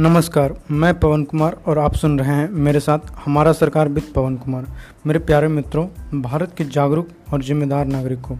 नमस्कार, 0.00 0.54
मैं 0.70 0.92
पवन 1.00 1.24
कुमार 1.24 1.56
और 1.66 1.78
आप 1.78 1.94
सुन 1.94 2.18
रहे 2.18 2.34
हैं 2.34 2.48
मेरे 2.56 2.80
साथ 2.80 2.98
हमारा 3.24 3.52
सरकार 3.52 3.88
विद 3.88 4.02
पवन 4.14 4.36
कुमार। 4.36 4.66
मेरे 5.06 5.18
प्यारे 5.18 5.48
मित्रों, 5.48 5.86
भारत 6.20 6.52
के 6.58 6.64
जागरूक 6.64 7.08
और 7.32 7.42
जिम्मेदार 7.42 7.86
नागरिकों, 7.86 8.36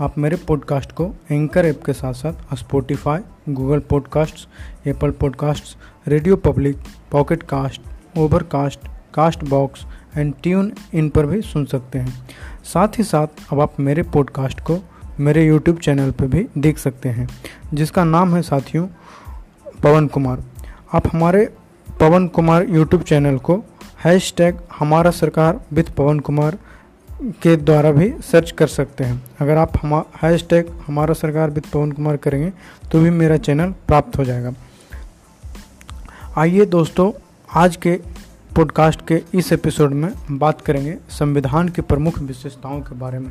आप 0.00 0.16
मेरे 0.18 0.36
पॉडकास्ट 0.48 0.92
को 0.92 1.10
एंकर 1.30 1.66
ऐप 1.66 1.82
के 1.86 1.92
साथ 1.92 2.12
साथ 2.12 2.54
Spotify 2.56 3.18
Google 3.48 3.78
podcasts 3.80 4.46
Apple 4.86 5.10
podcasts 5.10 5.76
radio 6.08 6.36
public 6.36 6.76
pocket 7.10 7.42
cast 7.42 8.18
overcast 8.18 8.88
cast 9.14 9.44
box 9.44 9.84
and 10.16 10.32
tune 10.42 10.72
in 10.94 11.08
पर 11.08 11.26
भी 11.26 11.40
सुन 11.42 11.64
सकते 11.64 11.98
हैं। 11.98 12.26
साथ 12.64 12.98
ही 12.98 13.04
साथ 13.04 13.52
अब 13.52 13.60
आप 13.60 13.80
मेरे 13.80 14.02
पॉडकास्ट 14.14 14.60
को 14.60 14.78
मेरे 15.20 15.44
यूट्यूब 15.46 15.78
चैनल 15.78 16.10
पर 16.10 16.26
भी 16.26 16.46
देख 16.58 16.78
सकते 16.78 17.08
हैं, 17.08 17.28
जिसका 17.74 18.04
नाम 18.04 18.34
है 18.34 18.42
साथियों, 18.42 18.86
पवन 19.82 20.06
कुमार। 20.06 20.44
आप 20.94 21.06
हमारे 21.12 21.44
पवन 22.00 22.26
कुमार 22.28 22.64
यूट्यूब 22.68 23.02
चैनल 23.02 23.36
को 23.38 23.54
हैश 24.04 24.32
टैग 24.36 24.56
हमारा 24.78 25.10
सरकार 25.10 25.60
विथ 25.72 25.84
पवन 25.96 26.18
कुमार 26.20 26.58
के 27.42 27.54
द्वारा 27.56 27.90
भी 27.90 28.08
सर्च 28.22 28.50
कर 28.50 28.66
सकते 28.66 29.04
हैं। 29.04 29.22
अगर 29.40 29.56
आप 29.56 29.78
हम 29.82 29.94
हैश 30.22 30.44
टैग 30.50 30.68
हमारा 30.86 31.14
सरकार 31.14 31.50
विथ 31.50 31.70
पवन 31.72 31.92
कुमार 31.92 32.16
करेंगे 32.16 32.50
तो 32.92 33.00
भी 33.00 33.10
मेरा 33.10 33.36
चैनल 33.38 33.70
प्राप्त 33.86 34.18
हो 34.18 34.24
जाएगा। 34.24 34.52
आइए 36.38 36.66
दोस्तों, 36.66 37.10
आज 37.50 37.76
के 37.76 37.94
पॉडकास्ट 38.56 39.06
के 39.08 39.22
इस 39.34 39.52
एपिसोड 39.52 39.92
में 39.92 40.10
बात 40.30 40.60
करेंगे 40.60 40.96
संविधान 41.10 41.68
की 41.68 41.82
प्रमुख 41.82 42.18
विशेषताओं 42.18 42.80
के 42.80 42.98
बारे 42.98 43.18
में। 43.18 43.30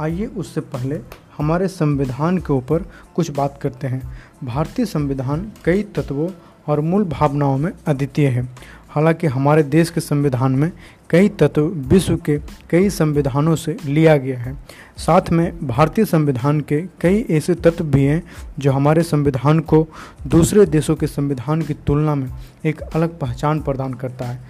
आइए 0.00 0.26
उससे 0.26 0.60
पहले 0.66 1.00
हमारे 1.38 1.68
संविधान 1.68 2.38
के 2.38 2.52
ऊपर 2.52 2.90
कुछ 3.16 3.30
बात 3.30 3.58
करते 3.62 3.86
हैं। 3.86 4.02
भारतीय 4.44 4.86
संविधान 4.86 5.50
कई 5.64 5.82
तत्वों 5.96 6.28
और 6.68 6.80
मूल 6.80 7.04
भावनाओं 7.04 7.58
में 7.58 7.72
अद्वितीय 7.86 8.28
है। 8.28 8.48
हालाँकि 8.88 9.26
हमारे 9.26 9.62
देश 9.62 9.90
के 9.90 10.00
संविधान 10.00 10.52
में 10.52 10.72
कई 11.10 11.28
तत्व 11.28 11.62
विश्व 11.90 12.16
के 12.16 12.36
कई 12.70 12.88
संविधानों 12.90 13.54
से 13.56 13.76
लिया 13.84 14.16
गया 14.16 14.38
है। 14.38 14.52
साथ 14.96 15.30
में 15.32 15.66
भारतीय 15.68 16.04
संविधान 16.04 16.60
के 16.60 16.80
कई 17.00 17.24
ऐसे 17.30 17.54
तत्व 17.54 17.84
भी 17.84 18.04
हैं 18.04 18.22
जो 18.58 18.72
हमारे 18.72 19.02
संविधान 19.02 19.60
को 19.60 19.86
दूसरे 20.26 20.66
देशों 20.66 20.96
के 20.96 21.06
संविधान 21.06 21.62
की 21.62 21.74
तुलना 21.86 22.14
में 22.14 22.28
एक 22.66 22.80
अलग 22.80 23.18
पहचान 23.18 23.60
प्रदान 23.60 23.94
करता 23.94 24.24
है। 24.24 24.40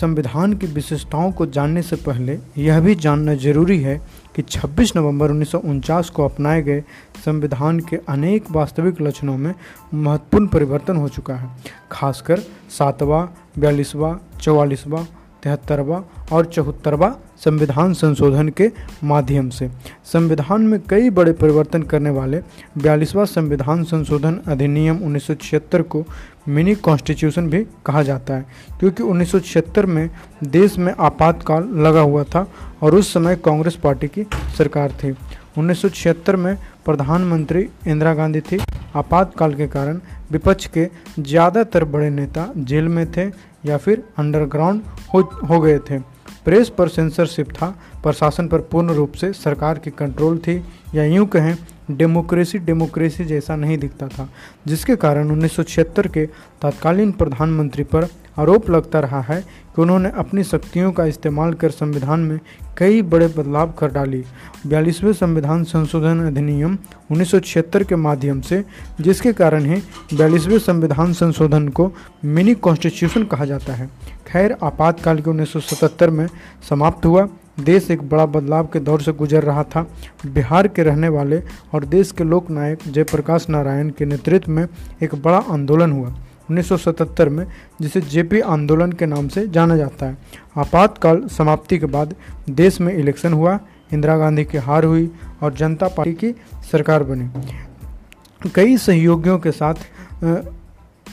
संविधान 0.00 0.52
की 0.52 0.66
विशेषताओं 0.66 1.30
को 1.32 1.46
जानने 1.46 1.82
से 1.82 1.96
पहले 1.96 2.38
यह 2.58 2.80
भी 2.80 2.94
जानना 2.94 3.34
ज़रूरी 3.34 3.78
है 3.82 3.96
कि 4.36 4.42
26 4.42 4.96
नवंबर 4.96 5.30
उन्नीस 5.30 5.50
सौ 5.50 5.58
उनचास 5.58 6.10
को 6.10 6.24
अपनाए 6.24 6.62
गए 6.62 6.82
संविधान 7.24 7.80
के 7.80 7.96
अनेक 8.08 8.50
वास्तविक 8.50 9.00
लक्षणों 9.02 9.36
में 9.38 9.52
महत्वपूर्ण 9.94 10.46
परिवर्तन 10.46 10.96
हो 10.96 11.08
चुका 11.08 11.34
है, 11.34 11.48
खासकर 11.92 12.40
सातवां, 12.78 13.26
बयालीसवां, 13.58 14.14
चौवालीसवां 14.40 15.04
तिहत्तरवा 15.42 16.02
और 16.32 16.46
चौहत्तरवा 16.46 17.14
संविधान 17.36 17.92
संशोधन 17.94 18.48
के 18.50 18.70
माध्यम 19.04 19.48
से। 19.48 19.68
संविधान 20.04 20.62
में 20.62 20.80
कई 20.90 21.10
बड़े 21.10 21.32
परिवर्तन 21.32 21.82
करने 21.82 22.10
वाले 22.10 22.40
बयालीसवा 22.78 23.24
संविधान 23.24 23.84
संशोधन 23.84 24.40
अधिनियम 24.46 24.98
उन्नीस 24.98 25.26
सौ 25.26 25.34
छिहत्तर 25.34 25.82
को 25.82 26.04
मिनी 26.48 26.74
कॉन्स्टिट्यूशन 26.74 27.48
भी 27.50 27.62
कहा 27.86 28.02
जाता 28.02 28.34
है, 28.34 28.46
क्योंकि 28.80 29.02
उन्नीस 29.02 29.32
सौ 29.32 29.38
छिहत्तर 29.40 29.86
में 29.86 30.08
देश 30.44 30.78
में 30.78 30.92
आपातकाल 30.92 31.68
लगा 31.76 32.00
हुआ 32.00 32.22
था 32.24 32.46
और 32.82 32.94
उस 32.94 33.12
समय 33.12 33.36
कांग्रेस 33.36 33.76
पार्टी 33.76 34.08
की 34.08 34.26
सरकार 34.58 34.92
थी। 34.94 35.14
उन्नीस 35.58 35.80
सौ 35.82 35.88
छिहत्तर 35.90 36.36
में 36.36 36.56
प्रधानमंत्री 36.84 37.68
इंदिरा 37.86 38.14
गांधी 38.14 38.40
थी। 38.42 38.58
आपातकाल 38.96 39.54
के 39.54 39.66
कारण 39.68 40.00
विपक्ष 40.32 40.66
के 40.68 40.86
ज़्यादातर 41.18 41.84
बड़े 41.86 42.10
नेता 42.10 42.50
जेल 42.58 42.88
में 42.88 43.10
थे 43.12 43.24
या 43.66 43.76
फिर 43.76 44.02
अंडरग्राउंड 44.18 44.82
हो 45.14 45.20
हो 45.48 45.60
गए 45.60 45.78
थे। 45.90 45.98
प्रेस 46.44 46.68
पर 46.68 46.88
सेंसरशिप 46.88 47.50
था। 47.52 47.68
प्रशासन 48.02 48.48
पर 48.48 48.60
पूर्ण 48.72 48.94
रूप 48.94 49.12
से 49.14 49.32
सरकार 49.34 49.78
की 49.78 49.90
कंट्रोल 49.92 50.38
थी। 50.38 50.62
या 50.94 51.04
यूँ 51.04 51.26
कहें 51.26 51.54
डेमोक्रेसी 51.90 52.58
डेमोक्रेसी 52.58 53.24
जैसा 53.24 53.56
नहीं 53.56 53.78
दिखता 53.78 54.08
था, 54.08 54.28
जिसके 54.66 54.96
कारण 54.96 55.30
उन्नीस 55.30 55.56
सौ 55.56 55.62
छिहत्तर 55.62 56.06
के 56.06 56.26
तत्कालीन 56.62 57.12
प्रधानमंत्री 57.12 57.84
पर 57.84 58.08
आरोप 58.38 58.68
लगता 58.70 59.00
रहा 59.00 59.20
है 59.20 59.40
कि 59.40 59.82
उन्होंने 59.82 60.10
अपनी 60.16 60.42
शक्तियों 60.44 60.90
का 60.92 61.04
इस्तेमाल 61.04 61.54
कर 61.54 61.70
संविधान 61.70 62.20
में 62.20 62.38
कई 62.78 63.00
बड़े 63.02 63.26
बदलाव 63.28 63.72
कर 63.78 63.90
डाली। 63.92 64.22
बयालीसवें 64.66 65.12
संविधान 65.12 65.64
संशोधन 65.64 66.20
अधिनियम 66.26 66.76
उन्नीस 67.10 67.30
सौ 67.30 67.40
छिहत्तर 67.40 67.84
के 67.84 67.96
माध्यम 67.96 68.40
से, 68.40 68.64
जिसके 69.00 69.32
कारण 69.32 69.64
ही 69.64 69.82
बयालीसवें 70.14 70.58
संविधान 70.58 71.12
संशोधन 71.12 71.68
को 71.68 71.90
मिनी 72.24 72.54
कॉन्स्टिट्यूशन 72.54 73.24
कहा 73.24 73.44
जाता 73.44 73.72
है। 73.72 73.88
खैर, 74.26 74.56
आपातकाल 74.62 75.20
के 75.20 75.30
उन्नीस 75.30 75.52
सौ 75.52 75.60
सतहत्तर 75.60 76.10
में 76.10 76.26
समाप्त 76.68 77.06
हुआ। 77.06 77.28
देश 77.60 77.90
एक 77.90 78.02
बड़ा 78.08 78.26
बदलाव 78.26 78.66
के 78.66 78.80
दौर 78.80 79.02
से 79.02 79.12
गुजर 79.12 79.42
रहा 79.42 79.62
था। 79.64 79.86
बिहार 80.26 80.68
के 80.68 80.82
रहने 80.82 81.08
वाले 81.08 81.42
और 81.74 81.84
देश 81.84 82.12
के 82.12 82.24
लोक 82.24 82.50
नायक 82.50 82.78
जयप्रकाश 82.88 83.48
नारायण 83.48 83.90
के 83.90 84.04
नेतृत्व 84.04 84.50
में 84.52 84.66
एक 85.02 85.14
बड़ा 85.14 85.38
आंदोलन 85.38 85.92
हुआ 85.92 86.14
1977 86.50 87.28
में, 87.28 87.46
जिसे 87.80 88.00
जेपी 88.00 88.40
आंदोलन 88.40 88.92
के 88.92 89.06
नाम 89.06 89.28
से 89.28 89.46
जाना 89.48 89.76
जाता 89.76 90.06
है। 90.06 90.16
आपातकाल 90.56 91.26
समाप्ति 91.28 91.78
के 91.78 91.86
बाद 91.86 92.14
देश 92.50 92.80
में 92.80 92.92
इलेक्शन 92.94 93.32
हुआ, 93.32 93.58
इंदिरा 93.92 94.16
गांधी 94.18 94.44
की 94.44 94.58
हार 94.58 94.84
हुई 94.84 95.10
और 95.42 95.54
जनता 95.54 95.88
पार्टी 95.88 96.12
की 96.14 96.34
सरकार 96.72 97.02
बनी। 97.02 98.50
कई 98.54 98.76
सहयोगियों 98.76 99.38
के 99.38 99.50
साथ 99.50 99.74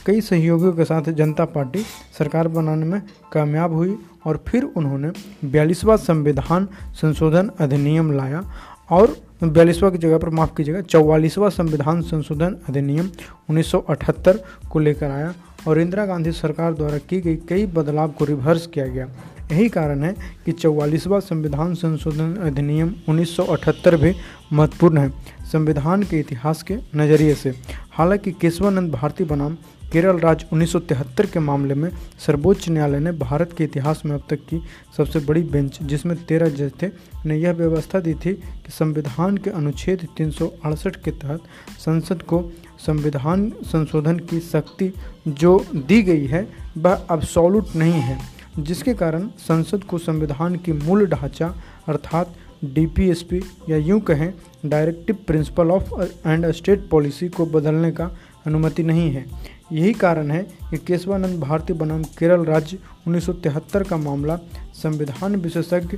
कई 0.05 0.21
सहयोगियों 0.21 0.73
के 0.73 0.83
साथ 0.83 1.01
जनता 1.01 1.45
पार्टी 1.45 1.79
सरकार 2.17 2.47
बनाने 2.47 2.85
में 2.85 3.01
कामयाब 3.31 3.73
हुई 3.73 3.97
और 4.25 4.43
फिर 4.47 4.63
उन्होंने 4.63 5.11
बयालीसवा 5.45 5.95
संविधान 5.95 6.67
संशोधन 6.93 7.51
अधिनियम 7.59 8.11
लाया 8.11 8.43
और 8.91 9.17
बयालीसवा 9.43 9.89
की 9.89 9.97
जगह 9.97 10.17
पर, 10.17 10.29
माफ़ 10.29 10.55
कीजिएगा, 10.57 10.81
चौवालीसवा 10.81 11.49
संविधान 11.49 12.01
संशोधन 12.01 12.55
अधिनियम 12.69 13.09
1978 13.49 14.43
को 14.71 14.79
लेकर 14.79 15.11
आया 15.11 15.33
और 15.67 15.79
इंदिरा 15.79 16.05
गांधी 16.05 16.31
सरकार 16.31 16.73
द्वारा 16.73 16.97
की 16.97 17.21
गई 17.21 17.35
कई 17.35 17.65
बदलाव 17.65 18.11
को 18.11 18.25
रिवर्स 18.25 18.67
किया 18.67 18.87
गया। 18.87 19.07
यही 19.51 19.69
कारण 19.69 20.03
है 20.03 20.15
कि 20.45 20.51
चौवालीसवा 20.51 21.19
संविधान 21.19 21.73
संशोधन 21.73 22.35
अधिनियम 22.35 22.95
1978 23.09 23.95
भी 23.95 24.15
महत्वपूर्ण 24.53 24.97
है 24.97 25.09
संविधान 25.51 26.03
के 26.03 26.19
इतिहास 26.19 26.63
के 26.63 26.77
नज़रिए 26.95 27.35
से। 27.35 27.53
हालाँकि 27.91 28.31
केशवानंद 28.31 28.91
भारती 28.91 29.23
बनाम 29.23 29.57
केरल 29.95 30.17
राज्य 30.17 30.47
1973 30.53 31.25
के 31.25 31.39
मामले 31.39 31.73
में 31.73 31.89
सर्वोच्च 32.19 32.69
न्यायालय 32.69 32.99
ने 32.99 33.11
भारत 33.11 33.53
के 33.57 33.63
इतिहास 33.63 34.01
में 34.05 34.15
अब 34.15 34.23
तक 34.29 34.35
की 34.35 34.61
सबसे 34.97 35.19
बड़ी 35.19 35.41
बेंच, 35.43 35.79
जिसमें 35.83 36.25
तेरह 36.25 36.49
जज 36.49 36.71
थे, 36.81 36.87
ने 37.25 37.37
यह 37.37 37.51
व्यवस्था 37.51 37.99
दी 37.99 38.13
थी 38.13 38.33
कि 38.33 38.71
संविधान 38.71 39.37
के 39.37 39.49
अनुच्छेद 39.49 40.07
तीन 40.17 40.31
सौ 40.31 40.47
अड़सठ 40.65 40.95
के 40.95 41.11
तहत 41.11 41.39
संसद 41.79 42.21
को 42.21 42.51
संविधान 42.79 43.49
संशोधन 43.63 44.19
की 44.19 44.39
शक्ति 44.39 44.93
जो 45.27 45.65
दी 45.75 46.01
गई 46.03 46.25
है, 46.25 46.47
वह 46.77 46.93
अब 46.93 47.21
सॉलूट 47.21 47.75
नहीं 47.75 48.01
है, 48.01 48.19
जिसके 48.59 48.93
कारण 48.93 49.27
संसद 49.27 49.83
को 49.83 49.97
संविधान 49.97 50.55
की 50.55 50.73
मूल 50.73 51.07
ढांचा, 51.07 51.55
अर्थात 51.87 52.35
डीपीएसपी 52.65 53.41
या 53.69 53.77
यूँ 53.77 53.99
कहें 53.99 54.33
directive 54.65 55.17
principle 55.27 55.71
of 55.71 56.01
and 56.27 56.51
state 56.51 56.89
policy 56.89 57.29
को 57.29 57.45
बदलने 57.45 57.91
का 57.91 58.11
अनुमति 58.47 58.83
नहीं 58.83 59.11
है। 59.11 59.54
यही 59.71 59.93
कारण 59.93 60.31
है 60.31 60.41
कि 60.69 60.77
केशवानंद 60.77 61.39
भारती 61.39 61.73
बनाम 61.73 62.03
केरल 62.17 62.45
राज्य 62.45 62.77
उन्नीस 63.07 63.25
सौ 63.25 63.33
तिहत्तर 63.33 63.83
का 63.83 63.97
मामला, 63.97 64.35
संविधान 64.73 65.35
विशेषज्ञ 65.35 65.97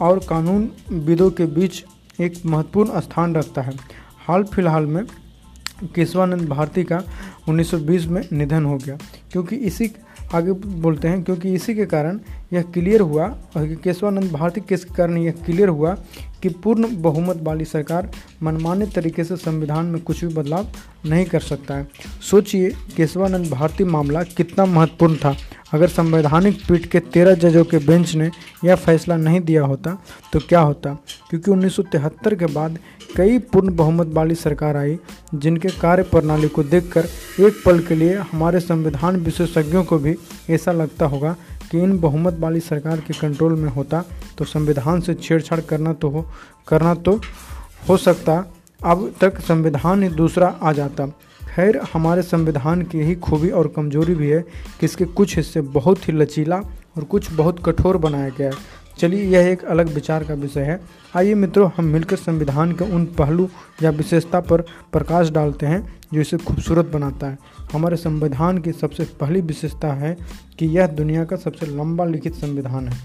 और 0.00 0.18
कानून 0.18 0.70
विदों 0.90 1.30
के 1.30 1.46
बीच 1.46 1.84
एक 2.20 2.34
महत्वपूर्ण 2.46 3.00
स्थान 3.00 3.34
रखता 3.34 3.62
है। 3.62 3.72
हाल 4.28 4.44
फ़िलहाल 4.44 4.86
में 4.86 5.04
केशवानंद 5.94 6.48
भारती 6.48 6.84
का 6.84 7.02
1920 7.48 8.06
में 8.06 8.22
निधन 8.32 8.64
हो 8.64 8.76
गया, 8.76 8.98
क्योंकि 9.32 9.56
इसी 9.56 9.90
आगे 10.34 10.52
बोलते 10.52 11.08
हैं, 11.08 11.22
क्योंकि 11.22 11.52
इसी 11.54 11.74
के 11.74 11.86
कारण 11.86 12.20
यह 12.52 12.62
क्लियर 12.62 13.00
हुआ 13.00 13.26
और 13.56 13.74
केशवानंद 13.74 14.32
भारती 14.32 14.60
केस 14.60 14.84
कारण 14.84 15.16
यह 15.16 15.34
क्लियर 15.44 15.68
हुआ 15.68 15.96
कि 16.42 16.48
पूर्ण 16.48 16.88
बहुमत 17.02 17.40
वाली 17.42 17.64
सरकार 17.64 18.10
मनमाने 18.42 18.86
तरीके 18.86 19.24
से 19.24 19.36
संविधान 19.36 19.86
में 19.86 20.00
कुछ 20.02 20.24
भी 20.24 20.34
बदलाव 20.34 20.66
नहीं 21.06 21.24
कर 21.24 21.40
सकता 21.40 21.74
है। 21.74 21.88
सोचिए, 22.30 22.70
केशवानंद 22.96 23.50
भारती 23.50 23.84
मामला 23.84 24.22
कितना 24.22 24.64
महत्वपूर्ण 24.64 25.16
था। 25.16 25.36
अगर 25.74 25.88
संवैधानिक 25.88 26.58
पीठ 26.68 26.86
के 26.86 27.00
तेरह 27.00 27.34
जजों 27.34 27.64
के 27.64 27.78
बेंच 27.78 28.14
ने 28.14 28.30
यह 28.64 28.74
फैसला 28.76 29.16
नहीं 29.16 29.40
दिया 29.40 29.62
होता 29.62 29.96
तो 30.32 30.38
क्या 30.38 30.60
होता? 30.60 30.90
क्योंकि 31.30 31.50
उन्नीस 31.50 31.76
सौ 31.76 31.82
तिहत्तर 31.82 32.34
के 32.34 32.46
बाद 32.46 32.78
कई 33.16 33.38
पूर्ण 33.38 33.74
बहुमत 33.76 34.06
वाली 34.06 34.34
सरकार 34.34 34.76
आई, 34.76 34.96
जिनके 35.34 35.68
कार्य 35.70 36.02
प्रणाली 36.02 36.48
को 36.48 36.62
देखकर 36.64 37.06
एक 37.40 37.62
पल 37.66 37.78
के 37.78 37.94
लिए 37.94 38.14
हमारे 38.32 38.60
संविधान 38.60 39.16
विशेषज्ञों 39.16 39.84
को 39.84 39.98
भी 39.98 40.14
ऐसा 40.50 40.72
लगता 40.72 41.06
होगा 41.06 41.36
कि 41.70 41.78
इन 41.78 41.98
बहुमत 41.98 42.36
वाली 42.40 42.60
सरकार 42.60 43.00
के 43.00 43.14
कंट्रोल 43.14 43.54
में 43.54 43.70
होता 43.70 44.04
तो 44.38 44.44
संविधान 44.44 45.00
से 45.00 45.14
छेड़छाड़ 45.14 45.60
करना 45.60 45.92
तो 45.92 46.08
हो, 46.08 46.26
करना 46.68 46.94
तो 46.94 47.20
हो 47.88 47.96
सकता। 47.96 48.44
अब 48.84 49.12
तक 49.20 49.40
संविधान 49.40 50.02
ही 50.02 50.08
दूसरा 50.08 50.46
आ 50.62 50.72
जाता। 50.72 51.06
खैर, 51.54 51.80
हमारे 51.92 52.22
संविधान 52.22 52.82
की 52.82 53.00
ही 53.00 53.14
खूबी 53.16 53.50
और 53.50 53.68
कमज़ोरी 53.76 54.14
भी 54.14 54.28
है 54.28 54.40
कि 54.80 54.86
इसके 54.86 55.04
कुछ 55.04 55.36
हिस्से 55.36 55.60
बहुत 55.60 56.08
ही 56.08 56.12
लचीला 56.12 56.60
और 56.96 57.04
कुछ 57.04 57.32
बहुत 57.32 57.62
कठोर 57.66 57.96
बनाया 57.96 58.28
गया 58.28 58.46
है। 58.48 58.86
चलिए, 58.98 59.22
यह 59.24 59.48
एक 59.48 59.64
अलग 59.64 59.94
विचार 59.94 60.24
का 60.24 60.34
विषय 60.34 60.60
है। 60.60 60.80
आइए 61.16 61.34
मित्रों, 61.34 61.70
हम 61.76 61.84
मिलकर 61.84 62.16
संविधान 62.16 62.72
के 62.72 62.84
उन 62.84 63.04
पहलू 63.04 63.48
या 63.82 63.90
विशेषता 63.90 64.40
पर 64.40 64.60
प्रकाश 64.62 65.30
डालते 65.30 65.66
हैं, 65.66 66.00
जो 66.14 66.20
इसे 66.20 66.38
खूबसूरत 66.38 66.86
बनाता 66.86 67.26
है। 67.26 67.38
हमारे 67.72 67.96
संविधान 67.96 68.58
की 68.58 68.72
सबसे 68.72 69.04
पहली 69.04 69.40
विशेषता 69.40 69.92
है 69.92 70.16
कि 70.58 70.66
यह 70.66 70.86
दुनिया 70.86 71.24
का 71.24 71.36
सबसे 71.36 71.66
लंबा 71.66 72.04
लिखित 72.04 72.34
संविधान 72.34 72.88
है। 72.88 72.96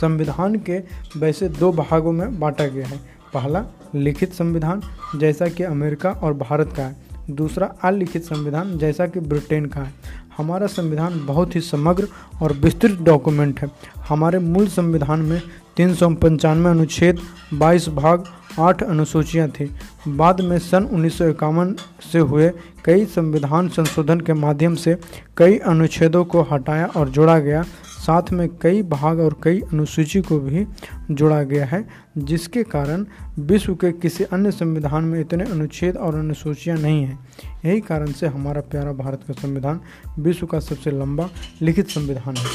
संविधान 0.00 0.56
के 0.56 0.78
वैसे 1.16 1.48
दो 1.48 1.72
भागों 1.72 2.12
में 2.12 2.40
बांटा 2.40 2.66
गया 2.66 2.86
है। 2.86 2.96
पहला, 3.34 3.64
लिखित 3.94 4.32
संविधान, 4.32 4.82
जैसा 5.16 5.48
कि 5.48 5.62
अमेरिका 5.62 6.10
और 6.10 6.34
भारत 6.34 6.72
का 6.76 6.82
है। 6.82 6.96
दूसरा, 7.30 7.66
अलिखित 7.66 8.22
संविधान, 8.22 8.78
जैसा 8.78 9.06
कि 9.06 9.20
ब्रिटेन 9.20 9.66
का 9.66 9.80
है। 9.80 9.92
हमारा 10.38 10.66
संविधान 10.66 11.26
बहुत 11.26 11.56
ही 11.56 11.60
समग्र 11.60 12.08
और 12.42 12.52
विस्तृत 12.52 12.98
डॉक्यूमेंट 13.00 13.60
है। 13.60 13.68
हमारे 14.08 14.38
मूल 14.38 14.66
संविधान 14.66 15.20
में 15.20 15.40
तीन 15.76 15.94
सौ 15.94 16.08
पंचानवे 16.10 16.70
अनुच्छेद 16.70 17.18
22 17.54 17.88
भाग, 17.88 18.24
आठ 18.60 18.82
अनुसूचियाँ 18.82 19.48
थी। 19.48 19.70
बाद 20.08 20.40
में 20.40 20.58
सन 20.58 20.84
उन्नीस 20.84 21.18
सौ 21.18 21.28
इक्यावन 21.28 21.74
से 22.12 22.18
हुए 22.18 22.50
कई 22.84 23.04
संविधान 23.04 23.68
संशोधन 23.68 24.20
के 24.20 24.32
माध्यम 24.32 24.74
से 24.74 24.96
कई 25.36 25.58
अनुच्छेदों 25.58 26.24
को 26.24 26.42
हटाया 26.42 26.86
और 26.86 27.08
जोड़ा 27.08 27.38
गया। 27.38 27.62
साथ 27.98 28.32
में 28.32 28.48
कई 28.62 28.82
भाग 28.82 29.20
और 29.20 29.36
कई 29.42 29.60
अनुसूची 29.60 30.20
को 30.20 30.38
भी 30.38 30.66
जोड़ा 31.10 31.42
गया 31.42 31.66
है, 31.66 31.88
जिसके 32.18 32.62
कारण 32.62 33.06
विश्व 33.38 33.74
के 33.74 33.92
किसी 33.92 34.24
अन्य 34.24 34.50
संविधान 34.50 35.04
में 35.04 35.20
इतने 35.20 35.44
अनुच्छेद 35.44 35.96
और 35.96 36.14
अनुसूचियाँ 36.14 36.78
नहीं 36.78 37.04
हैं। 37.04 37.18
यही 37.64 37.80
कारण 37.80 38.12
से 38.12 38.26
हमारा 38.26 38.60
प्यारा 38.60 38.92
भारत 38.92 39.20
का 39.28 39.34
संविधान 39.34 39.80
विश्व 40.18 40.46
का 40.46 40.60
सबसे 40.60 40.90
लंबा 40.90 41.28
लिखित 41.62 41.88
संविधान 41.88 42.36
है। 42.36 42.46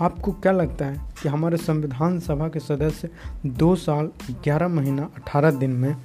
आपको 0.00 0.32
क्या 0.32 0.52
लगता 0.52 0.86
है 0.86 1.00
कि 1.22 1.28
हमारे 1.28 1.56
संविधान 1.56 2.18
सभा 2.20 2.48
के 2.48 2.60
सदस्य 2.60 3.08
दो 3.46 3.74
साल, 3.76 4.10
ग्यारह 4.30 4.68
महीना, 4.68 5.10
अठारह 5.16 5.50
दिन 5.50 5.70
में 5.70 5.96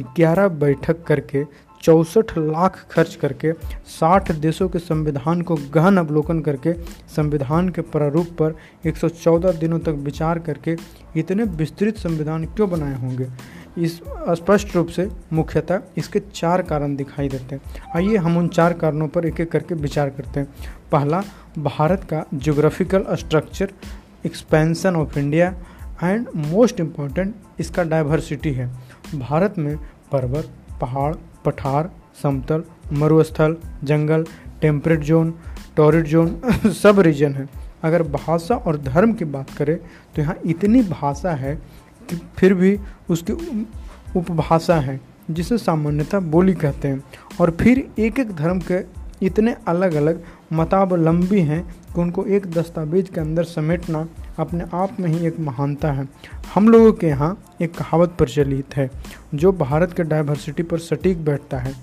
ग्यारह 0.00 0.48
बैठक 0.48 1.02
करके 1.04 1.44
चौंसठ 1.82 2.38
लाख 2.38 2.86
खर्च 2.90 3.14
करके 3.14 3.52
60 4.00 4.32
देशों 4.32 4.68
के 4.68 4.78
संविधान 4.78 5.42
को 5.42 5.54
गहन 5.74 5.96
अवलोकन 5.96 6.40
करके 6.40 6.72
संविधान 7.16 7.68
के 7.68 7.80
प्रारूप 7.80 8.26
पर 8.26 8.54
114 8.86 9.52
दिनों 9.52 9.78
तक 9.78 9.88
विचार 9.88 10.38
करके 10.38 10.76
इतने 11.16 11.44
विस्तृत 11.44 11.96
संविधान 11.96 12.44
क्यों 12.44 12.70
बनाए 12.70 13.00
होंगे? 13.00 13.26
इस 13.78 14.00
स्पष्ट 14.30 14.74
रूप 14.76 14.88
से 14.88 15.08
मुख्यतः 15.32 15.80
इसके 15.96 16.20
चार 16.34 16.62
कारण 16.62 16.96
दिखाई 16.96 17.28
देते 17.28 17.54
हैं। 17.54 17.62
आइए 17.96 18.16
हम 18.16 18.36
उन 18.36 18.48
चार 18.48 18.72
कारणों 18.72 19.08
पर 19.08 19.26
एक 19.26 19.40
एक 19.40 19.50
करके 19.50 19.74
विचार 19.74 20.10
करते 20.10 20.40
हैं। 20.40 20.48
पहला, 20.92 21.22
भारत 21.58 22.04
का 22.04 22.24
geographical 22.34 23.04
structure 23.14 23.72
expansion 24.26 24.96
of 24.96 25.18
India 25.18 25.54
and 26.04 26.28
most 26.36 26.80
important 26.80 27.34
इसका 27.60 27.82
डाइवर्सिटी 27.84 28.52
है। 28.52 28.70
भारत 29.14 29.58
में 29.58 29.76
पर्वत, 30.12 30.50
पहाड़, 30.80 31.14
पठार, 31.44 31.90
समतल, 32.22 32.62
मरुस्थल, 32.92 33.56
जंगल 33.84 34.26
टेम्परेट 34.60 35.00
जोन 35.00 35.34
टॉरिड 35.76 36.04
जोन 36.04 36.40
सब 36.72 37.00
रीजन 37.00 37.34
है। 37.34 37.48
अगर 37.82 38.02
भाषा 38.02 38.54
और 38.56 38.76
धर्म 38.78 39.12
की 39.12 39.24
बात 39.24 39.50
करें 39.50 39.76
तो 40.14 40.22
यहाँ 40.22 40.36
इतनी 40.46 40.82
भाषा 40.82 41.30
है 41.30 41.54
कि 42.10 42.16
फिर 42.36 42.54
भी 42.54 42.78
उसकी 43.10 43.32
उपभाषा 44.16 44.74
है, 44.74 45.00
जिसे 45.30 45.58
सामान्यतः 45.58 46.20
बोली 46.20 46.54
कहते 46.54 46.88
हैं। 46.88 47.04
और 47.40 47.50
फिर 47.50 47.90
एक 47.98 48.18
एक 48.18 48.36
धर्म 48.36 48.60
के 48.60 49.02
इतने 49.26 49.56
अलग 49.68 49.94
अलग 49.94 50.24
मतावलंबी 50.52 51.40
हैं 51.40 51.74
कि 51.94 52.00
उनको 52.00 52.24
एक 52.24 52.46
दस्तावेज़ 52.46 53.06
के 53.06 53.20
अंदर 53.20 53.44
समेटना 53.44 54.08
अपने 54.38 54.64
आप 54.74 54.96
में 55.00 55.08
ही 55.08 55.26
एक 55.26 55.40
महानता 55.40 55.92
है। 55.92 56.08
हम 56.54 56.68
लोगों 56.68 56.92
के 56.92 57.06
यहाँ 57.06 57.44
एक 57.60 57.78
कहावत 57.78 58.14
प्रचलित 58.18 58.76
है, 58.76 58.90
जो 59.34 59.52
भारत 59.52 59.92
के 59.92 60.02
डाइवर्सिटी 60.02 60.62
पर 60.62 60.78
सटीक 60.78 61.24
बैठता 61.24 61.58
है। 61.58 61.74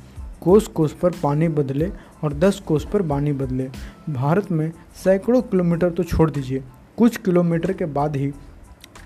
कोस 0.42 0.68
कोस 0.68 0.94
पर 1.02 1.12
पानी 1.24 1.48
बदले 1.48 1.92
और 2.24 2.34
दस 2.34 2.60
कोस 2.60 2.88
पर 2.94 3.02
बानी 3.02 3.32
बदले। 3.32 3.70
भारत 4.10 4.52
में 4.52 4.72
सैकड़ों 5.04 5.42
किलोमीटर 5.42 5.90
तो 5.90 6.04
छोड़ 6.04 6.32
दीजिए। 6.32 6.64
कुछ 6.98 7.18
किलोमीटर 7.18 7.74
के 7.74 7.86
बाद 7.86 8.16
ही 8.16 8.32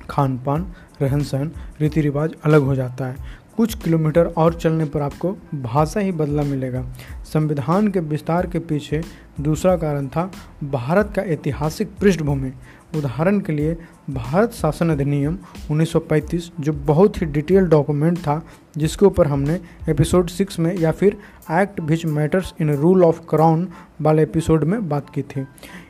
खान 0.10 0.38
पान 0.38 0.74
रहन 1.04 1.24
सहन 1.24 1.52
रीति 1.82 2.02
रिवाज 2.02 2.34
अलग 2.44 2.62
हो 2.62 2.76
जाता 2.76 3.06
है। 3.06 3.44
कुछ 3.58 3.74
किलोमीटर 3.74 4.26
और 4.26 4.54
चलने 4.54 4.86
पर 4.86 5.02
आपको 5.02 5.38
भाषा 5.56 6.00
ही 6.00 6.12
बदला 6.12 6.44
मिलेगा। 6.44 6.86
संविधान 7.34 7.88
के 7.88 8.00
विस्तार 8.00 8.48
के 8.48 8.60
पीछे 8.60 9.02
दूसरा 9.42 9.78
कारण 9.78 10.08
था 10.08 10.32
भारत 10.64 11.14
का 11.16 11.22
ऐतिहासिक 11.22 11.90
पृष्ठभूमि। 12.02 12.52
उदाहरण 12.96 13.40
के 13.40 13.54
लिए, 13.54 13.78
भारत 14.10 14.52
शासन 14.52 14.90
अधिनियम 14.90 15.38
1935 15.72 16.52
जो 16.60 16.74
बहुत 16.74 17.22
ही 17.22 17.26
डिटेल 17.26 17.66
डॉक्यूमेंट 17.66 18.18
था, 18.18 18.46
जिसके 18.78 19.06
ऊपर 19.06 19.28
हमने 19.28 19.60
एपिसोड 19.90 20.28
सिक्स 20.28 20.60
में 20.60 20.78
या 20.78 20.92
फिर 20.92 21.18
act 21.52 21.80
which 21.80 22.06
matters 22.06 22.54
in 22.62 22.74
rule 22.74 23.04
of 23.04 23.22
crown 23.30 23.68
वाले 24.02 24.24
एपिसोड 24.24 24.64
में 24.64 24.90
बात 24.90 25.10
की 25.10 25.22
थी। 25.22 25.46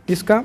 इसका 0.09 0.44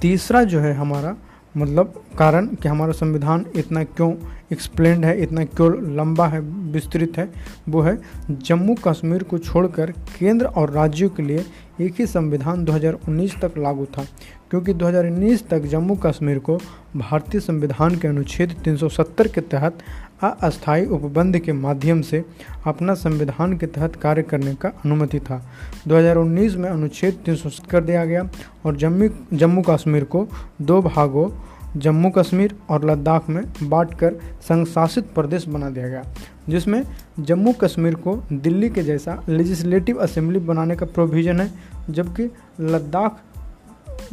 तीसरा 0.00 0.44
जो 0.44 0.60
है 0.60 0.74
हमारा 0.74 1.16
मतलब 1.56 2.02
कारण 2.18 2.46
कि 2.46 2.68
हमारा 2.68 2.92
संविधान 2.92 3.46
इतना 3.56 3.84
क्यों 3.84 4.14
एक्सप्लेंड 4.52 5.04
है, 5.04 5.22
इतना 5.22 5.44
क्यों 5.44 5.96
लंबा 5.96 6.26
है, 6.26 6.40
विस्तृत 6.72 7.12
है, 7.16 7.30
वो 7.68 7.80
है 7.80 7.98
जम्मू 8.30 8.74
कश्मीर 8.74 9.22
को 9.22 9.38
छोड़कर 9.38 9.90
केंद्र 9.90 10.46
और 10.46 10.70
राज्यों 10.70 11.10
के 11.10 11.22
लिए 11.22 11.44
एक 11.80 11.94
ही 11.98 12.06
संविधान 12.06 12.64
2019 12.64 13.40
तक 13.40 13.52
लागू 13.58 13.84
था। 13.84 14.06
क्योंकि 14.50 14.74
2019 14.74 15.48
तक 15.48 15.58
जम्मू 15.58 15.94
कश्मीर 15.94 16.38
को 16.38 16.58
भारतीय 16.96 17.40
संविधान 17.40 17.96
के 17.96 18.08
अनुच्छेद 18.08 18.56
370 18.64 19.28
के 19.28 19.40
तहत 19.40 19.78
अस्थायी 20.26 20.86
उपबंध 20.86 21.38
के 21.38 21.52
माध्यम 21.52 22.00
से 22.00 22.24
अपना 22.66 22.94
संविधान 22.94 23.56
के 23.58 23.66
तहत 23.66 23.96
कार्य 23.96 24.22
करने 24.22 24.54
का 24.54 24.68
अनुमति 24.68 25.20
था। 25.20 25.50
2019 25.88 26.56
में 26.56 26.70
अनुच्छेद 26.70 27.14
तीन 27.14 27.50
कर 27.70 27.84
दिया 27.84 28.04
गया 28.04 28.30
और 28.66 28.76
जम्मू 28.76 29.08
जम्मू 29.32 29.62
कश्मीर 29.62 30.04
को 30.04 30.28
दो 30.62 30.82
भागों, 30.82 31.30
जम्मू 31.76 32.10
कश्मीर 32.10 32.54
और 32.70 32.90
लद्दाख 32.90 33.28
में 33.28 33.42
बांटकर 33.62 34.14
संघ 34.42 34.66
शासित 34.66 35.04
प्रदेश 35.14 35.48
बना 35.48 35.70
दिया 35.70 35.88
गया, 35.88 36.04
जिसमें 36.48 36.82
जम्मू 37.20 37.52
कश्मीर 37.52 37.94
को 37.94 38.22
दिल्ली 38.32 38.70
के 38.70 38.82
जैसा 38.82 39.22
लेजिस्लेटिव 39.28 39.96
असेंबली 39.96 40.38
बनाने 40.38 40.76
का 40.76 40.86
प्रोविज़न 40.86 41.40
है, 41.40 41.52
जबकि 41.90 42.30
लद्दाख 42.60 43.20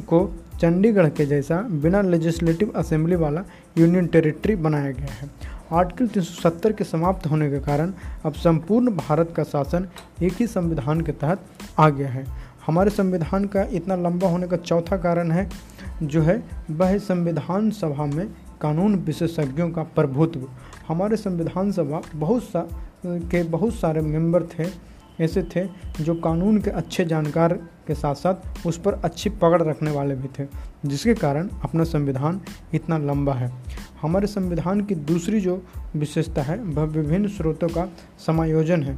को 0.01 0.35
चंडीगढ़ 0.61 1.09
के 1.09 1.25
जैसा 1.25 1.55
बिना 1.61 2.01
लेजिस्लेटिव 2.01 2.73
असेंबली 2.75 3.15
वाला 3.15 3.43
यूनियन 3.77 4.07
टेरिटरी 4.07 4.55
बनाया 4.55 4.91
गया 4.91 5.13
है। 5.13 5.29
आर्टिकल 5.73 6.07
370 6.07 6.73
के 6.73 6.83
समाप्त 6.83 7.27
होने 7.27 7.49
के 7.49 7.59
कारण 7.59 7.93
अब 8.25 8.33
संपूर्ण 8.33 8.91
भारत 8.91 9.33
का 9.37 9.43
शासन 9.43 9.87
एक 10.23 10.33
ही 10.33 10.47
संविधान 10.47 11.01
के 11.01 11.11
तहत 11.11 11.45
आ 11.79 11.89
गया 11.89 12.09
है। 12.09 12.25
हमारे 12.67 12.89
संविधान 12.89 13.45
का 13.45 13.63
इतना 13.63 13.95
लंबा 13.95 14.27
होने 14.27 14.47
का 14.47 14.57
चौथा 14.57 14.97
कारण 14.97 15.31
है, 15.31 15.49
जो 16.03 16.21
है 16.21 16.43
वह 16.71 16.97
संविधान 16.97 17.71
सभा 17.71 18.05
में 18.05 18.27
कानून 18.61 18.95
विशेषज्ञों 18.95 19.69
का 19.71 19.83
प्रभुत्व। 19.83 20.47
हमारे 20.87 21.17
संविधान 21.17 21.71
सभा 21.71 22.01
बहुत 22.15 22.43
सा, 22.43 22.67
के 23.05 23.43
बहुत 23.43 23.73
सारे 23.73 24.01
मेंबर 24.01 24.43
थे, 24.43 24.95
ऐसे 25.21 25.43
थे 25.55 25.67
जो 26.03 26.15
कानून 26.15 26.57
के 26.57 26.69
अच्छे 26.69 27.05
जानकार 27.05 27.53
के 27.87 27.95
साथ 27.95 28.15
साथ 28.15 28.67
उस 28.67 28.77
पर 28.77 28.93
अच्छी 28.93 29.29
पकड़ 29.29 29.61
रखने 29.63 29.91
वाले 29.91 30.15
भी 30.15 30.27
थे, 30.39 30.47
जिसके 30.85 31.13
कारण 31.13 31.49
अपना 31.63 31.83
संविधान 31.83 32.41
इतना 32.73 32.97
लंबा 32.97 33.33
है। 33.33 33.51
हमारे 34.05 34.27
संविधान 34.27 34.81
की 34.81 34.95
दूसरी 34.95 35.39
जो 35.41 35.61
विशेषता 35.95 36.41
है, 36.41 36.57
वह 36.57 36.83
विभिन्न 36.83 37.27
स्रोतों 37.27 37.67
का 37.67 37.87
समायोजन 38.25 38.83
है। 38.83 38.97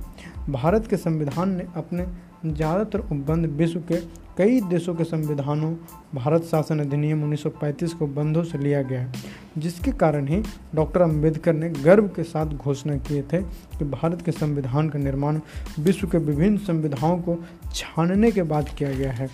भारत 0.49 0.87
के 0.87 0.97
संविधान 0.97 1.55
ने 1.55 1.65
अपने 1.75 2.05
ज़्यादातर 2.45 2.99
उपबंध 2.99 3.45
विश्व 3.45 3.79
के 3.91 4.26
कई 4.37 4.61
देशों 4.61 4.95
के 4.95 5.03
संविधानों, 5.03 5.75
भारत 6.15 6.43
शासन 6.43 6.79
अधिनियम 6.79 7.23
1935 7.23 7.93
को 7.93 8.07
बंधों 8.07 8.43
से 8.43 8.57
लिया 8.57 8.81
गया 8.81 9.01
है, 9.01 9.13
जिसके 9.57 9.91
कारण 9.91 10.27
ही 10.27 10.43
डॉक्टर 10.75 11.01
अंबेडकर 11.01 11.53
ने 11.53 11.69
गर्व 11.69 12.07
के 12.07 12.23
साथ 12.23 12.45
घोषणा 12.45 12.97
किए 12.97 13.21
थे 13.21 13.41
कि 13.77 13.85
भारत 13.85 14.21
के 14.21 14.31
संविधान 14.31 14.89
का 14.89 14.99
निर्माण 14.99 15.39
विश्व 15.79 16.07
के 16.07 16.17
विभिन्न 16.17 16.57
संविधाओं 16.57 17.17
को 17.19 17.43
छानने 17.73 18.31
के 18.31 18.43
बाद 18.43 18.69
किया 18.69 18.91
गया 18.91 19.11
है। 19.11 19.29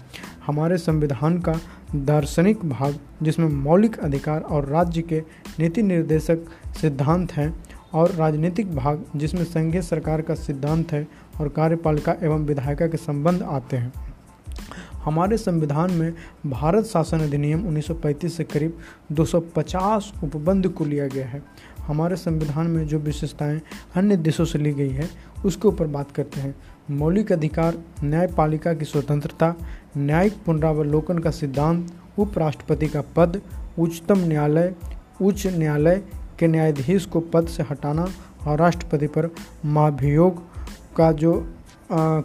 हमारे 0.48 0.78
संविधान 0.78 1.40
का 1.40 1.60
दार्शनिक 1.96 2.66
भाग, 2.66 3.00
जिसमें 3.24 3.48
मौलिक 3.48 4.00
अधिकार 4.00 4.42
और 4.42 4.66
राज्य 4.66 5.02
के 5.02 5.24
नीति 5.60 5.82
निर्देशक 5.82 6.40
सिद्धांत 6.82 7.32
हैं, 7.32 7.64
और 7.94 8.12
राजनीतिक 8.12 8.76
भाग, 8.76 9.06
जिसमें 9.16 9.44
संघीय 9.44 9.82
सरकार 9.82 10.22
का 10.22 10.36
सिद्धांत 10.36 10.92
है 10.92 11.08
और 11.42 11.50
कार्यपालिका 11.50 12.16
एवं 12.24 12.46
विधायिका 12.46 12.88
के 12.88 12.98
संबंध 12.98 13.44
आते 13.44 13.78
हैं। 13.78 13.94
हमारे 15.04 15.38
संविधान 15.38 15.92
में 15.92 16.14
भारत 16.46 16.86
शासन 16.86 17.20
अधिनियम 17.20 17.68
1935 17.68 18.38
से 18.38 18.44
करीब 18.44 18.78
250 19.12 20.14
उपबंध 20.24 20.68
को 20.68 20.86
लिया 20.86 21.08
गया 21.08 21.28
है। 21.28 21.44
हमारे 21.80 22.16
संविधान 22.16 22.68
में 22.68 22.88
जो 22.88 23.00
विशेषताएँ 23.00 23.62
अन्य 23.96 24.18
देशों 24.18 24.46
से 24.46 24.60
ली 24.60 24.74
गई 24.74 24.90
है, 24.90 25.10
उसके 25.46 25.68
ऊपर 25.68 25.88
बात 25.88 26.12
करते 26.12 26.40
हैं। 26.40 26.56
मौलिक 26.92 27.32
अधिकार, 27.32 27.78
न्यायपालिका 28.04 28.74
की 28.74 28.86
स्वतंत्रता, 28.86 29.56
न्यायिक 29.98 30.34
पुनरावलोकन 30.46 31.18
का 31.18 31.32
सिद्धांत, 31.32 31.92
उपराष्ट्रपति 32.20 32.88
का 32.88 33.02
पद, 33.02 33.42
उच्चतम 33.80 34.20
न्यायालय, 34.20 34.76
उच्च 35.22 35.48
न्यायालय 35.48 36.04
के 36.40 36.48
न्यायाधीश 36.48 37.06
को 37.06 37.20
पद 37.20 37.48
से 37.48 37.64
हटाना 37.64 38.08
और 38.48 38.60
राष्ट्रपति 38.60 39.08
पर 39.08 39.30
महाभियोग 39.66 40.44
का 40.96 41.12
जो 41.12 41.56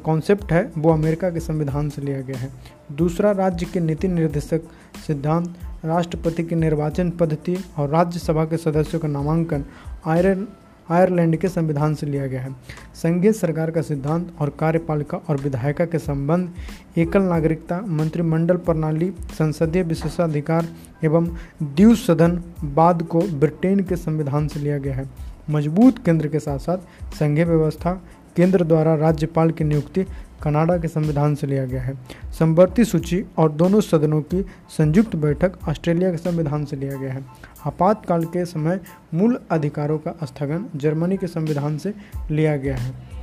कॉन्सेप्ट 0.04 0.52
है, 0.52 0.72
वो 0.78 0.92
अमेरिका 0.92 1.30
के 1.30 1.40
संविधान 1.40 1.88
से 1.88 2.02
लिया 2.02 2.20
गया 2.20 2.38
है। 2.38 2.50
दूसरा, 2.92 3.30
राज्य 3.30 3.66
के 3.66 3.80
नीति 3.80 4.08
निर्देशक 4.08 4.60
सिद्धांत, 5.06 5.54
राष्ट्रपति 5.84 6.42
की 6.42 6.54
निर्वाचन 6.54 7.10
पद्धति 7.10 7.64
और 7.78 7.88
राज्यसभा 7.88 8.44
के 8.44 8.56
सदस्यों 8.56 9.00
का 9.00 9.08
नामांकन 9.08 9.64
आयरन 10.06 10.46
आयरलैंड 10.90 11.36
के 11.36 11.48
संविधान 11.48 11.94
से 11.94 12.06
लिया 12.06 12.26
गया 12.26 12.40
है। 12.40 12.52
संघीय 12.94 13.32
सरकार 13.32 13.70
का 13.70 13.82
सिद्धांत 13.82 14.32
और 14.40 14.50
कार्यपालिका 14.50 15.18
और 15.28 15.36
विधायिका 15.36 15.84
के 15.84 15.98
संबंध, 15.98 16.50
एकल 16.98 17.22
नागरिकता, 17.22 17.80
मंत्रिमंडल 17.80 18.56
प्रणाली, 18.56 19.10
संसदीय 19.38 19.82
विशेषाधिकार 19.82 20.68
एवं 21.04 21.26
द्वीप 21.62 21.96
सदन 21.96 22.42
बाद 22.64 23.02
को 23.02 23.20
ब्रिटेन 23.20 23.80
के 23.80 23.96
संविधान 23.96 24.48
से 24.48 24.60
लिया 24.60 24.78
गया 24.78 24.94
है। 24.94 25.08
मज़बूत 25.50 26.04
केंद्र 26.04 26.28
के 26.28 26.38
साथ 26.38 26.58
साथ 26.58 27.14
संघीय 27.14 27.44
व्यवस्था 27.44 28.02
केंद्र 28.38 28.64
द्वारा 28.64 28.94
राज्यपाल 28.94 29.50
की 29.50 29.64
नियुक्ति 29.64 30.04
कनाडा 30.42 30.76
के 30.78 30.88
संविधान 30.88 31.34
से 31.34 31.46
लिया 31.46 31.64
गया 31.64 31.82
है। 31.82 31.94
संवर्ती 32.32 32.84
सूची 32.84 33.24
और 33.38 33.52
दोनों 33.52 33.80
सदनों 33.80 34.20
की 34.22 34.42
संयुक्त 34.68 35.16
बैठक 35.16 35.58
ऑस्ट्रेलिया 35.68 36.10
के 36.10 36.16
संविधान 36.16 36.64
से 36.64 36.76
लिया 36.76 36.96
गया 36.96 37.12
है। 37.12 37.24
आपातकाल 37.66 38.24
के 38.24 38.44
समय 38.44 38.80
मूल 39.14 39.38
अधिकारों 39.50 39.98
का 39.98 40.26
स्थगन 40.26 40.64
जर्मनी 40.76 41.16
के 41.16 41.26
संविधान 41.26 41.78
से 41.78 41.94
लिया 42.30 42.56
गया 42.56 42.76
है। 42.76 43.17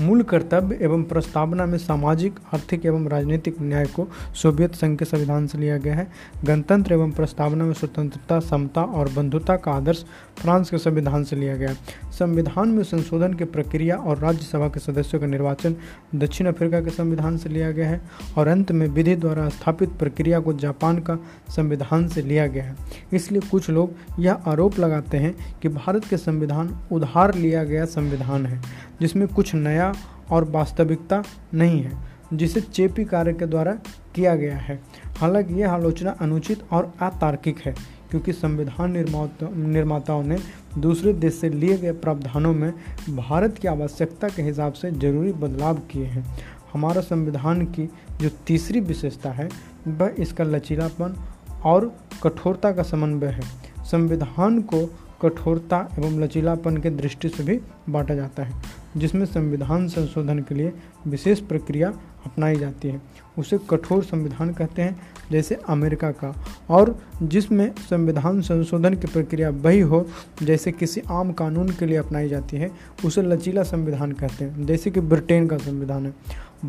मूल 0.00 0.22
कर्तव्य 0.22 0.78
एवं 0.82 1.02
प्रस्तावना 1.02 1.66
में 1.66 1.78
सामाजिक, 1.78 2.34
आर्थिक 2.54 2.86
एवं 2.86 3.08
राजनीतिक 3.08 3.56
न्याय 3.60 3.86
को 3.86 4.08
सोवियत 4.34 4.74
संघ 4.74 4.98
के 4.98 5.04
संविधान 5.04 5.46
से 5.46 5.58
लिया 5.58 5.78
गया 5.78 5.94
है। 5.94 6.08
गणतंत्र 6.44 6.92
एवं 6.92 7.10
प्रस्तावना 7.10 7.64
में 7.64 7.72
स्वतंत्रता, 7.72 8.40
समता 8.40 8.82
और 8.82 9.12
बंधुता 9.12 9.56
का 9.56 9.72
आदर्श 9.72 10.04
फ्रांस 10.38 10.70
के 10.70 10.78
संविधान 10.78 11.24
से 11.24 11.36
लिया 11.36 11.56
गया। 11.56 11.68
है 11.68 11.76
संविधान 12.10 12.68
में 12.68 12.82
संशोधन 12.82 13.34
की 13.34 13.44
प्रक्रिया 13.44 13.96
और 13.96 14.18
राज्यसभा 14.18 14.68
के 14.68 14.80
सदस्यों 14.80 15.20
का 15.20 15.26
निर्वाचन 15.26 15.76
दक्षिण 16.14 16.46
अफ्रीका 16.46 16.80
के 16.80 16.90
संविधान 16.90 17.36
से 17.36 17.48
लिया 17.48 17.70
गया 17.70 17.88
है 17.88 18.00
और 18.38 18.48
अंत 18.48 18.72
में 18.72 18.86
विधि 18.86 19.16
द्वारा 19.16 19.48
स्थापित 19.48 19.88
प्रक्रिया 19.88 20.40
को 20.40 20.52
जापान 20.52 20.98
का 20.98 21.18
संविधान 21.48 22.08
से 22.08 22.22
लिया 22.22 22.46
गया 22.46 22.64
है। 22.64 22.76
इसलिए 23.12 23.40
कुछ 23.40 23.70
लोग 23.70 23.92
यह 24.18 24.32
आरोप 24.32 24.78
लगाते 24.78 25.16
हैं 25.16 25.58
कि 25.62 25.68
भारत 25.68 26.04
के 26.04 26.16
संविधान 26.16 26.78
उधार 26.92 27.34
लिया 27.34 27.64
गया 27.64 27.84
संविधान 27.84 28.46
है। 28.46 28.84
जिसमें 29.00 29.28
कुछ 29.28 29.54
नया 29.54 29.94
और 30.30 30.50
वास्तविकता 30.50 31.22
नहीं 31.54 31.82
है, 31.82 31.92
जिसे 32.32 32.60
चेपी 32.60 33.04
कार्य 33.04 33.32
के 33.32 33.46
द्वारा 33.46 33.72
किया 34.14 34.36
गया 34.36 34.56
है। 34.56 34.80
हालाँकि 35.18 35.54
यह 35.54 35.72
आलोचना 35.72 36.10
अनुचित 36.10 36.62
और 36.72 36.92
अतार्किक 37.02 37.58
है, 37.58 37.74
क्योंकि 38.10 38.32
संविधान 38.32 38.92
निर्माता 38.92 39.48
निर्माताओं 39.56 40.22
ने 40.22 40.38
दूसरे 40.78 41.12
देश 41.12 41.34
से 41.34 41.48
लिए 41.48 41.78
गए 41.78 41.92
प्रावधानों 41.92 42.52
में 42.52 42.72
भारत 43.10 43.58
की 43.58 43.68
आवश्यकता 43.68 44.28
के 44.28 44.42
हिसाब 44.42 44.72
से 44.72 44.90
ज़रूरी 44.90 45.32
बदलाव 45.32 45.74
किए 45.74 46.04
हैं। 46.04 46.38
हमारा 46.72 47.00
संविधान 47.00 47.66
की 47.66 47.90
जो 48.20 48.28
तीसरी 48.46 48.80
विशेषता 48.80 49.30
है, 49.30 49.48
वह 49.88 50.14
इसका 50.18 50.44
लचीलापन 50.44 51.16
और 51.64 51.96
कठोरता 52.22 52.72
का 52.72 52.82
समन्वय 52.82 53.26
है। 53.26 53.42
संविधान 53.84 54.62
को 54.62 54.86
कठोरता 55.22 55.88
एवं 55.98 56.20
लचीलापन 56.20 56.76
के 56.76 56.90
दृष्टि 56.90 57.28
से 57.28 57.42
भी 57.42 57.60
बांटा 57.88 58.14
जाता 58.14 58.42
है। 58.42 58.83
जिसमें 58.96 59.26
संविधान 59.26 59.88
संशोधन 59.88 60.38
के 60.38 60.54
लिए 60.54 60.72
विशेष 61.06 61.40
प्रक्रिया 61.40 61.92
अपनाई 62.26 62.56
जाती 62.56 62.88
है। 62.88 63.02
उसे 63.38 63.58
कठोर 63.70 64.04
संविधान 64.04 64.52
कहते 64.52 64.82
हैं, 64.82 65.00
जैसे 65.32 65.54
अमेरिका 65.68 66.10
का। 66.10 66.44
और 66.70 66.98
जिसमें 67.22 67.72
संविधान 67.90 68.40
संशोधन 68.40 68.94
की 68.94 69.06
प्रक्रिया 69.06 69.50
वही 69.50 69.80
हो, 69.80 70.06
जैसे 70.42 70.72
किसी 70.72 71.02
आम 71.10 71.32
कानून 71.32 71.68
के 71.68 71.86
लिए 71.86 71.96
अपनाई 71.96 72.28
जाती 72.28 72.56
है, 72.56 72.70
उसे 73.04 73.22
लचीला 73.22 73.62
संविधान 73.62 74.12
कहते 74.12 74.44
हैं, 74.44 74.66
जैसे 74.66 74.90
कि 74.90 75.00
ब्रिटेन 75.00 75.46
का 75.46 75.58
संविधान 75.58 76.06
है। 76.06 76.14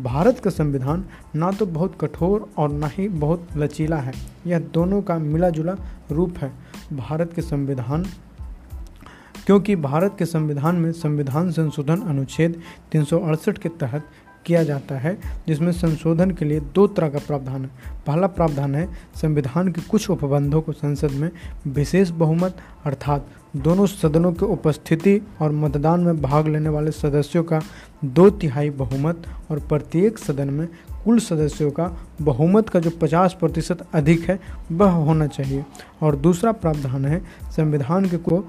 भारत 0.02 0.38
का 0.38 0.50
संविधान 0.50 1.04
ना 1.36 1.50
तो 1.50 1.66
बहुत 1.66 1.98
कठोर 2.00 2.48
और 2.56 2.72
ना 2.72 2.86
ही 2.86 3.08
बहुत 3.08 3.48
लचीला 3.56 3.96
है। 3.96 4.12
यह 4.46 4.58
दोनों 4.58 5.02
का 5.02 5.18
मिला 5.18 5.50
जुला 5.50 5.76
रूप 6.10 6.38
है। 6.38 6.52
भारत 6.92 7.32
के 7.32 7.42
संविधान 7.42 8.06
क्योंकि 9.46 9.76
भारत 9.76 10.16
के 10.18 10.24
संविधान 10.24 10.76
में 10.76 10.92
संविधान 10.92 11.50
संशोधन 11.50 12.00
अनुच्छेद 12.00 12.60
तीन 12.92 13.04
सौ 13.04 13.18
अड़सठ 13.18 13.58
के 13.58 13.68
तहत 13.68 14.08
किया 14.46 14.62
जाता 14.62 14.94
है, 14.94 15.18
जिसमें 15.48 15.72
संशोधन 15.72 16.30
के 16.30 16.44
लिए 16.44 16.60
दो 16.60 16.86
तरह 16.86 17.08
का 17.08 17.18
प्रावधान 17.18 17.62
है। 17.62 17.70
पहला 18.06 18.26
प्रावधान 18.26 18.74
है, 18.74 18.88
संविधान 19.22 19.72
के 19.72 19.80
कुछ 19.80 20.10
उपबंधों 20.10 20.60
को 20.60 20.72
संसद 20.72 21.10
में 21.10 21.30
विशेष 21.66 22.10
बहुमत, 22.10 22.56
अर्थात 22.84 23.26
दोनों 23.56 23.86
सदनों 23.86 24.32
की 24.32 24.46
उपस्थिति 24.46 25.20
और 25.40 25.52
मतदान 25.52 26.00
में 26.00 26.22
भाग 26.22 26.48
लेने 26.48 26.68
वाले 26.68 26.90
सदस्यों 26.90 27.44
का 27.44 27.62
दो 28.04 28.30
तिहाई 28.30 28.70
बहुमत 28.70 29.22
और 29.50 29.58
प्रत्येक 29.58 30.18
सदन 30.18 30.50
में 30.50 30.68
कुल 31.04 31.18
सदस्यों 31.18 31.70
का 31.70 31.92
बहुमत 32.22 32.68
का 32.68 32.80
जो 32.80 32.90
50 32.90 33.36
प्रतिशत 33.40 33.86
अधिक 33.94 34.30
है, 34.30 34.40
वह 34.72 34.90
होना 34.90 35.26
चाहिए। 35.26 35.64
और 36.02 36.16
दूसरा 36.16 36.52
प्रावधान 36.52 37.04
है, 37.04 37.22
संविधान 37.56 38.06
के 38.06 38.16
को 38.16 38.44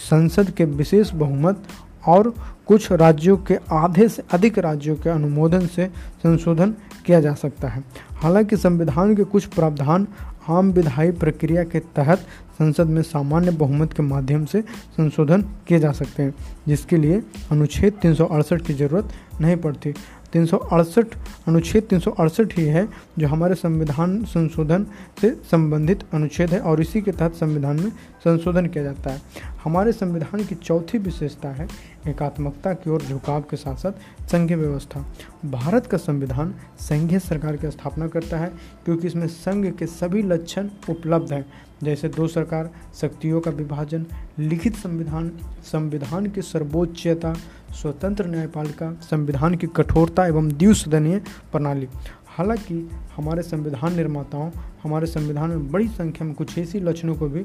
संसद 0.00 0.50
के 0.50 0.64
विशेष 0.64 1.10
बहुमत 1.10 1.62
और 2.08 2.34
कुछ 2.66 2.92
राज्यों 2.92 3.36
के 3.36 3.56
आधे 3.72 4.08
से 4.08 4.22
अधिक 4.32 4.58
राज्यों 4.58 4.96
के 4.96 5.10
अनुमोदन 5.10 5.66
से 5.66 5.86
संशोधन 6.22 6.74
किया 7.06 7.20
जा 7.20 7.34
सकता 7.34 7.68
है। 7.68 7.84
हालाँकि 8.12 8.56
संविधान 8.56 9.14
के 9.16 9.24
कुछ 9.24 9.46
प्रावधान 9.46 10.06
आम 10.48 10.70
विधायी 10.72 11.10
प्रक्रिया 11.10 11.64
के 11.64 11.78
तहत 11.96 12.18
संसद 12.58 12.86
में 12.86 13.02
सामान्य 13.02 13.50
बहुमत 13.50 13.92
के 13.92 14.02
माध्यम 14.02 14.44
से 14.44 14.60
संशोधन 14.96 15.42
किए 15.68 15.78
जा 15.78 15.92
सकते 15.92 16.22
हैं, 16.22 16.34
जिसके 16.68 16.96
लिए 16.96 17.22
अनुच्छेद 17.50 17.92
तीन 17.92 18.14
सौ 18.14 18.24
अड़सठ 18.24 18.62
की 18.62 18.74
ज़रूरत 18.74 19.08
नहीं 19.40 19.56
पड़ती। 19.56 19.94
तीन 20.32 20.46
सौ 20.46 20.56
अड़सठ 20.56 21.14
अनुच्छेद 21.48 21.82
तीन 21.82 22.00
सौ 22.00 22.10
अड़सठ 22.10 22.58
ही 22.58 22.64
है, 22.64 22.88
जो 23.18 23.28
हमारे 23.28 23.54
संविधान 23.54 24.22
संशोधन 24.24 24.86
से 25.20 25.30
संबंधित 25.50 26.04
अनुच्छेद 26.14 26.50
है, 26.50 26.60
और 26.60 26.80
इसी 26.80 27.00
के 27.02 27.12
तहत 27.12 27.34
संविधान 27.34 27.80
में 27.80 27.90
संशोधन 28.24 28.66
किया 28.66 28.84
जाता 28.84 29.10
है। 29.10 29.22
हमारे 29.64 29.92
संविधान 29.92 30.44
की 30.44 30.54
चौथी 30.54 30.98
विशेषता 30.98 31.48
है 31.48 31.68
एकात्मकता 32.08 32.72
की 32.72 32.90
ओर 32.90 33.02
झुकाव 33.02 33.40
के 33.40 33.56
साथ 33.56 33.76
साथ 33.76 34.26
संघीय 34.26 34.56
व्यवस्था। 34.56 35.04
भारत 35.44 35.86
का 35.86 35.96
संविधान 35.96 36.54
संघीय 36.80 37.18
सरकार 37.18 37.56
की 37.56 37.70
स्थापना 37.70 38.08
करता 38.08 38.38
है, 38.38 38.52
क्योंकि 38.84 39.06
इसमें 39.06 39.26
संघ 39.26 39.66
के 39.76 39.86
सभी 39.86 40.22
लक्षण 40.22 40.68
उपलब्ध 40.88 41.32
हैं, 41.32 41.44
जैसे 41.82 42.08
दो 42.08 42.26
सरकार, 42.28 42.70
शक्तियों 43.00 43.40
का 43.40 43.50
विभाजन, 43.50 44.06
लिखित 44.38 44.76
संविधान 44.76 45.30
संविधान 45.64 46.26
की 46.26 46.42
सर्वोच्चता 46.42 47.34
स्वतंत्र 47.72 48.26
न्यायपालिका 48.26 48.92
संविधान 48.92 49.54
की 49.54 49.66
कठोरता 49.66 50.26
एवं 50.26 50.48
द्विसदनीय 50.48 51.18
प्रणाली। 51.52 51.88
हालाँकि 52.28 52.90
हमारे 53.16 53.42
संविधान 53.42 53.96
निर्माताओं, 53.96 54.50
हमारे 54.84 55.06
संविधान 55.06 55.50
में 55.50 55.70
बड़ी 55.70 55.88
संख्या 55.88 56.26
में 56.26 56.34
कुछ 56.34 56.58
ऐसी 56.58 56.80
लक्षणों 56.80 57.14
को 57.14 57.28
भी 57.28 57.44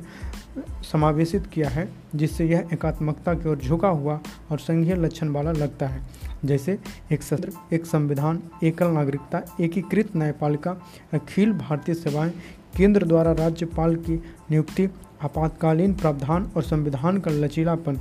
समावेशित 0.91 1.47
किया 1.47 1.69
है, 1.69 1.89
जिससे 2.15 2.45
यह 2.45 2.67
एकात्मकता 2.73 3.33
की 3.33 3.49
ओर 3.49 3.57
झुका 3.57 3.87
हुआ 3.87 4.19
और 4.51 4.59
संघीय 4.59 4.95
लक्षण 4.95 5.29
वाला 5.29 5.51
लगता 5.51 5.87
है। 5.87 6.01
जैसे 6.45 6.79
एक 7.11 7.23
सत्र, 7.23 7.51
एक 7.73 7.85
संविधान, 7.85 8.43
एकल 8.63 8.87
नागरिकता, 8.87 9.41
एकीकृत 9.61 10.15
न्यायपालिका, 10.15 10.71
अखिल 11.13 11.53
भारतीय 11.53 11.95
सेवाएँ, 11.95 12.33
केंद्र 12.77 13.05
द्वारा 13.05 13.31
राज्यपाल 13.31 13.95
की 13.95 14.15
नियुक्ति, 14.51 14.89
आपातकालीन 15.23 15.93
प्रावधान 15.93 16.51
और 16.55 16.63
संविधान 16.63 17.17
का 17.17 17.31
लचीलापन। 17.31 17.99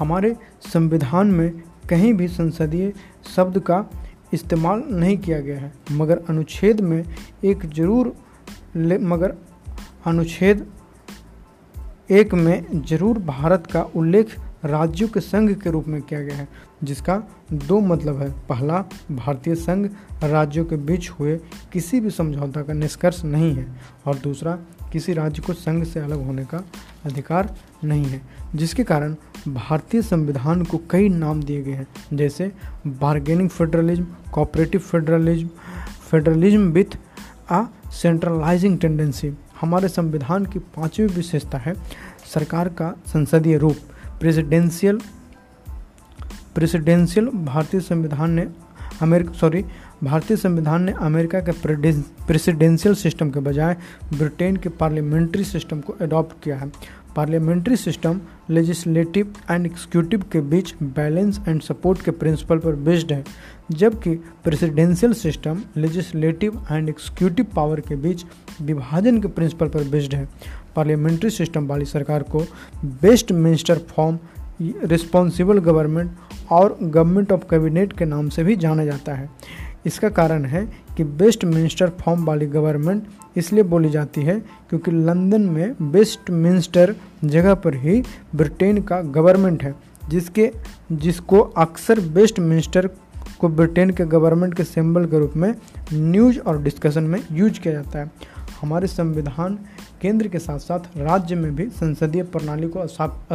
हमारे 0.00 0.34
संविधान 0.64 1.30
में 1.30 1.50
कहीं 1.90 2.12
भी 2.14 2.28
संसदीय 2.28 2.92
शब्द 3.36 3.58
का 3.60 3.84
इस्तेमाल 4.34 4.82
नहीं 4.90 5.16
किया 5.18 5.40
गया 5.40 5.58
है। 5.58 5.72
मगर 5.92 6.20
अनुच्छेद 6.28 6.80
में 6.80 7.04
एक 7.44 7.66
ज़रूर 7.66 8.14
मगर 8.76 9.36
अनुच्छेद 10.06 10.66
एक 12.10 12.34
में 12.34 12.82
ज़रूर 12.82 13.18
भारत 13.18 13.66
का 13.66 13.82
उल्लेख 13.96 14.36
राज्यों 14.64 15.08
के 15.08 15.20
संघ 15.20 15.50
के 15.54 15.70
रूप 15.70 15.86
में 15.88 16.00
किया 16.02 16.20
गया 16.20 16.36
है, 16.36 16.48
जिसका 16.84 17.16
दो 17.52 17.78
मतलब 17.80 18.20
है। 18.22 18.30
पहला, 18.48 18.84
भारतीय 19.10 19.54
संघ 19.54 19.86
राज्यों 20.24 20.64
के 20.64 20.76
बीच 20.76 21.08
हुए 21.10 21.36
किसी 21.72 22.00
भी 22.00 22.10
समझौता 22.10 22.62
का 22.62 22.72
निष्कर्ष 22.72 23.24
नहीं 23.24 23.54
है, 23.54 23.66
और 24.06 24.16
दूसरा, 24.16 24.58
किसी 24.92 25.12
राज्य 25.12 25.42
को 25.42 25.52
संघ 25.52 25.84
से 25.84 26.00
अलग 26.00 26.26
होने 26.26 26.44
का 26.44 26.64
अधिकार 27.04 27.54
नहीं 27.84 28.04
है। 28.04 28.20
जिसके 28.54 28.84
कारण 28.84 29.14
भारतीय 29.48 30.02
संविधान 30.02 30.62
को 30.64 30.80
कई 30.90 31.08
नाम 31.08 31.42
दिए 31.42 31.62
गए 31.62 31.72
हैं, 31.72 31.86
जैसे 32.12 32.52
bargaining 32.86 33.48
federalism 33.48 34.06
cooperative 34.32 34.80
federalism 34.80 35.48
federalism 36.10 36.70
with 36.72 36.98
uh 37.50 37.62
centralising 37.92 38.78
tendency 38.78 39.32
हमारे 39.60 39.88
संविधान 39.88 40.44
की 40.46 40.58
पांचवी 40.58 41.06
विशेषता 41.06 41.58
है 41.58 41.74
सरकार 42.34 42.68
का 42.68 42.92
संसदीय 43.06 43.58
रूप। 43.58 43.76
प्रेसिडेंशियल 44.20 45.00
प्रेसिडेंशियल 46.54 47.26
भारतीय 47.26 47.80
संविधान 47.80 48.30
ने 48.30 48.46
अमेरिका 49.02 49.32
सॉरी 49.32 49.64
भारतीय 50.04 50.36
संविधान 50.36 50.82
ने 50.82 50.92
अमेरिका 50.92 51.40
के 51.40 51.52
प्रेसिडेंशियल 52.26 52.94
सिस्टम 52.94 53.30
के 53.30 53.40
बजाय 53.40 53.76
ब्रिटेन 54.12 54.56
के 54.56 54.68
पार्लियामेंट्री 54.70 55.44
सिस्टम 55.44 55.80
को 55.80 55.96
अडॉप्ट 56.00 56.42
किया 56.44 56.56
है। 56.56 56.70
Parliamentary 57.16 57.76
system 57.76 58.20
legislative 58.50 59.34
and 59.50 59.66
executive 59.66 60.24
के 60.32 60.40
बीच 60.40 60.74
बैलेंस 60.82 61.40
एंड 61.48 61.60
सपोर्ट 61.62 62.02
के 62.02 62.10
प्रिंसिपल 62.10 62.58
पर 62.58 62.76
बेस्ड 62.78 63.12
है, 63.12 63.24
जबकि 63.70 64.14
presidential 64.44 65.12
system 65.14 65.62
legislative 65.76 66.66
and 66.72 66.88
executive 66.88 67.46
power 67.56 67.80
के 67.80 67.96
बीच 67.96 68.24
विभाजन 68.62 69.20
के 69.20 69.28
प्रिंसिपल 69.28 69.68
पर 69.68 69.88
बेस्ड 69.88 70.14
है। 70.14 70.28
पार्लियामेंट्री 70.76 71.30
सिस्टम 71.30 71.66
वाली 71.66 71.84
सरकार 71.84 72.22
को 72.22 72.46
best 73.02 73.32
minister 73.32 73.78
form 73.88 74.18
responsible 74.62 75.58
government 75.60 76.10
और 76.52 76.78
गवर्नमेंट 76.82 77.32
ऑफ़ 77.32 77.44
कैबिनेट 77.50 77.92
के 77.92 78.04
नाम 78.04 78.28
से 78.28 78.44
भी 78.44 78.56
जाना 78.56 78.84
जाता 78.84 79.14
है। 79.14 79.28
इसका 79.86 80.08
कारण 80.08 80.44
है 80.44 80.64
कि 80.96 81.04
बेस्ट 81.04 81.44
मिनिस्टर 81.44 81.90
फॉर्म 82.00 82.24
वाली 82.24 82.46
गवर्नमेंट 82.46 83.06
इसलिए 83.36 83.62
बोली 83.62 83.90
जाती 83.90 84.22
है 84.22 84.38
क्योंकि 84.70 84.90
लंदन 84.90 85.42
में 85.42 85.90
बेस्ट 85.92 86.30
मिनिस्टर 86.30 86.94
जगह 87.24 87.54
पर 87.54 87.74
ही 87.74 88.02
ब्रिटेन 88.34 88.82
का 88.82 89.00
गवर्नमेंट 89.00 89.62
है, 89.62 89.74
जिसके, 90.08 90.50
जिसको 90.92 91.40
अक्सर 91.40 92.00
बेस्ट 92.00 92.38
मिनिस्टर 92.40 92.90
को 93.40 93.48
ब्रिटेन 93.48 93.90
के 93.90 94.04
गवर्नमेंट 94.04 94.54
के 94.54 94.64
सिंबल 94.64 95.06
के 95.06 95.18
रूप 95.18 95.32
में 95.36 95.54
न्यूज़ 95.92 96.38
और 96.38 96.62
डिस्कशन 96.62 97.02
में 97.02 97.22
यूज़ 97.32 97.60
किया 97.60 97.74
जाता 97.74 97.98
है। 97.98 98.10
हमारे 98.62 98.86
संविधान 98.86 99.58
केंद्र 100.02 100.28
के 100.28 100.38
साथ 100.38 100.58
साथ 100.58 100.96
राज्य 100.96 101.34
में 101.34 101.54
भी 101.56 101.68
संसदीय 101.68 102.22
प्रणाली 102.22 102.68
को 102.68 102.86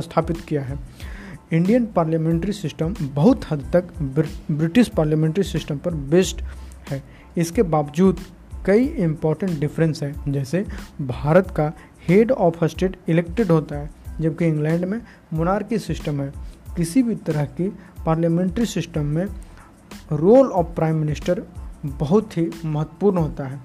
स्थापित 0.02 0.40
किया 0.40 0.62
है। 0.62 0.80
इंडियन 1.54 1.86
पार्लियामेंट्री 1.86 2.52
सिस्टम 2.52 2.96
बहुत 3.02 3.42
हद 3.52 3.70
तक 3.74 3.84
ब्रिटिश 4.52 4.88
पार्लियामेंट्री 4.88 5.44
सिस्टम 5.44 5.78
पर 5.78 5.94
बेस्ड 5.94 6.42
है। 6.90 7.04
इसके 7.38 7.64
बावजूद 7.64 8.20
कई 8.66 8.86
इम्पोर्टेंट 8.86 9.60
डिफरेंस 9.60 10.04
हैं। 10.04 10.32
जैसे 10.32 10.66
भारत 11.02 11.52
का 11.52 11.74
हेड 12.10 12.32
ऑफ़ 12.32 12.66
स्टेट 12.66 12.98
इलेक्टेड 13.08 13.52
होता 13.52 13.78
है, 13.78 13.90
जबकि 14.22 14.46
इंग्लैंड 14.46 14.86
में 14.86 15.02
मोनार्की 15.34 15.78
सिस्टम 15.78 16.22
है। 16.22 16.34
किसी 16.78 17.04
भी 17.04 17.16
तरह 17.16 17.46
की 17.46 17.70
पार्लियामेंट्री 18.06 18.66
सिस्टम 18.66 19.06
में 19.06 19.26
रोल 20.12 20.48
ऑफ़ 20.48 20.68
प्राइम 20.68 20.96
मिनिस्टर 20.96 21.44
बहुत 21.86 22.38
ही 22.38 22.50
महत्वपूर्ण 22.66 23.18
होता 23.18 23.44
है। 23.44 23.60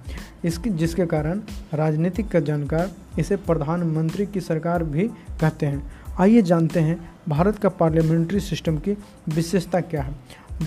इसकी, 0.44 0.70
जिसके 0.70 1.06
कारण 1.06 1.40
राजनीतिक 1.74 2.28
का 2.28 2.40
जानकार 2.40 2.90
इसे 3.18 3.36
प्रधानमंत्री 3.36 4.26
की 4.26 4.40
सरकार 4.40 4.84
भी 4.84 5.08
कहते 5.40 5.66
हैं। 5.66 5.92
आइए 6.20 6.42
जानते 6.42 6.80
हैं 6.80 7.09
भारत 7.28 7.58
का 7.58 7.68
पार्लियामेंट्री 7.68 8.40
सिस्टम 8.40 8.78
की 8.78 8.96
विशेषता 9.28 9.80
क्या 9.80 10.02
है? 10.02 10.14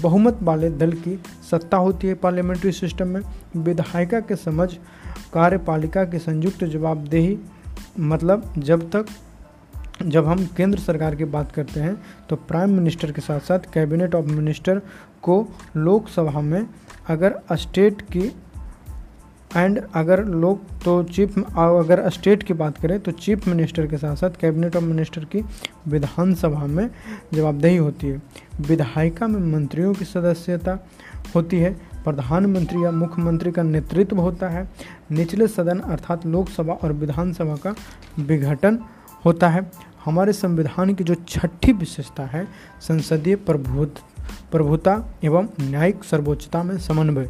बहुमत 0.01 0.39
वाले 0.41 0.69
दल 0.69 0.91
की 0.93 1.19
सत्ता 1.51 1.77
होती 1.77 2.07
है 2.07 2.13
पार्लियामेंट्री 2.13 2.71
सिस्टम 2.71 3.07
में। 3.07 3.21
विधायिका 3.55 4.19
के 4.19 4.35
समझ, 4.35 4.73
कार्यपालिका 5.33 6.03
की 6.05 6.19
संयुक्त 6.19 6.63
जवाबदेही 6.63 7.37
मतलब 7.99 8.53
जब 8.57 8.89
तक, 8.89 9.05
जब 10.03 10.25
हम 10.25 10.45
केंद्र 10.57 10.79
सरकार 10.79 11.15
की 11.15 11.25
बात 11.25 11.51
करते 11.51 11.79
हैं 11.79 11.95
तो 12.29 12.35
प्राइम 12.35 12.69
मिनिस्टर 12.69 13.11
के 13.11 13.21
साथ 13.21 13.39
साथ 13.39 13.59
कैबिनेट 13.73 14.15
ऑफ़ 14.15 14.25
मिनिस्टर 14.25 14.81
को 15.21 15.45
लोकसभा 15.77 16.41
में 16.41 16.67
अगर 17.07 17.39
स्टेट 17.53 18.01
की 18.01 18.31
एंड 19.55 19.81
अगर 19.93 20.23
लोग 20.25 20.61
तो 20.83 21.03
चीफ 21.03 21.37
अगर 21.37 22.09
स्टेट 22.09 22.43
की 22.43 22.53
बात 22.53 22.77
करें 22.77 22.99
तो 22.99 23.11
चीफ 23.11 23.47
मिनिस्टर 23.47 23.87
के 23.87 23.97
साथ 23.97 24.15
साथ 24.15 24.29
कैबिनेट 24.41 24.75
ऑफ़ 24.75 24.83
मिनिस्टर 24.83 25.25
की 25.25 25.43
विधानसभा 25.87 26.65
में 26.65 26.89
जवाबदेही 27.33 27.77
होती 27.77 28.07
है। 28.07 28.21
विधायिका 28.61 29.27
में 29.27 29.39
मंत्रियों 29.53 29.93
की 29.93 30.05
सदस्यता 30.05 30.77
होती 31.35 31.59
है। 31.59 31.73
प्रधानमंत्री 32.03 32.83
या 32.83 32.91
मुख्यमंत्री 32.91 33.51
का 33.51 33.63
नेतृत्व 33.63 34.19
होता 34.19 34.49
है। 34.49 34.69
निचले 35.11 35.47
सदन 35.47 35.79
अर्थात 35.79 36.25
लोकसभा 36.25 36.73
और 36.73 36.93
विधानसभा 36.93 37.55
का 37.55 37.75
विघटन 38.19 38.79
होता 39.25 39.49
है। 39.49 39.71
हमारे 40.05 40.33
संविधान 40.33 40.93
की 40.93 41.03
जो 41.03 41.15
छठी 41.27 41.73
विशेषता 41.73 42.23
है, 42.23 42.47
संसदीय 42.81 43.35
प्रभुत, 43.35 43.95
प्रभुता 44.51 45.13
एवं 45.23 45.47
न्यायिक 45.61 46.03
सर्वोच्चता 46.03 46.63
में 46.63 46.77
समन्वय। 46.77 47.29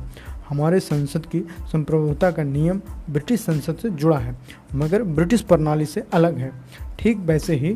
हमारे 0.53 0.79
संसद 0.79 1.25
की 1.25 1.39
संप्रभुता 1.63 2.31
का 2.31 2.43
नियम 2.43 2.81
ब्रिटिश 3.09 3.39
संसद 3.39 3.75
से 3.75 3.89
जुड़ा 3.89 4.17
है, 4.17 4.35
मगर 4.75 5.03
ब्रिटिश 5.03 5.41
प्रणाली 5.41 5.85
से 5.85 6.03
अलग 6.13 6.37
है। 6.37 6.51
ठीक 6.99 7.17
वैसे 7.17 7.55
ही, 7.55 7.75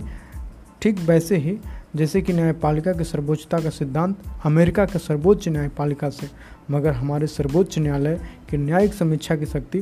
ठीक 0.82 1.00
वैसे 1.00 1.38
ही 1.38 1.58
जैसे 1.96 2.22
कि 2.22 2.34
न्यायपालिका 2.34 2.92
के 2.94 3.04
सर्वोच्चता 3.04 3.60
का 3.60 3.70
सिद्धांत 3.70 4.18
अमेरिका 4.46 4.86
के 4.86 5.00
सर्वोच्च 5.00 5.48
न्यायपालिका 5.48 6.10
से, 6.10 6.28
मगर 6.72 6.94
हमारे 6.94 7.28
सर्वोच्च 7.28 7.78
न्यायालय 7.80 8.20
की 8.50 8.58
न्यायिक 8.58 8.94
समीक्षा 8.94 9.36
की 9.36 9.46
शक्ति 9.46 9.82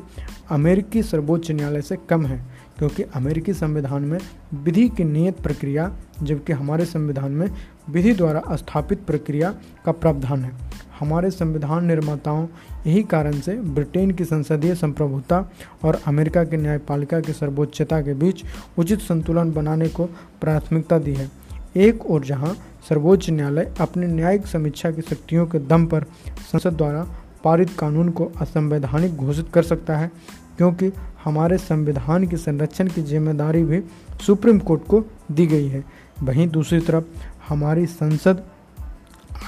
अमेरिकी 0.52 1.04
सर्वोच्च 1.04 1.52
न्यायालय 1.52 1.82
से 1.82 1.98
कम 2.10 2.26
है। 2.26 2.44
क्योंकि 2.78 3.04
अमेरिकी 3.16 3.54
संविधान 3.54 4.04
में 4.04 4.18
विधि 4.56 4.88
की 4.90 5.04
नियत 5.04 5.40
प्रक्रिया, 5.40 5.92
जबकि 6.24 6.54
हमारे 6.54 6.86
संविधान 6.86 7.32
में 7.32 7.50
विधि 7.90 8.14
द्वारा 8.14 8.56
स्थापित 8.56 9.04
प्रक्रिया 9.04 9.54
का 9.86 9.92
प्रावधान 9.92 10.44
है। 10.44 10.52
हमारे 11.00 11.30
संविधान 11.32 11.86
निर्माताओं, 11.86 12.46
यही 12.88 13.04
कारण 13.04 13.40
से 13.40 13.54
ब्रिटेन 13.54 14.12
की 14.12 14.26
संसदीय 14.26 14.76
संप्रभुता 14.76 15.40
और 15.84 16.00
अमेरिका 16.08 16.44
की 16.44 16.58
न्यायपालिका 16.58 17.20
की 17.20 17.34
सर्वोच्चता 17.34 18.02
के 18.02 18.14
बीच 18.14 18.44
उचित 18.78 19.00
संतुलन 19.00 19.52
बनाने 19.52 19.90
को 19.90 20.06
प्राथमिकता 20.42 21.00
दी 21.00 21.14
है। 21.14 21.30
एक 21.78 22.06
और 22.06 22.24
जहाँ 22.26 22.56
सर्वोच्च 22.90 23.30
न्यायालय 23.30 23.74
अपनी 23.82 24.08
न्यायिक 24.08 24.46
समीक्षा 24.48 24.92
की 24.92 25.02
शक्तियों 25.02 25.46
के 25.46 25.60
दम 25.60 25.86
पर 25.86 26.04
संसद 26.52 26.74
द्वारा 26.74 27.06
पारित 27.44 27.70
कानून 27.80 28.10
को 28.10 28.32
असंवैधानिक 28.42 29.16
घोषित 29.16 29.50
कर 29.54 29.64
सकता 29.64 29.98
है, 29.98 30.12
क्योंकि 30.58 30.92
हमारे 31.26 31.58
संविधान 31.58 32.28
की 32.28 32.38
संरक्षण 32.38 32.88
की 32.88 33.02
ज़िम्मेदारी 33.02 33.64
भी 33.64 33.82
सुप्रीम 34.26 34.60
कोर्ट 34.60 34.84
को 34.88 35.04
दी 35.32 35.46
गई 35.48 35.68
है। 35.68 35.84
वहीं 36.24 36.48
दूसरी 36.48 36.80
तरफ़, 36.80 37.06
हमारी 37.48 37.86
संसद 37.86 38.44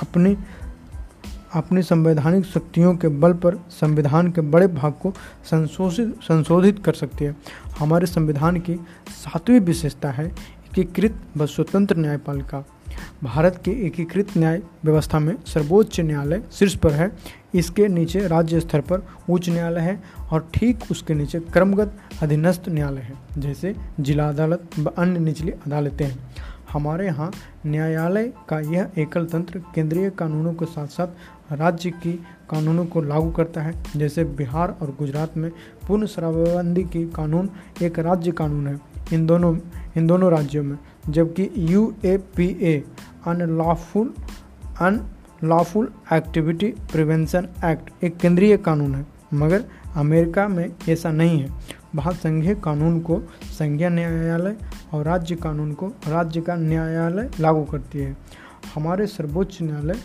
अपने, 0.01 0.35
अपनी 1.53 1.81
संवैधानिक 1.81 2.45
शक्तियों 2.45 2.95
के 2.95 3.07
बल 3.07 3.33
पर 3.33 3.55
संविधान 3.71 4.31
के 4.31 4.41
बड़े 4.41 4.67
भाग 4.67 4.93
को 4.93 5.13
संशोधित 5.45 6.15
संशोधित 6.23 6.83
कर 6.85 6.93
सकती 6.93 7.25
है। 7.25 7.35
हमारे 7.79 8.07
संविधान 8.07 8.59
की 8.59 8.75
सातवीं 9.23 9.59
विशेषता 9.59 10.11
है 10.11 10.25
एकीकृत 10.27 11.21
व 11.37 11.45
स्वतंत्र 11.45 11.97
न्यायपालिका। 11.97 12.63
भारत 13.23 13.62
के 13.65 13.71
एकीकृत 13.88 14.38
न्याय 14.38 14.62
व्यवस्था 14.86 15.19
में 15.19 15.36
सर्वोच्च 15.45 15.99
न्यायालय 15.99 16.41
शीर्ष 16.51 16.75
पर 16.75 16.91
है। 16.91 17.12
इसके 17.55 17.88
नीचे 17.88 18.27
राज्य 18.27 18.60
स्तर 18.60 18.81
पर 18.81 19.05
उच्च 19.29 19.49
न्यायालय 19.49 19.81
है 19.81 19.99
और 20.31 20.47
ठीक 20.53 20.83
उसके 20.91 21.13
नीचे 21.13 21.39
क्रमगत 21.53 21.97
अधीनस्थ 22.23 22.69
न्यायालय 22.69 23.01
है, 23.01 23.13
जैसे 23.38 23.75
जिला 23.99 24.29
अदालत 24.29 24.79
व 24.79 24.91
अन्य 24.97 25.19
निचली 25.19 25.51
अदालतें। 25.51 26.05
हैं 26.05 26.17
हमारे 26.71 27.05
यहाँ 27.05 27.31
न्यायालय 27.65 28.31
का 28.49 28.60
यह 28.71 28.89
एकल 28.97 29.25
तंत्र 29.25 29.60
केंद्रीय 29.75 30.10
कानूनों 30.10 30.53
के 30.53 30.65
साथ 30.65 30.88
साथ 30.88 31.51
राज्य 31.51 31.89
की 31.91 32.12
कानूनों 32.49 32.86
को 32.86 33.01
लागू 33.01 33.29
करता 33.31 33.62
है, 33.62 33.73
जैसे 33.95 34.23
बिहार 34.23 34.75
और 34.81 34.95
गुजरात 34.99 35.38
में 35.38 35.49
पूर्ण 35.88 36.05
शराबबंदी 36.05 36.83
की 36.83 37.05
कानून 37.05 37.49
एक 37.81 37.99
राज्य 37.99 38.31
कानून 38.31 38.67
है। 38.67 38.79
इन 39.13 39.25
दोनों 39.25 39.55
इन 39.97 40.07
दोनों 40.07 40.31
राज्यों 40.31 40.63
में 40.63 40.77
जबकि 41.09 41.49
U 41.57 41.93
A 42.05 42.17
P 42.17 42.47
A 42.61 42.83
unlawful 43.27 44.13
unlawful 44.81 45.91
activity 46.13 46.67
prevention 46.91 47.47
act 47.65 48.03
एक 48.03 48.17
केंद्रीय 48.17 48.57
कानून 48.57 48.95
है। 48.95 49.05
मगर 49.33 49.63
अमेरिका 49.95 50.47
में 50.47 50.71
ऐसा 50.89 51.11
नहीं 51.11 51.39
है। 51.39 51.49
वहाँ 51.95 52.13
संघीय 52.13 52.55
कानून 52.55 52.99
को 52.99 53.21
संघीय 53.59 53.89
न्यायालय 53.89 54.55
और 54.93 55.03
राज्य 55.05 55.35
कानून 55.35 55.73
को 55.73 55.87
राज्य 55.87 56.41
का 56.41 56.55
न्यायालय 56.55 57.29
लागू 57.39 57.63
करती 57.63 57.99
है। 57.99 58.17
हमारे 58.75 59.07
सर्वोच्च 59.07 59.57
न्यायालय 59.61 59.95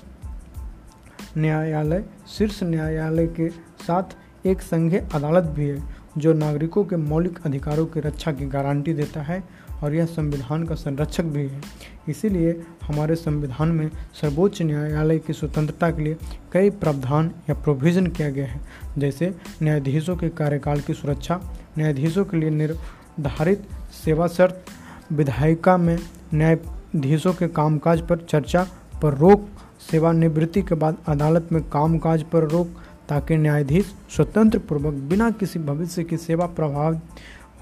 न्यायालय, 1.38 2.04
शीर्ष 2.28 2.62
न्यायालय 2.62 3.26
के 3.26 3.48
साथ 3.86 4.46
एक 4.46 4.62
संघीय 4.62 5.08
अदालत 5.14 5.44
भी 5.44 5.68
है, 5.68 5.82
जो 6.18 6.32
नागरिकों 6.32 6.84
के 6.84 6.96
मौलिक 6.96 7.38
अधिकारों 7.46 7.86
की 7.86 8.00
रक्षा 8.00 8.32
की 8.32 8.46
गारंटी 8.46 8.92
देता 8.94 9.22
है 9.22 9.42
और 9.82 9.94
यह 9.94 10.06
संविधान 10.06 10.64
का 10.64 10.74
संरक्षक 10.74 11.24
भी 11.24 11.46
है। 11.46 11.60
इसीलिए 12.08 12.62
हमारे 12.82 13.14
संविधान 13.14 13.68
में 13.68 13.90
सर्वोच्च 14.20 14.62
न्यायालय 14.62 15.18
की 15.18 15.32
स्वतंत्रता 15.32 15.90
के 15.90 16.02
लिए 16.02 16.16
कई 16.52 16.70
प्रावधान 16.70 17.30
या 17.48 17.54
प्रोविज़न 17.54 18.06
किया 18.06 18.30
गया 18.30 18.46
है। 18.46 18.60
जैसे 18.98 19.34
न्यायाधीशों 19.62 20.16
के 20.16 20.28
कार्यकाल 20.28 20.80
की 20.80 20.94
सुरक्षा, 20.94 21.40
न्यायाधीशों 21.78 22.24
के 22.24 22.36
लिए 22.36 22.50
निर्धारित 22.50 23.66
सेवा 24.04 24.26
शर्त, 24.26 24.64
विधायिका 25.12 25.76
में 25.76 25.98
न्यायाधीशों 26.34 27.32
के 27.32 27.48
कामकाज 27.48 28.00
पर 28.00 28.18
चर्चा, 28.18 28.66
पर 29.02 29.14
रोक, 29.14 29.48
सेवानिवृत्ति 29.90 30.62
के 30.62 30.74
बाद 30.74 30.96
अदालत 31.08 31.48
में 31.52 31.62
कामकाज 31.62 32.22
पर 32.22 32.48
रोक, 32.48 32.68
ताकि 33.08 33.36
न्यायाधीश 33.36 33.94
स्वतंत्र 34.16 34.58
पूर्वक 34.58 34.94
बिना 34.94 35.30
किसी 35.30 35.58
भविष्य 35.58 36.04
की 36.04 36.16
सेवा 36.16 36.46
प्रभावित 36.46 37.00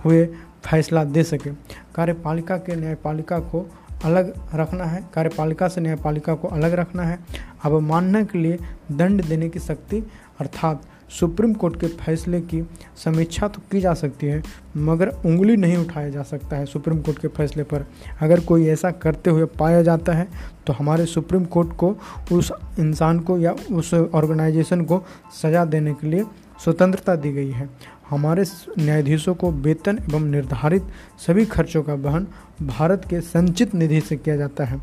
हुए 0.05 0.29
फैसला 0.65 1.05
दे 1.07 1.23
सके। 1.25 1.51
कार्यपालिका 1.95 2.57
के 2.59 2.77
न्यायपालिका 2.77 3.39
को 3.41 3.67
अलग 4.05 4.33
रखना 4.55 4.85
है। 4.85 5.03
कार्यपालिका 5.15 5.69
से 5.69 5.81
न्यायपालिका 5.81 6.35
को 6.35 6.49
अलग 6.49 6.75
रखना 6.75 7.03
है। 7.03 7.19
अवमानना 7.65 8.23
के 8.23 8.39
लिए 8.39 8.59
दंड 8.93 9.25
देने 9.25 9.49
की 9.49 9.59
शक्ति, 9.59 10.03
अर्थात 10.41 10.83
सुप्रीम 11.11 11.53
कोर्ट 11.55 11.79
के 11.81 11.87
फैसले 11.89 12.41
की 12.43 12.63
समीक्षा 12.97 13.47
तो 13.49 13.63
की 13.73 13.81
जा 13.81 13.93
सकती 13.95 14.27
है, 14.27 14.43
मगर 14.79 15.09
उंगली 15.09 15.57
नहीं 15.57 15.77
उठाया 15.77 16.09
जा 16.09 16.23
सकता 16.23 16.57
है 16.57 16.67
सुप्रीम 16.67 17.01
कोर्ट 17.01 17.19
के 17.19 17.29
फैसले 17.29 17.63
पर। 17.63 17.85
अगर 18.21 18.41
कोई 18.41 18.67
ऐसा 18.69 18.91
करते 18.93 19.31
हुए 19.31 19.45
पाया 19.59 19.83
जाता 19.83 20.13
है 20.13 20.27
तो 20.67 20.73
हमारे 20.73 21.07
सुप्रीम 21.07 21.45
कोर्ट 21.47 21.73
को, 21.77 21.97
उस 22.33 22.53
इंसान 22.79 23.21
को 23.21 23.39
या 23.39 23.55
उस 23.73 23.93
ऑर्गेनाइजेशन 23.95 24.85
को 24.85 25.03
सज़ा 25.43 25.65
देने 25.65 25.95
के 25.95 26.07
लिए 26.07 26.25
स्वतंत्रता 26.65 27.15
दी 27.17 27.33
गई 27.33 27.51
है। 27.51 27.69
हमारे 28.11 28.45
न्यायाधीशों 28.79 29.35
को 29.35 29.51
वेतन 29.53 29.99
एवं 30.01 30.25
निर्धारित 30.27 30.87
सभी 31.27 31.45
खर्चों 31.47 31.83
का 31.83 31.95
वहन 31.97 32.27
भारत 32.63 33.05
के 33.11 33.21
संचित 33.21 33.75
निधि 33.75 34.01
से 34.01 34.17
किया 34.17 34.37
जाता 34.37 34.65
है। 34.65 34.81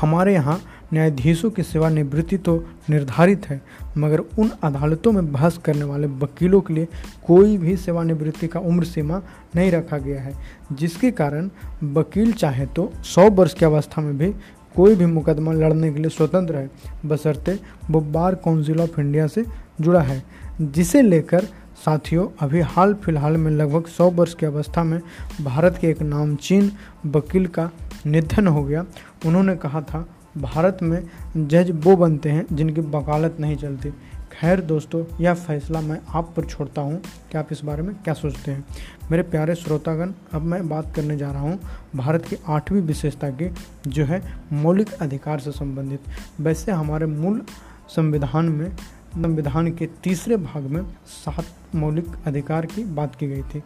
हमारे 0.00 0.32
यहाँ 0.34 0.60
न्यायाधीशों 0.92 1.50
की 1.50 1.62
सेवानिवृत्ति 1.62 2.36
तो 2.38 2.56
निर्धारित 2.90 3.46
है, 3.48 3.60
मगर 3.98 4.20
उन 4.38 4.50
अदालतों 4.62 5.12
में 5.12 5.32
बहस 5.32 5.58
करने 5.58 5.84
वाले 5.84 6.06
वकीलों 6.18 6.60
के 6.60 6.74
लिए 6.74 6.88
कोई 7.26 7.56
भी 7.58 7.76
सेवानिवृत्ति 7.76 8.48
का 8.48 8.60
उम्र 8.60 8.84
सीमा 8.84 9.20
नहीं 9.56 9.70
रखा 9.72 9.98
गया 9.98 10.22
है, 10.22 10.32
जिसके 10.72 11.10
कारण 11.10 11.50
वकील 11.84 12.32
चाहे 12.32 12.66
तो 12.66 12.90
100 13.04 13.28
वर्ष 13.30 13.54
की 13.54 13.64
अवस्था 13.64 14.02
में 14.02 14.16
भी 14.18 14.32
कोई 14.76 14.94
भी 14.96 15.06
मुकदमा 15.06 15.52
लड़ने 15.52 15.92
के 15.92 15.98
लिए 15.98 16.10
स्वतंत्र 16.10 16.56
है। 16.56 16.70
बसरते 17.06 17.58
वो 17.90 18.00
बार 18.00 18.34
काउंसिल 18.34 18.80
ऑफ़ 18.80 19.00
इंडिया 19.00 19.26
से 19.26 19.44
जुड़ा 19.80 20.00
है, 20.00 20.22
जिसे 20.62 21.02
लेकर 21.02 21.46
साथियों, 21.84 22.28
अभी 22.40 22.60
हाल 22.60 22.94
फ़िलहाल 22.94 23.36
में 23.36 23.50
लगभग 23.50 23.86
100 23.86 24.10
वर्ष 24.10 24.34
की 24.34 24.46
अवस्था 24.46 24.84
में 24.84 25.00
भारत 25.44 25.78
के 25.80 25.86
एक 25.86 26.02
नामचीन 26.02 26.72
वकील 27.06 27.46
का 27.46 27.70
निधन 28.06 28.46
हो 28.46 28.64
गया। 28.64 28.84
उन्होंने 29.26 29.56
कहा 29.56 29.80
था, 29.80 30.06
भारत 30.38 30.78
में 30.82 31.06
जज 31.36 31.70
वो 31.70 31.96
बनते 31.96 32.30
हैं 32.30 32.46
जिनकी 32.52 32.80
वकालत 32.80 33.36
नहीं 33.40 33.56
चलती। 33.56 33.90
खैर 34.32 34.60
दोस्तों, 34.60 35.04
यह 35.20 35.34
फैसला 35.34 35.80
मैं 35.80 36.00
आप 36.08 36.34
पर 36.36 36.44
छोड़ता 36.44 36.82
हूँ। 36.82 37.00
कि 37.32 37.38
आप 37.38 37.48
इस 37.52 37.64
बारे 37.64 37.82
में 37.82 37.94
क्या 37.94 38.14
सोचते 38.14 38.50
हैं? 38.50 38.64
मेरे 39.10 39.22
प्यारे 39.22 39.54
श्रोतागण, 39.54 40.12
अब 40.32 40.42
मैं 40.42 40.68
बात 40.68 40.94
करने 40.94 41.16
जा 41.16 41.32
रहा 41.32 41.42
हूँ 41.42 41.58
भारत 41.96 42.24
की 42.24 42.36
आठवीं 42.48 42.82
विशेषता 42.82 43.30
की, 43.30 43.50
जो 43.86 44.04
है 44.04 44.34
मौलिक 44.52 44.92
अधिकार 44.92 45.38
से 45.38 45.50
संबंधित। 45.50 46.00
वैसे 46.40 46.72
हमारे 46.72 47.06
मूल 47.06 47.42
संविधान 47.88 48.48
में 48.48 48.72
संविधान 49.14 49.70
के 49.72 49.86
तीसरे 50.02 50.36
भाग 50.36 50.62
में 50.62 50.82
सात 51.06 51.74
मौलिक 51.74 52.06
अधिकार 52.26 52.66
की 52.66 52.84
बात 52.84 53.14
की 53.14 53.26
गई 53.26 53.42
थी। 53.44 53.62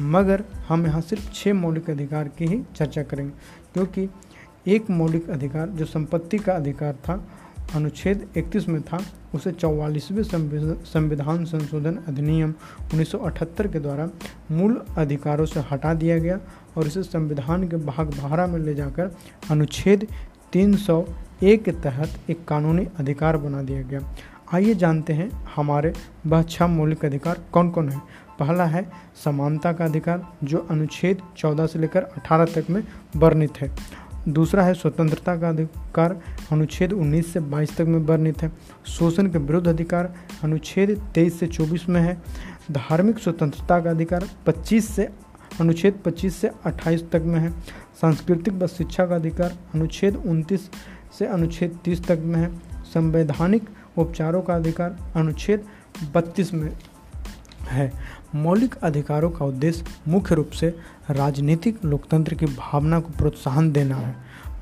मगर 0.00 0.44
हम 0.68 0.86
यहाँ 0.86 1.00
सिर्फ़ 1.00 1.30
छः 1.32 1.54
मौलिक 1.54 1.90
अधिकार 1.90 2.28
की 2.28 2.46
ही 2.46 2.62
चर्चा 2.76 3.02
करेंगे, 3.02 3.32
क्योंकि 3.74 4.08
एक 4.66 4.90
मौलिक 4.90 5.28
अधिकार 5.30 5.68
जो 5.68 5.84
संपत्ति 5.84 6.38
का 6.38 6.52
अधिकार 6.52 6.94
था, 6.98 7.24
अनुच्छेद 7.74 8.26
31 8.36 8.68
में 8.68 8.80
था, 8.82 8.98
उसे 9.34 9.52
चौवालीसवें 9.52 10.22
संविधान 10.22 11.44
संशोधन 11.44 11.96
अधिनियम 12.08 12.54
1978 12.94 13.72
के 13.72 13.80
द्वारा 13.80 14.08
मूल 14.50 14.80
अधिकारों 14.98 15.46
से 15.46 15.60
हटा 15.70 15.94
दिया 15.94 16.18
गया 16.18 16.38
और 16.76 16.86
इसे 16.86 17.02
संविधान 17.02 17.68
के 17.68 17.76
भाग 17.76 18.14
बारह 18.14 18.46
में 18.46 18.58
ले 18.58 18.74
जाकर 18.74 19.14
अनुच्छेद 19.50 20.06
301 20.52 21.62
के 21.64 21.72
तहत 21.72 22.30
एक 22.30 22.44
कानूनी 22.44 22.86
अधिकार 22.98 23.36
बना 23.36 23.62
दिया 23.62 23.82
गया। 23.82 24.00
आइए 24.54 24.74
जानते 24.74 25.12
हैं 25.12 25.30
हमारे 25.56 25.92
वह 26.26 26.42
छह 26.42 26.66
मौलिक 26.66 27.04
अधिकार 27.04 27.40
कौन 27.52 27.70
कौन 27.70 27.88
है। 27.88 27.98
पहला 28.38 28.64
है 28.64 28.90
समानता 29.24 29.72
का 29.72 29.84
अधिकार, 29.84 30.32
जो 30.44 30.66
अनुच्छेद 30.70 31.18
14 31.36 31.66
से 31.66 31.78
लेकर 31.78 32.02
18 32.02 32.44
तक 32.44 32.70
में 32.70 32.84
वर्णित 33.16 33.58
है। 33.58 33.76
दूसरा 34.28 34.62
है 34.62 34.74
स्वतंत्रता 34.74 35.36
का 35.36 35.48
अधिकार, 35.48 36.20
अनुच्छेद 36.52 36.92
19 36.92 37.32
से 37.32 37.40
22 37.40 37.76
तक 37.76 37.84
में 37.84 37.98
वर्णित 37.98 38.42
है। 38.42 38.52
शोषण 38.86 39.30
के 39.30 39.38
विरुद्ध 39.38 39.68
अधिकार, 39.68 40.14
अनुच्छेद 40.44 41.12
23 41.14 41.40
से 41.40 41.46
24 41.46 41.88
में 41.88 42.00
है। 42.00 42.22
धार्मिक 42.72 43.18
स्वतंत्रता 43.18 43.80
का 43.80 43.90
अधिकार 43.90 44.28
25 44.46 44.88
से, 44.88 45.08
अनुच्छेद 45.60 45.94
25 46.04 46.36
से 46.36 46.50
28 46.64 47.10
तक 47.10 47.22
में 47.24 47.40
है। 47.40 47.50
सांस्कृतिक 48.00 48.54
व 48.54 48.66
शिक्षा 48.66 49.06
का 49.06 49.14
अधिकार, 49.14 49.56
अनुच्छेद 49.74 50.16
29 50.16 50.70
से 51.18 51.26
अनुच्छेद 51.26 51.78
30 51.84 52.06
तक 52.06 52.18
में 52.20 52.40
है। 52.40 52.58
संवैधानिक 52.84 53.68
उपचारों 53.98 54.42
का 54.42 54.54
अधिकार 54.54 54.96
अनुच्छेद 55.16 55.64
32 56.14 56.52
में 56.54 56.70
है। 57.62 57.90
मौलिक 58.34 58.74
अधिकारों 58.76 59.30
का 59.30 59.44
उद्देश्य 59.44 59.84
मुख्य 60.08 60.34
रूप 60.34 60.50
से 60.50 60.68
राजनीतिक 61.10 61.84
लोकतंत्र 61.84 62.34
की 62.34 62.46
भावना 62.46 63.00
को 63.00 63.12
प्रोत्साहन 63.18 63.70
देना 63.72 63.96
है। 63.96 64.14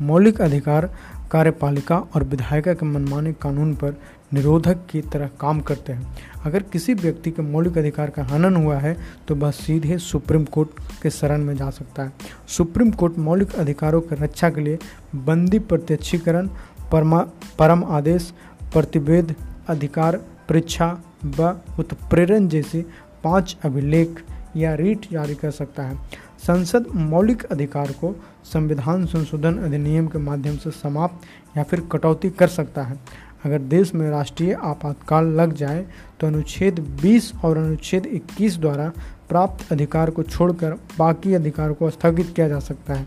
मौलिक 0.02 0.40
अधिकार 0.40 0.86
कार्यपालिका 1.30 1.96
और 1.96 2.24
विधायिका 2.24 2.72
के 2.74 2.86
मनमाने 2.86 3.32
कानून 3.32 3.74
पर 3.74 3.96
निरोधक 4.32 4.86
की 4.90 5.00
तरह 5.02 5.28
काम 5.40 5.60
करते 5.60 5.92
हैं। 5.92 6.16
अगर 6.44 6.62
किसी 6.62 6.94
व्यक्ति 6.94 7.30
के 7.30 7.42
मौलिक 7.42 7.78
अधिकार 7.78 8.10
का 8.10 8.22
हनन 8.24 8.56
हुआ 8.56 8.76
है 8.76 8.96
तो 9.28 9.34
वह 9.34 9.50
सीधे 9.50 9.98
सुप्रीम 9.98 10.44
कोर्ट 10.44 10.80
के 11.02 11.10
शरण 11.10 11.44
में 11.44 11.56
जा 11.56 11.70
सकता 11.70 12.02
है। 12.02 12.12
सुप्रीम 12.48 12.90
कोर्ट 12.90 13.18
मौलिक 13.18 13.54
अधिकारों 13.54 14.00
की 14.00 14.14
रक्षा 14.14 14.50
के 14.50 14.60
लिए 14.60 14.78
बंदी 15.16 15.58
प्रत्यक्षीकरण, 15.58 16.48
परमा 16.92 17.20
परम 17.58 17.84
आदेश 17.86 18.32
प्रतिवेद, 18.74 19.34
अधिकार, 19.68 20.16
परीक्षा 20.48 20.86
व 21.24 21.56
उत्प्रेरण 21.78 22.48
जैसी 22.48 22.82
पाँच 23.24 23.56
अभिलेख 23.64 24.22
या 24.56 24.74
रीट 24.74 25.06
जारी 25.12 25.34
कर 25.34 25.50
सकता 25.50 25.82
है। 25.82 25.96
संसद 26.38 26.86
मौलिक 26.94 27.44
अधिकार 27.44 27.92
को 27.92 28.14
संविधान 28.44 29.06
संशोधन 29.06 29.58
अधिनियम 29.58 30.06
के 30.06 30.18
माध्यम 30.18 30.56
से 30.56 30.70
समाप्त 30.70 31.56
या 31.56 31.62
फिर 31.62 31.80
कटौती 31.92 32.30
कर 32.30 32.48
सकता 32.48 32.82
है। 32.82 32.98
अगर 33.44 33.58
देश 33.60 33.94
में 33.94 34.08
राष्ट्रीय 34.10 34.52
आपातकाल 34.54 35.26
लग 35.30 35.52
जाए 35.52 35.84
तो 36.20 36.26
अनुच्छेद 36.26 36.80
20 37.02 37.32
और 37.44 37.58
अनुच्छेद 37.58 38.06
21 38.06 38.58
द्वारा 38.58 38.90
प्राप्त 39.28 39.72
अधिकार 39.72 40.10
को 40.10 40.22
छोड़कर 40.22 40.72
बाकी 40.98 41.34
अधिकार 41.34 41.72
को 41.72 41.90
स्थगित 41.90 42.32
किया 42.36 42.48
जा 42.48 42.58
सकता 42.58 42.94
है। 42.94 43.06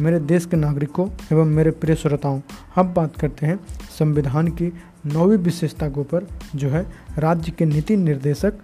मेरे 0.00 0.20
देश 0.20 0.46
के 0.46 0.56
नागरिकों 0.56 1.08
एवं 1.32 1.46
मेरे 1.46 1.70
प्रिय 1.70 1.96
श्रोताओं, 1.96 2.40
अब 2.76 2.92
बात 2.94 3.16
करते 3.16 3.46
हैं 3.46 3.58
संविधान 3.98 4.48
की 4.48 4.72
नौवीं 5.04 5.36
विशेषता 5.36 5.88
के 5.88 6.00
ऊपर 6.00 6.26
जो 6.54 6.68
है 6.68 6.86
राज्य 7.18 7.52
के 7.52 7.64
नीति 7.64 7.96
निर्देशक 7.96 8.58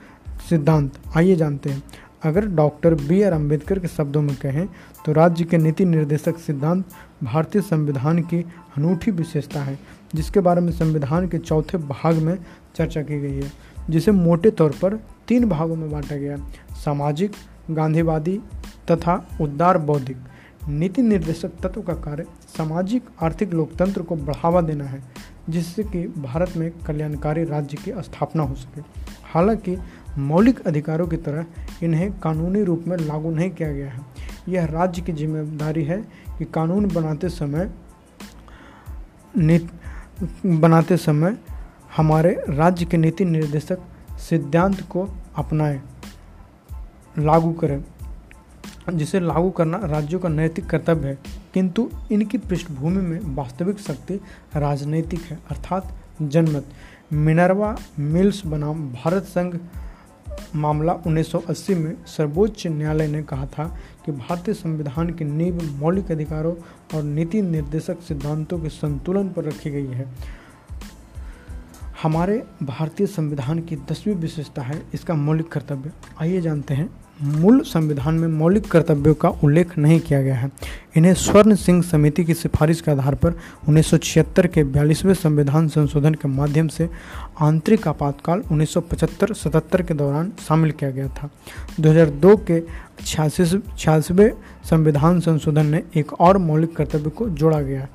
सिद्धांत, 0.48 0.92
आइए 1.16 1.36
जानते 1.36 1.70
हैं। 1.70 1.82
अगर 2.24 2.46
डॉक्टर 2.46 2.94
बी 2.94 3.22
आर 3.22 3.32
अंबेडकर 3.32 3.78
के 3.78 3.88
शब्दों 3.88 4.22
में 4.22 4.34
कहें 4.36 4.66
तो 5.04 5.12
राज्य 5.12 5.44
के 5.44 5.58
नीति 5.58 5.84
निर्देशक 5.84 6.38
सिद्धांत 6.38 6.84
भारतीय 7.22 7.62
संविधान 7.62 8.18
की 8.22 8.40
अनूठी 8.76 9.10
विशेषता 9.10 9.62
है, 9.62 9.78
जिसके 10.14 10.40
बारे 10.40 10.60
में 10.60 10.72
संविधान 10.72 11.28
के 11.28 11.38
चौथे 11.38 11.78
भाग 11.78 12.16
में 12.16 12.38
चर्चा 12.76 13.02
की 13.02 13.20
गई 13.20 13.34
है, 13.34 13.52
जिसे 13.90 14.10
मोटे 14.10 14.50
तौर 14.50 14.74
पर 14.82 14.96
तीन 15.28 15.48
भागों 15.48 15.76
में 15.76 15.90
बांटा 15.90 16.16
गया 16.16 16.36
सामाजिक, 16.84 17.32
गांधीवादी 17.70 18.40
तथा 18.90 19.14
उदार 19.40 19.78
बौद्धिक। 19.78 20.16
नीति 20.68 21.02
निर्देशक 21.02 21.50
तत्व 21.62 21.82
का 21.82 21.94
कार्य 21.94 22.24
सामाजिक, 22.48 23.02
आर्थिक 23.22 23.54
लोकतंत्र 23.54 24.02
को 24.02 24.16
बढ़ावा 24.16 24.60
देना 24.60 24.84
है 24.84 25.02
जिससे 25.48 25.84
कि 25.84 26.06
भारत 26.06 26.52
में 26.56 26.70
कल्याणकारी 26.86 27.44
राज्य 27.44 27.76
की 27.76 28.02
स्थापना 28.02 28.42
हो 28.42 28.54
सके। 28.54 28.80
हालाँकि, 29.24 29.78
मौलिक 30.18 30.66
अधिकारों 30.66 31.08
की 31.08 31.16
तरह 31.16 31.46
इन्हें 31.82 32.18
कानूनी 32.18 32.62
रूप 32.62 32.84
में 32.86 32.96
लागू 32.96 33.30
नहीं 33.30 33.50
किया 33.50 33.72
गया 33.72 33.90
है। 33.90 34.00
यह 34.48 34.64
राज्य 34.64 35.02
की 35.02 35.12
ज़िम्मेदारी 35.12 35.84
है 35.84 36.02
कि 36.38 36.44
कानून 36.44 36.86
बनाते 36.86 37.28
समय 37.28 37.70
बनाते 40.46 40.96
समय 40.96 41.36
हमारे 41.96 42.44
राज्य 42.48 42.84
के 42.84 42.96
नीति 42.96 43.24
निर्देशक 43.24 43.78
सिद्धांत 44.12 44.80
को 44.80 45.08
अपनाएँ, 45.36 45.82
लागू 47.18 47.52
करें, 47.52 47.84
जिसे 48.94 49.20
लागू 49.20 49.50
करना 49.50 49.80
राज्यों 49.84 50.20
का 50.20 50.28
नैतिक 50.28 50.66
कर्तव्य 50.66 51.08
है। 51.08 51.18
किंतु 51.58 51.90
इनकी 52.12 52.38
पृष्ठभूमि 52.38 53.00
में 53.02 53.34
वास्तविक 53.34 53.78
शक्ति 53.78 54.14
राजनीतिक 54.56 55.20
है, 55.20 55.38
अर्थात 55.50 55.94
जनमत। 56.22 56.66
मिनरवा 57.12 57.76
मिल्स 57.98 58.46
बनाम 58.46 58.92
भारत 58.92 59.22
संघ 59.22 59.58
मामला 60.56 60.92
1980 61.06 61.74
में 61.74 62.04
सर्वोच्च 62.06 62.66
न्यायालय 62.66 63.06
ने 63.06 63.22
कहा 63.22 63.46
था 63.46 63.76
कि 64.06 64.12
भारतीय 64.12 64.54
संविधान 64.54 65.10
की 65.10 65.24
नींव 65.24 65.62
मौलिक 65.62 66.10
अधिकारों 66.10 66.54
और 66.96 67.02
नीति 67.02 67.42
निर्देशक 67.42 68.00
सिद्धांतों 68.00 68.58
के 68.58 68.68
संतुलन 68.68 69.28
पर 69.28 69.44
रखी 69.44 69.70
गई 69.70 69.86
है। 69.86 70.06
हमारे 72.02 72.42
भारतीय 72.62 73.06
संविधान 73.06 73.58
की 73.58 73.76
दसवीं 73.76 74.14
विशेषता 74.14 74.62
है, 74.62 74.82
इसका 74.94 75.14
मौलिक 75.14 75.48
कर्तव्य। 75.48 75.92
आइए 76.20 76.40
जानते 76.40 76.74
हैं 76.74 77.07
मूल 77.20 77.60
संविधान 77.60 78.14
में 78.14 78.28
मौलिक 78.28 78.70
कर्तव्यों 78.70 79.14
का 79.14 79.28
उल्लेख 79.44 79.76
नहीं 79.78 79.98
किया 80.00 80.20
गया 80.22 80.34
है। 80.34 80.50
इन्हें 80.96 81.14
स्वर्ण 81.14 81.54
सिंह 81.54 81.80
समिति 81.82 82.24
की 82.24 82.34
सिफारिश 82.34 82.80
के 82.80 82.90
आधार 82.90 83.14
पर 83.14 83.34
उन्नीस 83.68 83.86
सौ 83.86 83.98
छिहत्तर 83.98 84.46
के 84.46 84.64
बयालीसवें 84.64 85.14
संविधान 85.14 85.68
संशोधन 85.68 86.14
के 86.14 86.28
माध्यम 86.28 86.68
से 86.68 86.88
आंतरिक 87.40 87.88
आपातकाल 87.88 88.42
1975-77 88.42 89.82
के 89.82 89.94
दौरान 89.94 90.32
शामिल 90.48 90.70
किया 90.72 90.90
गया 90.90 91.08
था। 91.08 91.30
2002 91.80 92.36
के 92.50 92.62
छियासीवें 93.04 94.30
संविधान 94.64 95.20
संशोधन 95.20 95.66
ने 95.66 95.82
एक 95.96 96.12
और 96.12 96.38
मौलिक 96.38 96.76
कर्तव्य 96.76 97.10
को 97.10 97.28
जोड़ा 97.30 97.60
गया 97.60 97.80
है। 97.80 97.88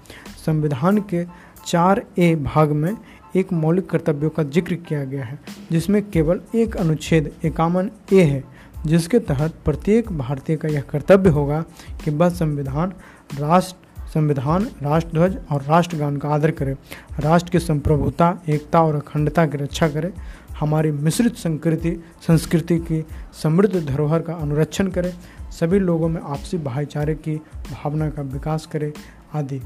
संविधान 0.45 0.97
के 1.09 1.25
चार 1.65 2.03
ए 2.19 2.33
भाग 2.35 2.71
में 2.71 2.95
एक 3.35 3.53
मौलिक 3.53 3.89
कर्तव्यों 3.89 4.29
का 4.29 4.43
ज़िक्र 4.45 4.75
किया 4.77 5.03
गया 5.03 5.23
है, 5.25 5.39
जिसमें 5.71 6.01
केवल 6.09 6.41
एक 6.55 6.75
अनुच्छेद 6.77 7.31
इक्यावन 7.45 7.89
ए 8.13 8.21
है। 8.21 8.43
जिसके 8.85 9.19
तहत 9.19 9.53
प्रत्येक 9.65 10.11
भारतीय 10.11 10.57
का 10.57 10.67
यह 10.67 10.81
कर्तव्य 10.81 11.29
होगा 11.29 11.61
कि 12.03 12.11
वह 12.11 12.29
संविधान, 12.29 12.93
राष्ट्र, 13.39 14.09
संविधान, 14.13 14.67
राष्ट्रध्वज 14.81 15.37
और 15.51 15.61
राष्ट्रगान 15.61 16.17
का 16.17 16.29
आदर 16.29 16.51
करे, 16.51 16.75
राष्ट्र 17.19 17.51
की 17.51 17.59
संप्रभुता, 17.59 18.39
एकता 18.49 18.81
और 18.81 18.95
अखंडता 18.95 19.45
की 19.45 19.57
रक्षा 19.57 19.87
करे, 19.87 20.13
हमारी 20.59 20.91
मिश्रित 20.91 21.35
संस्कृति 21.35 22.03
संस्कृति 22.27 22.77
की 22.79 23.05
समृद्ध 23.43 23.85
धरोहर 23.85 24.21
का 24.21 24.33
अनुरक्षण 24.33 24.87
करे, 24.87 25.13
सभी 25.59 25.79
लोगों 25.79 26.09
में 26.09 26.21
आपसी 26.21 26.57
भाईचारे 26.57 27.15
की 27.15 27.35
भावना 27.71 28.09
का 28.09 28.21
विकास 28.21 28.65
करे 28.65 28.93
आदि। 29.33 29.61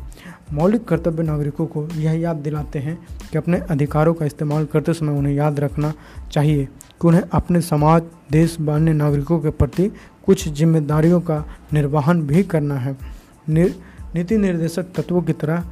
मौलिक 0.53 0.85
कर्तव्य 0.85 1.23
नागरिकों 1.23 1.65
को 1.65 1.87
यह 1.87 2.19
याद 2.19 2.35
दिलाते 2.35 2.79
हैं 2.79 2.97
कि 3.31 3.37
अपने 3.37 3.57
अधिकारों 3.59 4.13
का 4.13 4.25
इस्तेमाल 4.25 4.65
करते 4.65 4.93
समय 4.93 5.17
उन्हें 5.17 5.33
याद 5.33 5.59
रखना 5.59 5.93
चाहिए 6.31 6.65
कि 6.65 7.07
उन्हें 7.07 7.21
अपने 7.31 7.61
समाज 7.61 8.03
देश 8.31 8.57
व 8.61 8.71
अन्य 8.71 8.93
नागरिकों 8.93 9.39
के 9.39 9.49
प्रति 9.49 9.91
कुछ 10.25 10.47
जिम्मेदारियों 10.47 11.21
का 11.21 11.43
निर्वहन 11.73 12.21
भी 12.21 12.43
करना 12.43 12.75
है। 12.75 12.97
निर, 13.49 13.75
नीति 14.15 14.37
निर्देशक 14.37 14.83
तत्वों 14.95 15.21
की 15.21 15.33
तरह 15.33 15.63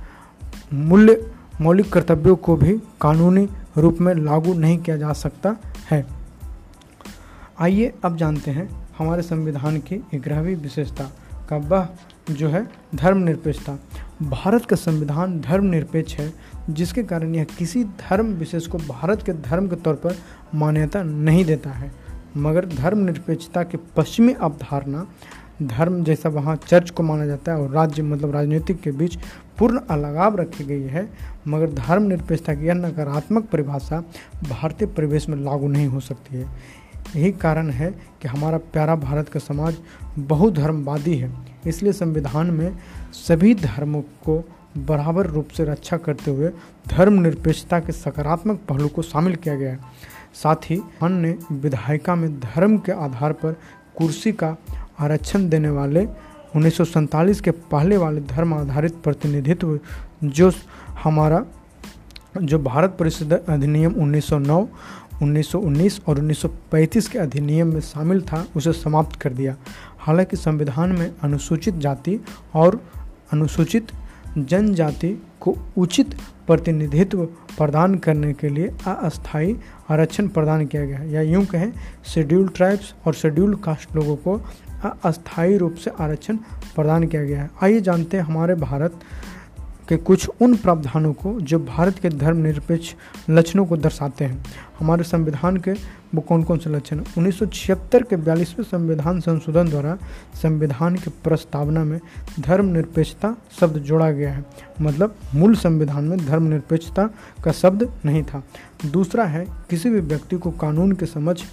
मूल्य 0.73 1.31
मौलिक 1.62 1.93
कर्तव्यों 1.93 2.36
को 2.36 2.55
भी 2.55 2.79
कानूनी 3.01 3.47
रूप 3.77 3.97
में 4.01 4.15
लागू 4.15 4.53
नहीं 4.53 4.77
किया 4.77 4.97
जा 4.97 5.13
सकता 5.13 5.55
है। 5.91 6.05
आइए 7.60 7.93
अब 8.05 8.17
जानते 8.17 8.51
हैं 8.51 8.69
हमारे 8.97 9.21
संविधान 9.21 9.77
की 9.77 9.95
ग्यारहवीं 9.95 10.55
विशेषता। 10.55 11.10
का 11.49 11.58
वह 11.58 11.89
जो 12.31 12.49
है 12.49 12.67
धर्मनिरपेक्षता। 12.95 13.79
भारत 14.21 14.65
का 14.65 14.75
संविधान 14.75 15.41
धर्मनिरपेक्ष 15.41 16.15
है, 16.15 16.34
जिसके 16.69 17.03
कारण 17.03 17.36
यह 17.36 17.43
किसी 17.43 17.84
धर्म 17.84 18.25
विशेष 18.25 18.67
को 18.67 18.77
भारत 18.77 19.23
के 19.23 19.34
धर्म 19.34 19.67
के 19.67 19.75
तौर 19.75 19.93
पर 19.93 20.15
मान्यता 20.55 21.03
नहीं 21.03 21.45
देता 21.45 21.69
है। 21.69 21.91
मगर 22.38 22.65
धर्मनिरपेक्षता 22.65 23.63
की 23.63 23.77
पश्चिमी 23.97 24.34
अवधारणा, 24.34 25.08
धर्म 25.62 26.03
जैसा 26.03 26.29
वहाँ 26.29 26.55
चर्च 26.55 26.89
को 26.89 27.03
माना 27.03 27.25
जाता 27.25 27.51
है 27.51 27.62
और 27.62 27.69
राज्य 27.69 28.03
मतलब 28.03 28.31
राजनीतिक 28.31 28.81
के 28.81 28.91
बीच 28.91 29.17
पूर्ण 29.58 29.79
अलगाव 29.89 30.36
रखी 30.36 30.63
गई 30.63 30.84
है, 30.84 31.10
मगर 31.47 31.71
धर्मनिरपेक्षता 31.71 32.53
की 32.53 32.65
यह 32.65 32.73
नकारात्मक 32.73 33.45
परिभाषा 33.45 34.03
भारतीय 34.49 34.88
परिवेश 34.88 35.29
में 35.29 35.38
लागू 35.38 35.67
नहीं 35.67 35.88
हो 35.88 35.99
सकती 35.99 36.36
है। 36.36 36.45
यही 37.15 37.31
कारण 37.31 37.69
है 37.69 37.91
कि 38.21 38.27
हमारा 38.27 38.58
प्यारा 38.58 38.95
भारत 38.95 39.29
का 39.29 39.39
समाज 39.39 39.75
बहुधर्मवादी 40.19 41.15
है। 41.15 41.32
इसलिए 41.67 41.93
संविधान 41.93 42.51
में 42.51 42.78
सभी 43.13 43.54
धर्मों 43.56 44.01
को 44.01 44.43
बराबर 44.78 45.25
रूप 45.25 45.47
से 45.47 45.63
रक्षा 45.63 45.97
करते 45.97 46.32
हुए 46.32 46.49
धर्मनिरपेक्षता 46.88 47.80
के 47.80 47.91
सकारात्मक 47.91 48.60
पहलू 48.69 48.88
को 48.88 49.01
शामिल 49.01 49.36
किया 49.36 49.56
गया 49.56 49.71
है। 49.71 49.80
साथ 50.43 50.56
ही 50.56 50.82
अन्य 51.04 51.38
विधायिका 51.51 52.15
में 52.15 52.39
धर्म 52.39 52.78
के 52.78 52.91
आधार 52.91 53.34
पर 53.34 53.56
कुर्सी 53.97 54.32
का 54.32 54.56
आरक्षण 54.99 55.49
देने 55.49 55.69
वाले 55.69 56.06
उन्नीस 56.56 56.78
सौ 56.78 56.86
सैंतालीस 56.86 57.41
के 57.41 57.51
पहले 57.51 57.97
वाले 57.97 58.21
धर्म 58.21 58.54
आधारित 58.54 58.95
प्रतिनिधित्व, 58.95 59.80
जो 60.23 60.51
हमारा, 61.04 61.45
जो 62.41 62.60
भारत 62.60 62.95
परिषद 62.99 63.34
अधिनियम 63.34 63.95
1909 63.95 64.67
1919 65.21 66.01
और 66.08 66.19
1935 66.19 67.08
के 67.08 67.19
अधिनियम 67.19 67.73
में 67.73 67.82
शामिल 67.82 68.21
था, 68.21 68.45
उसे 68.56 68.73
समाप्त 68.73 69.15
कर 69.15 69.34
दिया। 69.34 69.56
हालाँकि 70.06 70.38
संविधान 70.38 70.91
में 70.91 71.12
अनुसूचित 71.24 71.76
जाति 71.76 72.20
और 72.54 72.82
अनुसूचित 73.34 73.91
जनजाति 74.38 75.10
को 75.41 75.56
उचित 75.78 76.15
प्रतिनिधित्व 76.48 77.26
प्रदान 77.58 77.96
करने 77.96 78.34
के 78.34 78.50
लिए 78.50 78.68
अस्थायी 78.88 79.56
आरक्षण 79.89 80.28
प्रदान 80.28 80.65
किया 80.65 80.86
गया 80.86 80.98
है। 80.98 81.12
या 81.12 81.22
यूँ 81.22 81.46
कहें 81.46 81.72
शेड्यूल 82.06 82.48
ट्राइब्स 82.48 82.94
और 83.06 83.13
शेड्यूल 83.13 83.56
कास्ट 83.56 83.96
लोगों 83.96 84.15
को 84.15 84.41
अस्थायी 85.06 85.58
रूप 85.58 85.76
से 85.76 85.91
आरक्षण 86.00 86.38
प्रदान 86.76 87.08
किया 87.08 87.24
गया 87.24 87.41
है। 87.41 87.50
आइए 87.63 87.82
जानते 87.82 88.18
हैं 88.18 88.24
हमारे 88.24 88.56
भारत 88.56 89.00
के 89.89 89.98
कुछ 89.98 90.30
उन 90.41 90.56
प्रावधानों 90.56 91.13
को 91.13 91.39
जो 91.41 91.60
भारत 91.60 92.00
के 92.00 92.10
धर्मनिरपेक्ष 92.10 92.93
लक्षणों 93.30 93.65
को 93.65 93.78
दर्शाते 93.78 94.26
हैं। 94.26 94.45
हमारे 94.80 95.04
संविधान 95.04 95.58
के 95.58 95.71
वो 96.15 96.21
कौन 96.21 96.43
कौन 96.43 96.58
से 96.58 96.69
लक्षण 96.69 97.00
उन्नीस 97.17 97.39
सौ 97.39 97.45
छिहत्तर 97.45 98.04
के 98.04 98.15
बयालीसवें 98.15 98.65
संविधान 98.65 99.19
संशोधन 99.19 99.69
द्वारा 99.69 99.98
संविधान 100.41 100.95
की 100.95 101.10
प्रस्तावना 101.24 101.84
में 101.84 102.00
धर्मनिरपेक्षता 102.39 103.36
शब्द 103.60 103.78
जोड़ा 103.78 104.12
गया 104.12 104.34
है। 104.34 104.45
मतलब 104.82 105.15
मूल 105.36 105.56
संविधान 105.56 106.04
में 106.04 106.26
धर्मनिरपेक्षता 106.26 107.10
का 107.43 107.52
शब्द 107.52 108.00
नहीं 108.06 108.24
था। 108.24 108.43
दूसरा 108.86 109.26
है, 109.26 109.48
किसी 109.69 109.89
भी 109.89 110.00
व्यक्ति 110.00 110.36
को 110.36 110.52
कानून 110.52 110.91
के 110.91 111.06
समझ 111.06 111.43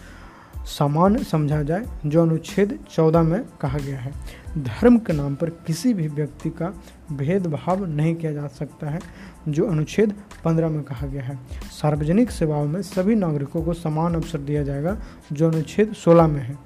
समान 0.79 1.23
समझा 1.23 1.63
जाए, 1.63 1.85
जो 2.07 2.23
अनुच्छेद 2.23 2.79
14 2.95 3.23
में 3.23 3.45
कहा 3.61 3.79
गया 3.79 3.99
है। 3.99 4.13
धर्म 4.59 4.99
के 4.99 5.13
नाम 5.13 5.35
पर 5.35 5.51
किसी 5.51 5.95
भी 5.95 6.09
व्यक्ति 6.09 6.51
का 6.51 6.83
भेदभाव 7.13 7.85
नहीं 7.85 8.15
किया 8.15 8.33
जा 8.33 8.47
सकता 8.47 8.91
है, 8.91 9.01
जो 9.49 9.67
अनुच्छेद 9.67 10.15
15 10.45 10.69
में 10.69 10.83
कहा 10.83 11.07
गया 11.07 11.23
है। 11.23 11.39
सार्वजनिक 11.63 12.31
सेवाओं 12.31 12.67
में 12.67 12.83
सभी 12.83 13.15
नागरिकों 13.15 13.63
को 13.63 13.73
समान 13.73 14.15
अवसर 14.15 14.39
दिया 14.39 14.63
जाएगा, 14.63 15.03
जो 15.33 15.51
अनुच्छेद 15.51 15.93
16 15.93 16.27
में 16.27 16.41
है। 16.41 16.59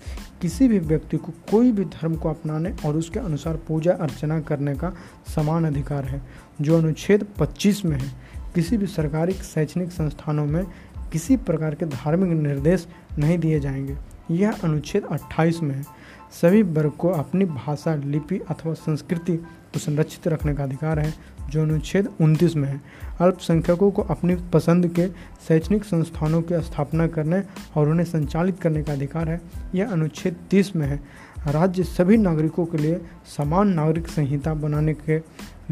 किसी 0.42 0.68
भी 0.68 0.78
व्यक्ति 0.78 1.16
को 1.16 1.32
कोई 1.50 1.72
भी 1.72 1.84
धर्म 1.84 2.16
को 2.16 2.28
अपनाने 2.30 2.76
और 2.86 2.96
उसके 2.96 3.18
अनुसार 3.18 3.56
पूजा 3.56 3.92
अर्चना 3.92 4.40
करने 4.40 4.74
का 4.74 4.90
समान 5.34 5.64
अधिकार 5.64 6.04
है, 6.04 6.22
जो 6.60 6.78
अनुच्छेद 6.78 7.26
25 7.38 7.84
में 7.84 7.98
है। 7.98 8.12
किसी 8.54 8.76
भी 8.76 8.86
सरकारी 8.86 9.32
शैक्षणिक 9.32 9.90
संस्थानों 9.90 10.46
में 10.46 10.64
किसी 11.12 11.36
प्रकार 11.36 11.74
के 11.74 11.86
धार्मिक 11.86 12.30
निर्देश 12.30 12.88
नहीं 13.18 13.38
दिए 13.38 13.60
जाएँगे। 13.60 13.96
यह 14.30 14.52
अनुच्छेद 14.52 15.02
28 15.04 15.62
में 15.62 15.74
है। 15.74 16.05
सभी 16.40 16.62
वर्ग 16.62 16.90
को 16.90 17.08
अपनी 17.08 17.44
भाषा, 17.44 17.94
लिपि 17.94 18.38
अथवा 18.38 18.74
संस्कृति 18.74 19.36
को 19.36 19.78
संरक्षित 19.78 20.28
रखने 20.28 20.54
का 20.54 20.64
अधिकार 20.64 20.98
है, 20.98 21.14
जो 21.50 21.62
अनुच्छेद 21.62 22.08
29 22.20 22.56
में 22.56 22.68
है। 22.68 22.80
अल्पसंख्यकों 23.20 23.90
को 23.90 24.02
अपनी 24.02 24.36
पसंद 24.52 24.86
के 24.86 25.08
शैक्षणिक 25.48 25.84
संस्थानों 25.84 26.42
की 26.42 26.60
स्थापना 26.62 27.06
करने 27.06 27.42
और 27.76 27.88
उन्हें 27.88 28.06
संचालित 28.06 28.60
करने 28.60 28.82
का 28.82 28.92
अधिकार 28.92 29.28
है, 29.28 29.40
यह 29.74 29.90
अनुच्छेद 29.90 30.36
30 30.50 30.76
में 30.76 30.86
है। 30.86 31.00
राज्य 31.48 31.82
सभी 31.82 32.16
नागरिकों 32.16 32.66
के 32.66 32.78
लिए 32.78 33.00
समान 33.36 33.68
नागरिक 33.68 34.08
संहिता 34.08 34.54
बनाने 34.54 34.94
के 34.94 35.18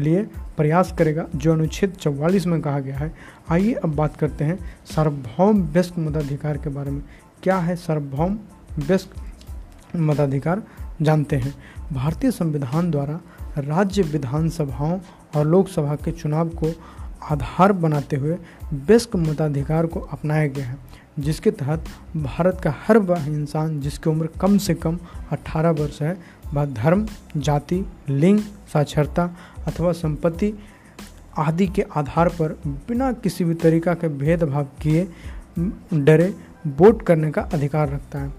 लिए 0.03 0.23
प्रयास 0.57 0.93
करेगा, 0.99 1.27
जो 1.35 1.53
अनुच्छेद 1.53 1.91
चौवालीस 1.91 2.47
में 2.47 2.61
कहा 2.61 2.79
गया 2.79 2.97
है। 2.97 3.13
आइए 3.49 3.73
अब 3.73 3.95
बात 3.95 4.15
करते 4.15 4.43
हैं 4.43 4.59
सार्वभौम 4.85 5.61
व्यस्क 5.63 5.99
मताधिकार 5.99 6.57
के 6.57 6.69
बारे 6.69 6.91
में। 6.91 7.03
क्या 7.43 7.57
है 7.57 7.75
सार्वभौम 7.75 8.39
व्यस्क 8.79 9.24
मताधिकार 9.99 10.63
जानते 11.01 11.35
हैं। 11.35 11.53
भारतीय 11.93 12.31
संविधान 12.31 12.91
द्वारा 12.91 13.19
राज्य 13.57 14.01
विधानसभाओं 14.01 14.99
और 15.35 15.45
लोकसभा 15.45 15.95
के 15.95 16.11
चुनाव 16.11 16.49
को 16.49 16.71
आधार 17.31 17.71
बनाते 17.71 18.15
हुए 18.15 18.37
व्यस्क 18.73 19.15
मताधिकार 19.15 19.85
को 19.85 19.99
अपनाया 19.99 20.47
गया 20.47 20.65
है, 20.65 20.77
जिसके 21.19 21.51
तहत 21.51 21.85
भारत 22.15 22.61
का 22.63 22.73
हर 22.87 22.97
वह 22.97 23.25
इंसान 23.25 23.79
जिसकी 23.79 24.09
उम्र 24.09 24.29
कम 24.41 24.57
से 24.57 24.73
कम 24.73 24.99
18 25.31 25.69
वर्ष 25.69 26.01
है, 26.01 26.17
वह 26.53 26.65
धर्म, 26.65 27.07
जाति, 27.37 27.85
लिंग, 28.09 28.39
साक्षरता 28.73 29.29
अथवा 29.67 29.91
संपत्ति 29.91 30.53
आदि 31.37 31.67
के 31.67 31.85
आधार 31.95 32.29
पर 32.29 32.59
बिना 32.65 33.11
किसी 33.11 33.43
भी 33.43 33.53
तरीका 33.53 33.93
के 33.93 34.07
भेदभाव 34.07 34.67
किए, 34.81 35.07
डरे, 35.93 36.33
वोट 36.67 37.01
करने 37.01 37.31
का 37.31 37.41
अधिकार 37.41 37.89
रखता 37.89 38.19
है। 38.19 38.29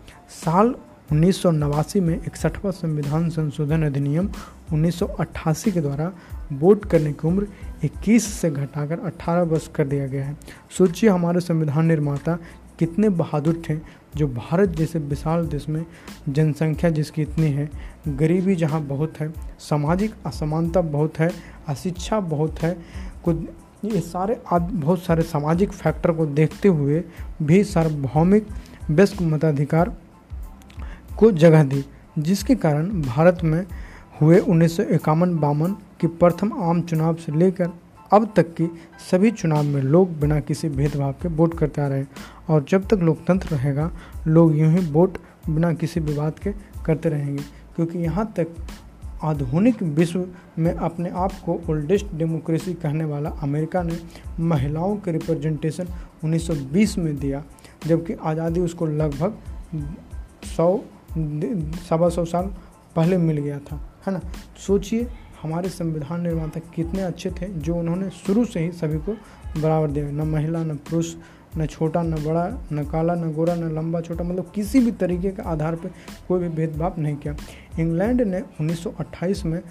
साल 0.45 0.75
उन्नीस 1.13 1.43
सौ 1.43 1.51
नवासी 1.51 2.01
में 2.01 2.15
इकसठवा 2.15 2.71
संविधान 2.71 3.29
संशोधन 3.31 3.83
अधिनियम 3.83 4.29
1988 4.73 5.71
के 5.73 5.81
द्वारा 5.81 6.13
वोट 6.53 6.85
करने 6.85 7.13
की 7.13 7.29
उम्र 7.29 7.47
21 7.85 8.21
से 8.21 8.51
घटाकर 8.51 8.99
18 9.01 9.43
वर्ष 9.43 9.69
कर 9.75 9.87
दिया 9.87 10.07
गया 10.07 10.25
है। 10.25 10.37
सोचिए 10.79 11.11
हमारे 11.11 11.41
संविधान 11.41 11.87
निर्माता 11.87 12.39
कितने 12.79 13.09
बहादुर 13.09 13.63
थे, 13.69 13.77
जो 14.17 14.27
भारत 14.29 14.69
जैसे 14.69 14.99
विशाल 14.99 15.47
देश 15.47 15.69
में 15.69 15.85
जनसंख्या 16.29 16.91
जिसकी 16.91 17.23
इतनी 17.23 17.47
है, 17.47 17.71
गरीबी 18.09 18.55
जहाँ 18.57 18.81
बहुत 18.81 19.21
है, 19.21 19.33
सामाजिक 19.59 20.15
असमानता 20.27 20.81
बहुत 20.81 21.19
है, 21.19 21.31
अशिक्षा 21.69 22.21
बहुत 22.21 22.59
है, 22.59 22.77
कुछ 23.25 23.37
ये 23.85 24.01
सारे 24.01 24.41
बहुत 24.53 25.03
सारे 25.03 25.23
सामाजिक 25.23 25.73
फैक्टर 25.73 26.13
को 26.13 26.27
देखते 26.27 26.69
हुए 26.69 27.03
भी 27.43 27.65
सार्वभौमिक 27.65 28.47
व्यस्क 28.91 29.23
मताधिकार 29.23 29.97
को 31.19 31.31
जगह 31.33 31.63
दी, 31.65 31.85
जिसके 32.19 32.55
कारण 32.55 32.89
भारत 33.03 33.39
में 33.45 33.65
हुए 34.21 34.39
उन्नीस 34.39 34.77
सौ 34.77 34.83
इक्यावन 34.83 35.37
बावन 35.39 35.73
की 36.01 36.07
प्रथम 36.07 36.53
आम 36.63 36.81
चुनाव 36.83 37.15
से 37.17 37.33
लेकर 37.33 37.71
अब 38.13 38.33
तक 38.37 38.53
की 38.55 38.69
सभी 39.11 39.31
चुनाव 39.31 39.63
में 39.63 39.81
लोग 39.83 40.19
बिना 40.21 40.39
किसी 40.41 40.69
भेदभाव 40.69 41.13
के 41.13 41.29
वोट 41.29 41.59
करते 41.59 41.81
आ 41.83 41.87
रहे 41.87 41.99
हैं। 41.99 42.09
और 42.49 42.65
जब 42.69 42.87
तक 42.89 42.99
लोकतंत्र 43.03 43.49
रहेगा, 43.49 43.91
लोग 44.27 44.57
यूँ 44.57 44.71
ही 44.73 44.87
वोट 44.93 45.19
बिना 45.49 45.73
किसी 45.73 46.01
विवाद 46.01 46.39
के 46.39 46.53
करते 46.87 47.09
रहेंगे, 47.09 47.43
क्योंकि 47.77 47.99
यहाँ 47.99 48.33
तक 48.37 48.55
आधुनिक 49.25 49.83
विश्व 49.83 50.27
में 50.59 50.73
अपने 50.73 51.11
आप 51.11 51.33
को 51.45 51.61
ओल्डेस्ट 51.71 52.15
डेमोक्रेसी 52.15 52.75
कहने 52.75 53.05
वाला 53.05 53.31
अमेरिका 53.43 53.83
ने 53.83 53.99
महिलाओं 54.41 54.97
के 54.97 55.13
रिप्रेजेंटेशन 55.13 55.87
1920 56.25 56.97
में 56.99 57.17
दिया, 57.19 57.43
जबकि 57.87 58.15
आज़ादी 58.23 58.61
उसको 58.61 58.87
लगभग 58.87 59.39
सौ 60.57 60.85
सवा 61.89 62.09
सौ 62.09 62.25
साल 62.25 62.55
पहले 62.97 63.17
मिल 63.19 63.39
गया 63.39 63.59
था, 63.59 63.99
है 64.07 64.13
ना? 64.13 64.21
सोचिए, 64.67 65.07
हमारे 65.43 65.69
संविधान 65.69 66.21
निर्माता 66.21 66.61
कितने 66.75 67.03
अच्छे 67.03 67.31
थे, 67.31 67.47
जो 67.47 67.77
उन्होंने 67.77 68.11
शुरू 68.11 68.45
से 68.45 68.61
ही 68.61 68.73
सभी 68.73 68.99
को 68.99 69.13
बराबर 69.61 69.91
दिया। 69.91 70.11
न 70.11 70.23
महिला, 70.23 70.65
न 70.65 70.77
पुरुष, 70.77 71.15
न 71.59 71.67
छोटा, 71.67 72.03
न 72.03 72.11
बड़ा, 72.11 72.59
न 72.73 72.85
काला, 72.85 73.15
न 73.15 73.33
गोरा, 73.33 73.55
न 73.55 73.77
लंबा, 73.77 74.01
छोटा 74.01 74.25
मतलब 74.25 74.53
किसी 74.55 74.81
भी 74.81 74.91
तरीके 74.91 75.31
के 75.31 75.43
आधार 75.43 75.75
पर 75.75 75.91
कोई 76.29 76.41
भी 76.41 76.49
भेदभाव 76.49 76.95
नहीं 76.99 77.17
किया। 77.17 77.37
इंग्लैंड 77.79 78.23
ने 78.23 78.41
1928 78.61 79.45
में 79.45 79.63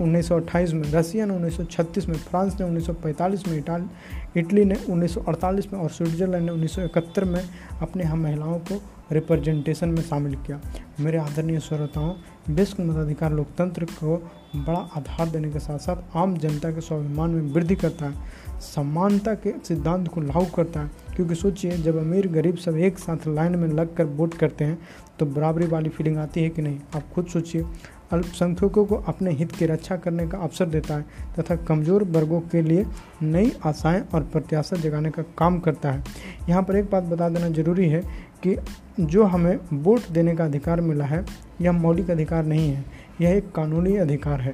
1928 0.00 0.72
में 0.72 0.92
रसिया 0.92 1.26
ने 1.26 1.34
1936 1.34 2.08
में, 2.08 2.16
फ्रांस 2.16 2.60
ने 2.60 2.66
1945 2.66 3.48
में, 3.48 3.58
इटाल, 3.58 3.88
इटली 4.36 4.64
ने 4.64 4.74
1948 4.74 5.72
में 5.72 5.80
और 5.80 5.90
स्विट्जरलैंड 5.90 6.46
ने 6.46 6.52
1971 6.52 7.24
में 7.24 7.44
अपने 7.82 8.04
हम 8.04 8.22
महिलाओं 8.22 8.58
को 8.58 8.82
रिप्रेजेंटेशन 9.12 9.88
में 9.88 10.02
शामिल 10.02 10.34
किया। 10.34 10.60
मेरे 11.00 11.18
आदरणीय 11.18 11.60
श्रोताओं, 11.60 12.14
विश्व 12.54 12.82
मताधिकार 12.82 13.32
लोकतंत्र 13.32 13.84
को 13.84 14.30
बड़ा 14.56 14.78
आधार 14.78 15.30
देने 15.30 15.50
के 15.50 15.58
साथ 15.58 15.78
साथ 15.78 16.16
आम 16.16 16.36
जनता 16.36 16.70
के 16.70 16.80
स्वाभिमान 16.80 17.30
में 17.30 17.42
वृद्धि 17.42 17.74
करता 17.74 18.06
है। 18.06 18.14
समानता 18.60 19.34
के 19.34 19.52
सिद्धांत 19.64 20.08
को 20.08 20.20
लागू 20.20 20.44
करता 20.44 20.80
है। 20.80 20.90
क्योंकि 21.16 21.34
सोचिए, 21.34 21.76
जब 21.76 21.96
अमीर 21.96 22.28
गरीब 22.28 22.56
सब 22.56 22.76
एक 22.76 22.98
साथ 22.98 23.16
लाइन 23.28 23.56
में 23.56 23.68
लग 23.68 23.96
कर 23.96 24.04
वोट 24.04 24.34
करते 24.34 24.64
हैं 24.64 24.78
तो 25.18 25.26
बराबरी 25.26 25.66
वाली 25.66 25.88
फीलिंग 25.88 26.16
आती 26.16 26.42
है 26.42 26.48
कि 26.48 26.62
नहीं? 26.62 26.80
आप 26.96 27.02
खुद 27.14 27.26
सोचिए। 27.26 27.66
अल्पसंख्यकों 28.12 28.84
को 28.84 28.96
अपने 29.08 29.30
हित 29.30 29.52
की 29.52 29.66
रक्षा 29.66 29.96
करने 29.96 30.26
का 30.28 30.38
अवसर 30.38 30.66
देता 30.68 30.94
है 30.94 31.04
तथा 31.38 31.56
कमज़ोर 31.58 32.04
वर्गों 32.06 32.40
के 32.52 32.62
लिए 32.62 32.84
नई 33.22 33.52
आशाएँ 33.66 34.02
और 34.14 34.22
प्रत्याशा 34.22 34.76
जगाने 34.76 35.10
का 35.10 35.22
काम 35.38 35.58
करता 35.60 35.90
है। 35.90 36.02
यहाँ 36.48 36.62
पर 36.62 36.76
एक 36.76 36.90
बात 36.90 37.04
बता 37.04 37.28
देना 37.28 37.48
ज़रूरी 37.52 37.88
है 37.88 38.02
कि 38.44 38.56
जो 39.00 39.24
हमें 39.24 39.58
वोट 39.74 40.08
देने 40.10 40.34
का 40.36 40.44
अधिकार 40.44 40.80
मिला 40.80 41.04
है, 41.04 41.24
यह 41.60 41.72
मौलिक 41.72 42.10
अधिकार 42.10 42.44
नहीं 42.44 42.68
है, 42.70 42.84
यह 43.20 43.30
एक 43.30 43.52
कानूनी 43.52 43.96
अधिकार 43.98 44.40
है। 44.40 44.52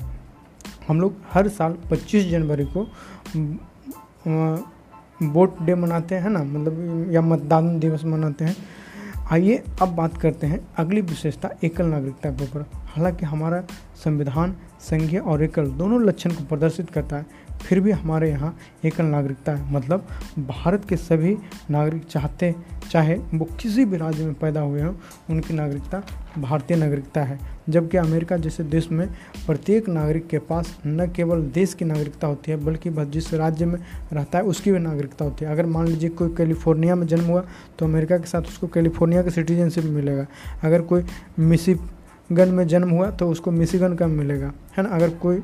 हम 0.89 1.01
लोग 1.01 1.15
हर 1.33 1.49
साल 1.49 1.77
25 1.91 2.31
जनवरी 2.31 2.65
को 2.67 2.87
वोट 5.25 5.61
डे 5.63 5.75
मनाते 5.75 6.15
हैं 6.15 6.31
ना 6.31 6.43
मतलब 6.45 7.13
या 7.13 7.21
मतदान 7.23 7.79
दिवस 7.81 8.05
मनाते 8.05 8.45
हैं। 8.45 8.57
आइए 9.33 9.63
अब 9.83 9.89
बात 9.89 10.17
करते 10.17 10.47
हैं 10.47 10.69
अगली 10.77 11.01
विशेषता 11.01 11.51
एकल 11.65 11.87
नागरिकता 11.87 12.31
के 12.31 12.45
ऊपर। 12.45 12.61
हालाँकि 12.75 13.27
हमारा 13.27 13.61
संविधान 14.05 14.57
संघीय 14.81 15.19
और 15.19 15.43
एकल 15.43 15.71
दोनों 15.71 16.03
लक्षण 16.03 16.31
को 16.31 16.45
प्रदर्शित 16.45 16.91
करता 16.91 17.17
है 17.17 17.27
फिर 17.63 17.81
भी 17.81 17.91
हमारे 17.91 18.31
यहाँ 18.31 18.57
एकल 18.85 19.05
नागरिकता 19.05 19.53
है। 19.53 19.73
मतलब 19.73 20.07
भारत 20.39 20.85
के 20.89 20.97
सभी 20.97 21.37
नागरिक 21.71 22.05
चाहते, 22.05 22.55
चाहे 22.91 23.15
वो 23.35 23.45
किसी 23.61 23.85
भी 23.85 23.97
राज्य 23.97 24.25
में 24.25 24.35
पैदा 24.35 24.61
हुए 24.61 24.83
हों, 24.83 24.95
उनकी 25.31 25.55
नागरिकता 25.55 26.03
भारतीय 26.39 26.77
नागरिकता 26.77 27.23
है। 27.23 27.39
जबकि 27.69 27.97
अमेरिका 27.97 28.37
जैसे 28.37 28.65
देश 28.65 28.91
में 28.91 29.07
प्रत्येक 29.47 29.89
नागरिक 29.89 30.27
के 30.29 30.39
पास 30.41 30.77
न 30.87 31.07
केवल 31.07 31.43
देश 31.45 31.75
की 31.75 31.85
नागरिकता 31.85 32.27
होती 32.27 32.51
है, 32.51 32.57
बल्कि 32.57 32.91
जिस 32.91 33.33
राज्य 33.35 33.67
में 33.67 33.79
रहता 34.13 34.39
है, 34.39 34.45
उसकी 34.45 34.73
भी 34.73 34.79
नागरिकता 34.79 35.25
होती 35.25 35.45
है। 35.45 35.51
अगर 35.51 35.67
मान 35.67 35.87
लीजिए 35.87 36.11
कोई 36.11 36.35
कैलिफ़ोर्निया 36.37 36.95
में 36.95 37.07
जन्म 37.07 37.25
हुआ 37.25 37.45
तो 37.79 37.87
अमेरिका 37.87 38.19
के 38.19 38.27
साथ 38.27 38.43
उसको 38.43 38.67
कैलिफ़ोर्निया 38.67 39.23
का 39.23 39.31
सिटीजनशिप 39.31 39.85
मिलेगा। 39.85 40.27
अगर 40.65 40.83
कोई 40.83 41.05
मिसिगन 41.39 42.49
में 42.49 42.67
जन्म 42.67 42.91
हुआ 42.91 43.11
तो 43.11 43.29
उसको 43.29 43.51
मिसिगन 43.51 43.95
का 43.95 44.07
मिलेगा। 44.07 44.53
है 44.77 44.83
ना? 44.83 44.89
अगर 44.89 45.11
कोई 45.11 45.43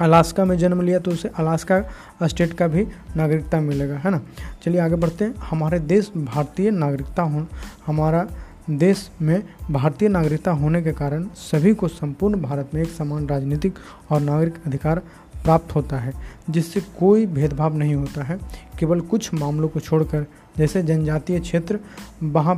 अलास्का 0.00 0.44
में 0.44 0.56
जन्म 0.58 0.80
लिया 0.82 0.98
तो 0.98 1.10
उसे 1.10 1.30
अलास्का 1.38 1.82
स्टेट 2.22 2.52
का 2.52 2.66
भी 2.66 2.86
नागरिकता 3.16 3.60
मिलेगा 3.60 3.96
है 3.96 4.10
ना? 4.10 4.20
चलिए 4.62 4.80
आगे 4.80 4.96
बढ़ते 4.96 5.24
हैं। 5.24 5.34
हमारे 5.40 5.78
देश 5.80 6.10
भारतीय 6.16 6.70
नागरिकता 6.70 7.22
हो 7.22 7.46
हमारा 7.86 8.26
देश 8.70 9.10
में 9.22 9.42
भारतीय 9.70 10.08
नागरिकता 10.08 10.50
होने 10.50 10.82
के 10.82 10.92
कारण 10.92 11.26
सभी 11.36 11.74
को 11.74 11.88
संपूर्ण 11.88 12.40
भारत 12.42 12.70
में 12.74 12.82
एक 12.82 12.88
समान 12.88 13.26
राजनीतिक 13.28 13.78
और 14.10 14.20
नागरिक 14.20 14.54
अधिकार 14.66 14.98
प्राप्त 15.44 15.74
होता 15.74 15.96
है 15.96 16.12
जिससे 16.50 16.80
कोई 16.98 17.26
भेदभाव 17.26 17.76
नहीं 17.76 17.94
होता 17.94 18.22
है। 18.22 18.38
केवल 18.78 19.00
कुछ 19.00 19.32
मामलों 19.34 19.68
को 19.68 19.80
छोड़कर 19.80 20.26
जैसे 20.58 20.82
जनजातीय 20.82 21.40
क्षेत्र 21.40 21.78
वहाँ 22.22 22.56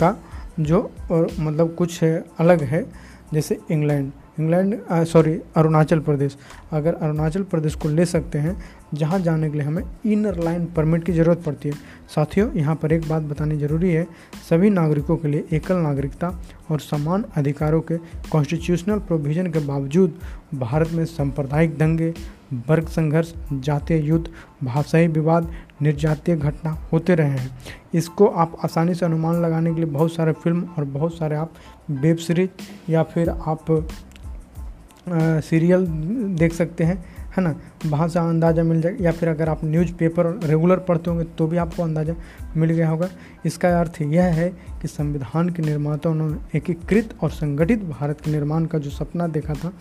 का 0.00 0.16
जो 0.60 0.90
और 1.10 1.28
मतलब 1.40 1.74
कुछ 1.74 2.02
है, 2.02 2.24
अलग 2.38 2.62
है 2.62 2.84
जैसे 3.34 3.58
England. 3.70 4.12
England 4.38 4.74
sorry 5.04 5.38
Arunachal 5.56 6.00
Pradesh. 6.00 6.36
अगर 6.72 6.94
अरुणाचल 6.94 7.42
प्रदेश 7.42 7.74
को 7.74 7.88
ले 7.88 8.06
सकते 8.06 8.38
हैं, 8.38 8.56
जहाँ 8.94 9.18
जाने 9.20 9.50
के 9.50 9.58
लिए 9.58 9.66
हमें 9.66 9.82
इनर 10.06 10.38
लाइन 10.38 10.64
परमिट 10.66 11.04
की 11.04 11.12
ज़रूरत 11.12 11.42
पड़ती 11.44 11.68
है। 11.68 11.74
साथियों, 12.14 12.50
यहाँ 12.52 12.74
पर 12.74 12.92
एक 12.92 13.08
बात 13.08 13.22
बतानी 13.22 13.56
ज़रूरी 13.58 13.92
है, 13.92 14.06
सभी 14.50 14.70
नागरिकों 14.70 15.16
के 15.16 15.28
लिए 15.28 15.44
एकल 15.52 15.76
नागरिकता 15.76 16.28
और 16.70 16.80
समान 16.80 17.24
अधिकारों 17.36 17.80
के 17.82 17.96
कॉन्स्टिट्यूशनल 18.32 18.98
प्रोविज़न 19.00 19.50
के 19.52 19.58
बावजूद 19.66 20.18
भारत 20.54 20.92
में 20.92 21.04
सांप्रदायिक 21.06 21.76
दंगे, 21.78 22.12
वर्ग 22.68 22.88
संघर्ष, 22.88 23.32
जातीय 23.52 23.98
युद्ध, 23.98 24.26
भाषाई 24.64 25.06
विवाद, 25.08 25.50
निर्जातीय 25.82 26.36
घटना 26.36 26.70
होते 26.92 27.14
रहे 27.14 27.30
हैं। 27.30 27.50
इसको 27.94 28.26
आप 28.26 28.56
आसानी 28.64 28.94
से 28.94 29.04
अनुमान 29.06 29.42
लगाने 29.42 29.70
के 29.70 29.80
लिए 29.80 29.90
बहुत 29.90 30.12
सारे 30.14 30.32
फ़िल्म 30.34 30.68
और 30.78 30.84
बहुत 30.86 31.16
सारे 31.16 31.36
आप 31.36 31.52
वेब 31.92 32.16
सीरीज़ 32.18 32.92
या 32.92 33.02
फिर 33.04 33.28
आप 33.30 33.70
सीरियल 35.06 35.86
देख 36.36 36.52
सकते 36.52 36.84
हैं, 36.84 36.96
है 37.36 37.42
ना? 37.42 37.54
वहाँ 37.86 38.08
से 38.08 38.18
अंदाज़ा 38.18 38.62
मिल 38.62 38.80
जाए, 38.80 38.96
या 39.00 39.12
फिर 39.12 39.28
अगर 39.28 39.48
आप 39.48 39.64
न्यूज़पेपर 39.64 40.26
रेगुलर 40.44 40.78
पढ़ते 40.78 41.10
होंगे 41.10 41.24
तो 41.38 41.46
भी 41.46 41.56
आपको 41.56 41.82
अंदाज़ा 41.82 42.14
मिल 42.56 42.70
गया 42.70 42.88
होगा। 42.88 43.08
इसका 43.46 43.68
अर्थ 43.80 44.00
यह 44.02 44.24
है 44.34 44.48
कि 44.82 44.88
संविधान 44.88 45.48
के 45.48 45.62
निर्माताओं 45.62 46.14
ने 46.14 46.58
एकीकृत 46.58 47.14
और 47.22 47.30
संगठित 47.32 47.84
भारत 47.84 48.20
के 48.20 48.30
निर्माण 48.30 48.66
का 48.66 48.78
जो 48.78 48.90
सपना 48.90 49.26
देखा 49.28 49.54
था, 49.54 49.72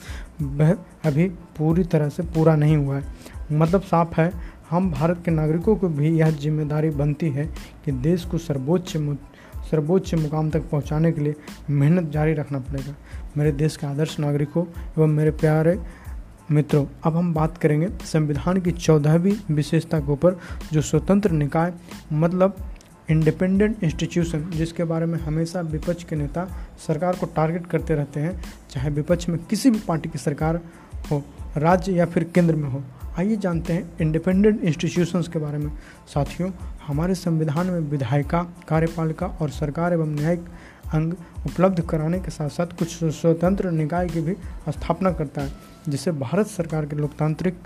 वह 0.41 0.75
अभी 1.05 1.27
पूरी 1.57 1.83
तरह 1.85 2.09
से 2.09 2.23
पूरा 2.25 2.55
नहीं 2.55 2.77
हुआ 2.77 2.97
है। 2.97 3.03
मतलब 3.51 3.81
साफ़ 3.83 4.19
है, 4.21 4.31
हम 4.69 4.91
भारत 4.91 5.21
के 5.25 5.31
नागरिकों 5.31 5.75
को 5.75 5.87
भी 5.89 6.17
यह 6.19 6.29
ज़िम्मेदारी 6.33 6.89
बनती 6.91 7.29
है 7.29 7.45
कि 7.85 7.91
देश 7.91 8.25
को 8.25 8.37
सर्वोच्च 8.37 8.95
सर्वोच्च 9.71 10.13
मुकाम 10.13 10.49
तक 10.49 10.69
पहुँचाने 10.69 11.11
के 11.11 11.21
लिए 11.21 11.35
मेहनत 11.69 12.09
जारी 12.11 12.33
रखना 12.33 12.59
पड़ेगा। 12.59 12.95
मेरे 13.37 13.51
देश 13.51 13.77
के 13.77 13.87
आदर्श 13.87 14.19
नागरिकों 14.19 14.65
एवं 14.65 15.07
मेरे 15.07 15.31
प्यारे 15.31 15.79
मित्रों, 16.51 16.85
अब 17.03 17.15
हम 17.17 17.33
बात 17.33 17.57
करेंगे 17.57 17.89
संविधान 18.05 18.61
की 18.61 18.71
चौदहवीं 18.71 19.33
विशेषता 19.51 19.99
के 19.99 20.11
ऊपर, 20.11 20.39
जो 20.73 20.81
स्वतंत्र 20.81 21.31
निकाय 21.31 21.73
मतलब 22.13 22.55
इंडिपेंडेंट 23.09 23.83
इंस्टीट्यूशन, 23.83 24.49
जिसके 24.49 24.83
बारे 24.83 25.05
में 25.05 25.19
हमेशा 25.19 25.61
विपक्ष 25.61 26.03
के 26.03 26.15
नेता 26.15 26.47
सरकार 26.87 27.15
को 27.15 27.25
टारगेट 27.25 27.67
करते 27.67 27.95
रहते 27.95 28.19
हैं, 28.19 28.43
चाहे 28.69 28.89
विपक्ष 28.89 29.29
में 29.29 29.37
किसी 29.39 29.69
भी 29.69 29.79
पार्टी 29.79 30.09
की 30.09 30.17
सरकार 30.17 30.59
हो, 31.11 31.23
राज्य 31.57 31.91
या 31.91 32.05
फिर 32.05 32.23
केंद्र 32.23 32.55
में 32.55 32.69
हो। 32.69 32.83
आइए 33.19 33.35
जानते 33.35 33.73
हैं 33.73 33.89
इंडिपेंडेंट 34.01 34.63
इंस्टीट्यूशंस 34.63 35.27
के 35.27 35.39
बारे 35.39 35.57
में। 35.57 35.71
साथियों 36.13 36.49
हमारे 36.87 37.15
संविधान 37.15 37.67
में 37.67 37.79
विधायिका, 37.81 38.41
कार्यपालिका 38.67 39.27
और 39.41 39.49
सरकार 39.49 39.93
एवं 39.93 40.15
न्यायिक 40.15 40.45
अंग 40.93 41.13
उपलब्ध 41.45 41.81
कराने 41.81 42.19
के 42.19 42.31
साथ 42.31 42.49
साथ 42.49 42.77
कुछ 42.79 43.03
स्वतंत्र 43.03 43.71
निकाय 43.71 44.07
की 44.07 44.21
भी 44.21 44.33
स्थापना 44.69 45.11
करता 45.11 45.41
है, 45.41 45.51
जिसे 45.89 46.11
भारत 46.11 46.47
सरकार 46.47 46.85
के 46.85 46.95
लोकतांत्रिक 46.95 47.57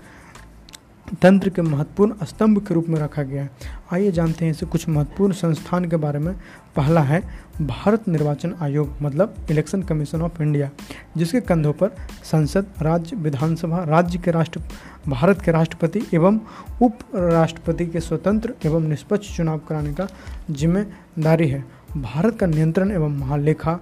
तंत्र 1.22 1.50
के 1.50 1.62
महत्वपूर्ण 1.62 2.24
स्तंभ 2.24 2.58
के 2.66 2.74
रूप 2.74 2.86
में 2.88 2.98
रखा 3.00 3.22
गया 3.22 3.42
है। 3.42 3.50
आइए 3.92 4.10
जानते 4.12 4.44
हैं 4.44 4.52
इसे 4.52 4.66
कुछ 4.66 4.88
महत्वपूर्ण 4.88 5.32
संस्थान 5.32 5.84
के 5.84 5.96
बारे 5.96 6.18
में। 6.18 6.34
पहला 6.76 7.00
है 7.00 7.22
भारत 7.60 8.08
निर्वाचन 8.08 8.54
आयोग 8.60 8.96
मतलब 9.02 9.34
इलेक्शन 9.50 9.82
कमीशन 9.82 10.22
ऑफ़ 10.22 10.42
इंडिया, 10.42 10.70
जिसके 11.16 11.40
कंधों 11.40 11.72
पर 11.72 11.96
संसद, 12.24 12.66
राज्य, 12.82 13.16
विधानसभा, 13.16 13.82
राज्य 13.84 14.18
के 14.18 14.30
राष्ट्र 14.30 14.60
भारत 15.08 15.40
के 15.42 15.50
राष्ट्रपति 15.50 16.02
एवं 16.14 16.38
उप 16.82 16.98
राष्ट्रपति 17.14 17.86
के 17.86 18.00
स्वतंत्र 18.00 18.54
एवं 18.66 18.88
निष्पक्ष 18.88 19.36
चुनाव 19.36 19.58
कराने 19.58 19.92
का 19.94 20.06
ज़िम्मेदारी 20.50 21.48
है। 21.48 21.64
भारत 21.96 22.38
का 22.38 22.46
नियंत्रण 22.46 22.90
एवं 22.90 23.16
महालेखा, 23.18 23.78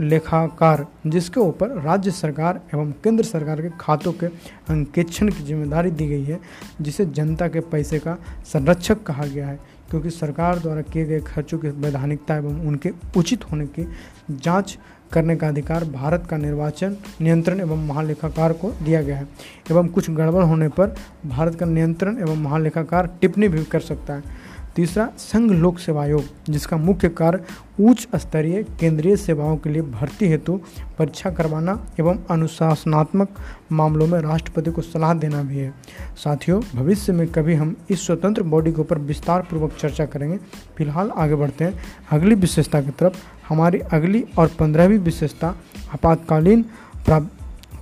लेखाकार, 0.00 0.86
जिसके 1.06 1.40
ऊपर 1.40 1.70
राज्य 1.82 2.10
सरकार 2.10 2.60
एवं 2.74 2.92
केंद्र 3.04 3.24
सरकार 3.24 3.62
के 3.62 3.68
खातों 3.80 4.12
के 4.12 4.26
अंकेक्षण 4.70 5.30
की 5.30 5.42
ज़िम्मेदारी 5.44 5.90
दी 5.90 6.06
गई 6.06 6.24
है, 6.24 6.40
जिसे 6.80 7.06
जनता 7.06 7.48
के 7.48 7.60
पैसे 7.62 7.98
का 7.98 8.16
संरक्षक 8.52 9.02
कहा 9.02 9.26
गया 9.26 9.48
है, 9.48 9.58
क्योंकि 9.90 10.10
सरकार 10.10 10.58
द्वारा 10.58 10.82
किए 10.82 11.04
गए 11.04 11.20
खर्चों 11.20 11.58
की 11.58 11.68
वैधानिकता 11.68 12.36
एवं 12.36 12.60
उनके 12.68 12.90
उचित 13.16 13.50
होने 13.52 13.66
की 13.68 13.88
जाँच 14.30 14.78
करने 15.12 15.36
का 15.36 15.48
अधिकार 15.48 15.84
भारत 15.84 16.26
का 16.30 16.36
निर्वाचन, 16.36 16.96
नियंत्रण 17.20 17.60
एवं 17.60 17.86
महालेखाकार 17.86 18.52
को 18.52 18.72
दिया 18.82 19.02
गया 19.02 19.16
है। 19.16 19.28
एवं 19.70 19.88
कुछ 19.88 20.10
गड़बड़ 20.10 20.44
होने 20.44 20.68
पर 20.68 20.94
भारत 21.26 21.54
का 21.54 21.66
नियंत्रण 21.66 22.18
एवं 22.18 22.36
महालेखाकार 22.36 23.18
टिप्पणी 23.20 23.48
भी 23.48 23.64
कर 23.64 23.80
सकता 23.80 24.14
है। 24.14 24.56
तीसरा, 24.76 25.08
संघ 25.18 25.50
लोक 25.50 25.78
सेवा 25.78 26.02
आयोग, 26.02 26.24
जिसका 26.48 26.76
मुख्य 26.76 27.08
कार्य 27.08 27.40
उच्च 27.80 28.08
स्तरीय 28.16 28.62
केंद्रीय 28.80 29.16
सेवाओं 29.16 29.56
के 29.56 29.70
लिए 29.70 29.82
भर्ती 29.82 30.28
हेतु 30.28 30.60
परीक्षा 30.98 31.30
करवाना 31.30 31.86
एवं 32.00 32.18
अनुशासनात्मक 32.30 33.28
मामलों 33.72 34.06
में 34.06 34.20
राष्ट्रपति 34.20 34.70
को 34.70 34.82
सलाह 34.82 35.14
देना 35.14 35.42
भी 35.42 35.58
है। 35.58 35.74
साथियों, 36.16 36.62
भविष्य 36.74 37.12
में 37.12 37.26
कभी 37.28 37.54
हम 37.54 37.76
इस 37.90 38.06
स्वतंत्र 38.06 38.42
बॉडी 38.42 38.72
के 38.72 38.80
ऊपर 38.80 38.98
विस्तार 38.98 39.42
पूर्वक 39.42 39.72
चर्चा 39.72 40.06
करेंगे। 40.06 40.36
फ़िलहाल 40.76 41.10
आगे 41.10 41.34
बढ़ते 41.34 41.64
हैं। 41.64 41.74
अगली 42.10 42.34
विशेषता 42.34 42.80
की 42.80 42.90
तरफ़ 42.90 43.16
हमारी 43.48 43.78
अगली 43.92 44.24
और 44.38 44.50
पंद्रहवीं 44.60 44.98
विशेषता 44.98 45.54
आपातकालीन 45.94 46.64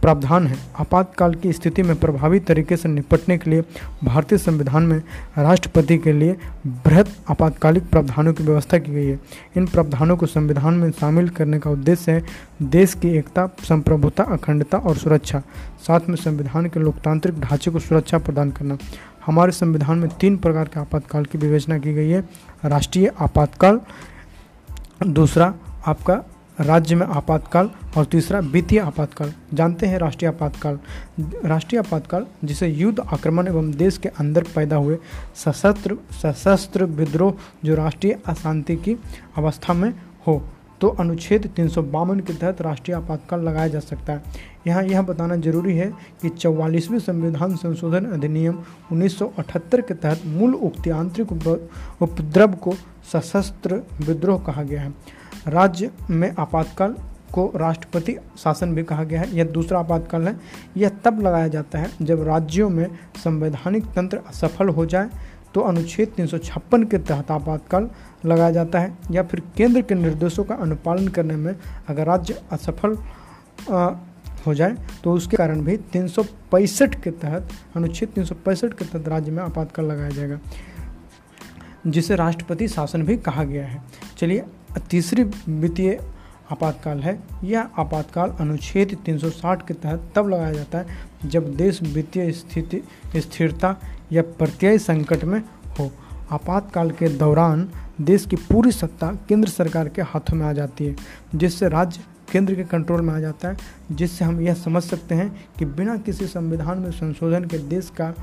प्रावधान 0.03 0.47
है। 0.47 0.57
आपातकाल 0.81 1.35
की 1.35 1.53
स्थिति 1.53 1.83
में 1.83 1.95
प्रभावी 1.97 2.39
तरीके 2.41 2.77
से 2.77 2.89
निपटने 2.89 3.37
के 3.39 3.51
लिए 3.51 3.63
भारतीय 4.05 4.39
संविधान 4.39 4.83
में 4.83 4.99
राष्ट्रपति 5.39 5.97
के 5.99 6.13
लिए 6.13 6.37
बृहद 6.67 7.11
आपातकालिक 7.31 7.89
प्रावधानों 7.91 8.33
की 8.33 8.45
व्यवस्था 8.45 8.79
की 8.79 8.93
गई 8.93 9.07
है। 9.07 9.19
इन 9.57 9.67
प्रावधानों 9.67 10.17
को 10.17 10.27
संविधान 10.27 10.75
में 10.75 10.91
शामिल 10.91 11.29
करने 11.29 11.59
का 11.59 11.71
उद्देश्य 11.71 12.13
है 12.13 12.25
देश 12.63 12.95
की 12.95 13.09
एकता, 13.09 13.47
संप्रभुता, 13.63 14.25
अखंडता 14.25 14.79
और 14.79 14.97
सुरक्षा, 14.97 15.43
साथ 15.87 16.09
में 16.09 16.17
संविधान 16.17 16.69
के 16.69 16.81
लोकतांत्रिक 16.81 17.41
ढांचे 17.41 17.71
को 17.71 17.79
सुरक्षा 17.79 18.19
प्रदान 18.19 18.51
करना। 18.51 18.79
हमारे 19.27 19.53
संविधान 19.53 19.99
में 19.99 20.09
तीन 20.21 20.37
प्रकार 20.37 20.65
के 20.65 20.81
आपातकाल 20.81 21.25
की 21.25 21.39
विवेचना 21.39 21.79
की 21.79 21.95
गई 21.95 22.09
है। 22.09 22.29
राष्ट्रीय 22.65 23.13
आपातकाल 23.21 23.81
दूसरा 25.05 25.55
आपका 25.87 26.15
राज्य 26.61 26.95
में 26.95 27.07
आपातकाल 27.07 27.71
और 27.97 28.05
तीसरा 28.05 28.39
वित्तीय 28.41 28.79
आपातकाल। 28.81 29.33
जानते 29.55 29.87
हैं 29.87 29.99
राष्ट्रीय 29.99 30.29
आपातकाल। 30.29 30.79
राष्ट्रीय 31.45 31.79
आपातकाल, 31.79 32.27
जिसे 32.45 32.69
युद्ध 32.69 33.01
आक्रमण 33.01 33.49
एवं 33.49 33.71
देश 33.73 33.99
के 33.99 34.09
अंदर 34.11 34.45
पैदा 34.55 34.77
हुए 34.77 34.99
सशस्त्र 35.37 35.97
सशस्त्र 36.13 36.85
विद्रोह, 36.85 37.35
जो 37.65 37.75
राष्ट्रीय 37.75 38.19
अशांति 38.27 38.77
की 38.77 38.97
अवस्था 39.39 39.73
में 39.73 39.93
हो 40.27 40.43
तो 40.81 40.89
अनुच्छेद 40.91 41.47
तीन 41.57 41.69
सौ 41.69 41.83
बावन 41.83 42.21
के 42.21 42.33
तहत 42.33 42.61
राष्ट्रीय 42.63 42.97
आपातकाल 42.97 43.41
लगाया 43.41 43.69
जा 43.69 43.81
सकता 43.81 44.13
है। 44.13 44.23
यहाँ, 44.67 44.83
यह 44.83 45.03
बताना 45.03 45.37
ज़रूरी 45.37 45.77
है 45.77 45.93
कि 46.23 46.29
चौवालीसवें 46.29 46.99
संविधान 46.99 47.57
संशोधन 47.57 48.05
अधिनियम 48.07 48.63
1978 48.93 49.81
के 49.81 49.95
तहत 49.95 50.23
मूल 50.27 50.55
उक्ति 50.55 50.91
आंतरिक 50.91 51.33
उपद्रव 52.03 52.55
को 52.55 52.75
सशस्त्र 53.13 53.83
विद्रोह 54.01 54.39
कहा 54.39 54.63
गया 54.63 54.81
है। 54.81 54.93
राज्य 55.49 55.91
में 56.11 56.33
आपातकाल 56.39 56.95
को 57.35 57.51
राष्ट्रपति 57.57 58.17
शासन 58.39 58.75
भी 58.75 58.83
कहा 58.83 59.05
गया 59.05 59.21
है। 59.21 59.37
यह 59.37 59.45
दूसरा 59.45 59.79
आपातकाल 59.79 60.29
है। 60.29 60.37
यह 60.77 60.91
तब 61.05 61.21
लगाया 61.23 61.49
जाता 61.49 61.79
है 61.79 61.91
जब 62.03 62.23
राज्यों 62.23 62.69
में 62.71 62.87
संवैधानिक 63.25 63.87
तंत्र 63.87 64.21
असफल 64.29 64.69
हो 64.69 64.87
जाए 64.87 65.09
तो 65.55 65.61
अनुच्छेद 65.61 66.09
तीन 66.09 66.27
सौ 66.27 66.39
छप्पन 66.39 66.85
के 66.85 66.99
तहत 66.99 67.31
आपातकाल 67.31 67.89
लगाया 68.27 68.51
जाता 68.51 68.79
है 68.79 68.97
या 69.11 69.23
फिर 69.23 69.43
केंद्र 69.57 69.81
के 69.83 69.95
निर्देशों 69.95 70.45
का 70.45 70.55
अनुपालन 70.55 71.09
करने 71.09 71.37
में 71.37 71.55
अगर 71.89 72.07
राज्य 72.07 72.43
असफल 72.53 72.97
हो 74.47 74.55
जाए 74.55 74.77
तो 75.05 75.13
उसके 75.13 75.37
कारण 75.37 75.61
भी 75.61 75.77
तीन 75.93 76.09
के 76.15 77.11
तहत, 77.11 77.49
अनुच्छेद 77.77 78.09
तीन 78.09 78.25
के 78.25 78.85
तहत 78.85 79.09
राज्य 79.09 79.33
में 79.33 79.43
आपातकाल 79.43 79.87
लगाया 79.87 80.11
जाएगा, 80.11 80.39
जिसे 81.87 82.17
राष्ट्रपति 82.17 82.69
शासन 82.69 83.03
भी 83.03 83.17
कहा 83.17 83.45
गया 83.45 83.67
है। 83.67 83.83
चलिए, 84.19 84.45
तीसरी 84.91 85.23
वित्तीय 85.49 85.99
आपातकाल 86.53 86.99
है। 86.99 87.19
यह 87.45 87.69
आपातकाल 87.79 88.31
अनुच्छेद 88.31 88.97
360 89.05 89.67
के 89.69 89.75
तहत 89.75 90.13
तब 90.17 90.29
लगाया 90.29 90.53
जाता 90.53 90.79
है, 90.79 90.87
जब 91.27 91.55
देश 91.57 91.83
वित्तीय 91.83 92.33
स्थिति, 92.33 92.83
स्थिरता 93.17 93.77
या 94.13 94.23
प्रत्यय 94.23 94.79
संकट 94.79 95.25
में 95.25 95.39
हो। 95.79 95.91
आपातकाल 96.33 96.91
के 96.91 97.09
दौरान 97.09 97.69
देश 98.01 98.27
की 98.27 98.37
पूरी 98.37 98.73
सत्ता 98.73 99.13
केंद्र 99.29 99.49
सरकार 99.49 99.89
के 99.89 100.03
हाथों 100.03 100.37
में 100.37 100.47
आ 100.47 100.53
जाती 100.53 100.87
है, 100.87 100.97
जिससे 101.35 101.69
राज्य 101.69 102.01
केंद्र 102.33 102.55
के 102.55 102.65
कंट्रोल 102.65 103.01
में 103.01 103.15
आ 103.15 103.21
जाता 103.21 103.49
है, 103.49 103.57
जिससे 103.93 104.25
हम 104.25 104.41
यह 104.41 104.55
समझ 104.55 104.83
सकते 104.83 105.15
हैं 105.15 105.47
कि 105.59 105.65
बिना 105.65 105.97
किसी 105.97 106.27
संविधान 106.27 106.79
में 106.79 106.91
संशोधन 106.91 107.45
के 107.45 107.59
देश 107.59 107.91
का 107.91 108.15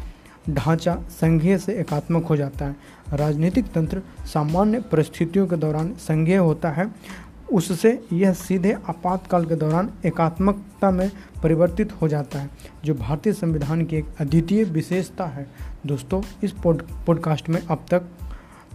ढांचा 0.50 1.02
संघीय 1.10 1.58
से 1.58 1.74
एकात्मक 1.74 2.26
हो 2.26 2.36
जाता 2.36 2.66
है। 2.66 2.76
राजनीतिक 3.14 3.72
तंत्र 3.72 4.02
सामान्य 4.26 4.80
परिस्थितियों 4.80 5.48
के 5.48 5.56
दौरान 5.56 5.94
संघीय 5.94 6.38
होता 6.38 6.70
है। 6.70 6.92
उससे 7.54 8.06
यह 8.14 8.34
सीधे 8.34 8.72
आपातकाल 8.74 9.46
के 9.46 9.56
दौरान 9.56 9.90
एकात्मकता 10.06 10.92
में 10.92 11.12
परिवर्तित 11.44 12.02
हो 12.02 12.08
जाता 12.08 12.40
है, 12.40 12.50
जो 12.86 12.94
भारतीय 12.94 13.34
संविधान 13.34 13.86
की 13.86 13.96
एक 13.96 14.06
अद्वितीय 14.20 14.64
विशेषता 14.64 15.26
है। 15.26 15.48
दोस्तों, 15.86 16.22
इस 16.44 16.52
पॉड, 16.52 16.84
पॉडकास्ट 17.06 17.50
में 17.50 17.62
अब 17.68 17.86
तक 17.92 18.04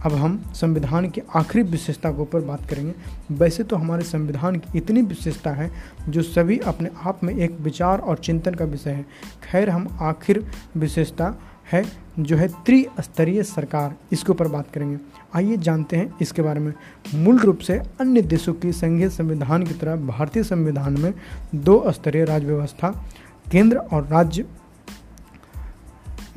अब 0.05 0.13
हम 0.13 0.43
संविधान 0.55 1.09
की 1.09 1.21
आखिरी 1.35 1.63
विशेषता 1.63 2.11
के 2.11 2.21
ऊपर 2.21 2.41
बात 2.41 2.69
करेंगे। 2.69 2.93
वैसे 3.31 3.63
तो 3.63 3.75
हमारे 3.75 4.03
संविधान 4.03 4.55
की 4.55 4.77
इतनी 4.77 5.01
विशेषता 5.01 5.51
है, 5.51 5.71
जो 6.09 6.21
सभी 6.21 6.59
अपने 6.59 6.89
आप 7.05 7.23
में 7.23 7.35
एक 7.35 7.57
विचार 7.61 7.99
और 7.99 8.17
चिंतन 8.17 8.53
का 8.53 8.65
विषय 8.65 8.89
है। 8.89 9.05
खैर, 9.51 9.69
हम 9.69 9.97
आखिर 10.01 10.51
विशेषता 10.77 11.35
है, 11.71 11.83
जो 12.19 12.37
है 12.37 12.47
त्रिस्तरीय 12.47 13.43
सरकार। 13.43 13.95
इसके 14.11 14.31
ऊपर 14.31 14.47
बात 14.47 14.65
करेंगे। 14.73 14.97
आइए 15.35 15.57
जानते 15.57 15.97
हैं 15.97 16.13
इसके 16.21 16.41
बारे 16.41 16.59
में। 16.59 16.73
मूल 17.15 17.37
रूप 17.37 17.57
से 17.57 17.73
अन्य 17.73 18.21
देशों 18.21 18.53
की 18.53 18.71
संघीय 18.71 19.09
संविधान 19.09 19.63
की 19.63 19.73
तरह 19.73 19.95
भारतीय 19.95 20.43
संविधान 20.43 20.99
में 20.99 21.13
दो 21.55 21.91
स्तरीय 21.91 22.25
राज्य 22.25 22.47
व्यवस्था, 22.47 23.05
केंद्र 23.51 23.77
और 23.77 24.07
राज्य 24.07 24.45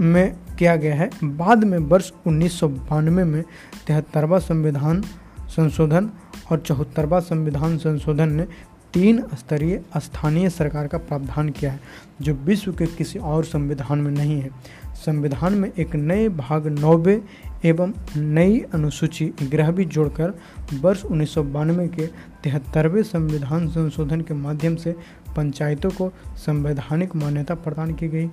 में 0.01 0.37
किया 0.61 0.77
गया 0.77 0.95
है। 0.95 1.11
बाद 1.25 1.65
में 1.65 1.79
वर्ष 1.79 2.13
उन्नीस 2.27 2.59
सौ 2.61 2.69
बानवे 2.69 3.25
में 3.25 3.43
तिहत्तरवा 3.87 4.39
संविधान 4.39 5.01
संशोधन 5.49 6.11
और 6.53 6.59
चौहत्तरवा 6.59 7.21
संविधान 7.21 7.79
संशोधन 7.79 8.29
ने 8.29 8.47
तीन 8.95 9.23
स्तरीय 9.35 9.81
स्थानीय 9.97 10.49
सरकार 10.51 10.87
का 10.87 10.99
प्रावधान 10.99 11.49
किया 11.49 11.71
है, 11.73 11.81
जो 12.21 12.35
विश्व 12.35 12.73
के 12.73 12.87
किसी 12.87 13.19
और 13.19 13.45
संविधान 13.45 13.99
में 13.99 14.11
नहीं 14.11 14.41
है। 14.41 14.51
संविधान 14.95 15.55
में 15.55 15.71
एक 15.79 15.97
नए 15.97 16.29
भाग 16.29 16.67
नौवे 16.67 17.23
एवं 17.65 17.93
नई 18.17 18.59
अनुसूची 18.75 19.27
ग्रह 19.43 19.71
भी 19.71 19.85
जोड़कर 19.85 20.33
वर्ष 20.81 21.05
उन्नीस 21.05 21.35
सौ 21.35 21.43
बानवे 21.43 21.87
के 21.89 22.07
तिहत्तरवें 22.45 23.03
संविधान 23.03 23.67
संशोधन 23.69 24.21
के 24.21 24.35
माध्यम 24.35 24.77
से 24.77 24.95
पंचायतों 25.37 25.91
को 25.91 26.11
संवैधानिक 26.37 27.15
मान्यता 27.17 27.55
प्रदान 27.55 27.95
की 27.95 28.09
गई। 28.09 28.27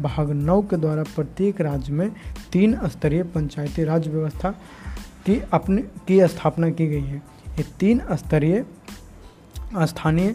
भाग 0.00 0.30
नौ 0.30 0.60
के 0.62 0.76
द्वारा 0.76 1.02
प्रत्येक 1.16 1.60
राज्य 1.60 1.92
में 1.92 2.10
तीन 2.52 2.76
स्तरीय 2.88 3.22
पंचायती 3.24 3.84
राज 3.84 4.08
व्यवस्था 4.08 4.50
की 5.26 5.40
अपने, 5.52 5.82
की 5.82 6.26
स्थापना 6.28 6.70
की 6.70 6.86
गई 6.86 7.00
है। 7.00 7.16
ये 7.48 7.64
तीन 7.80 8.00
स्तरीय 8.12 8.64
स्थानीय 9.76 10.32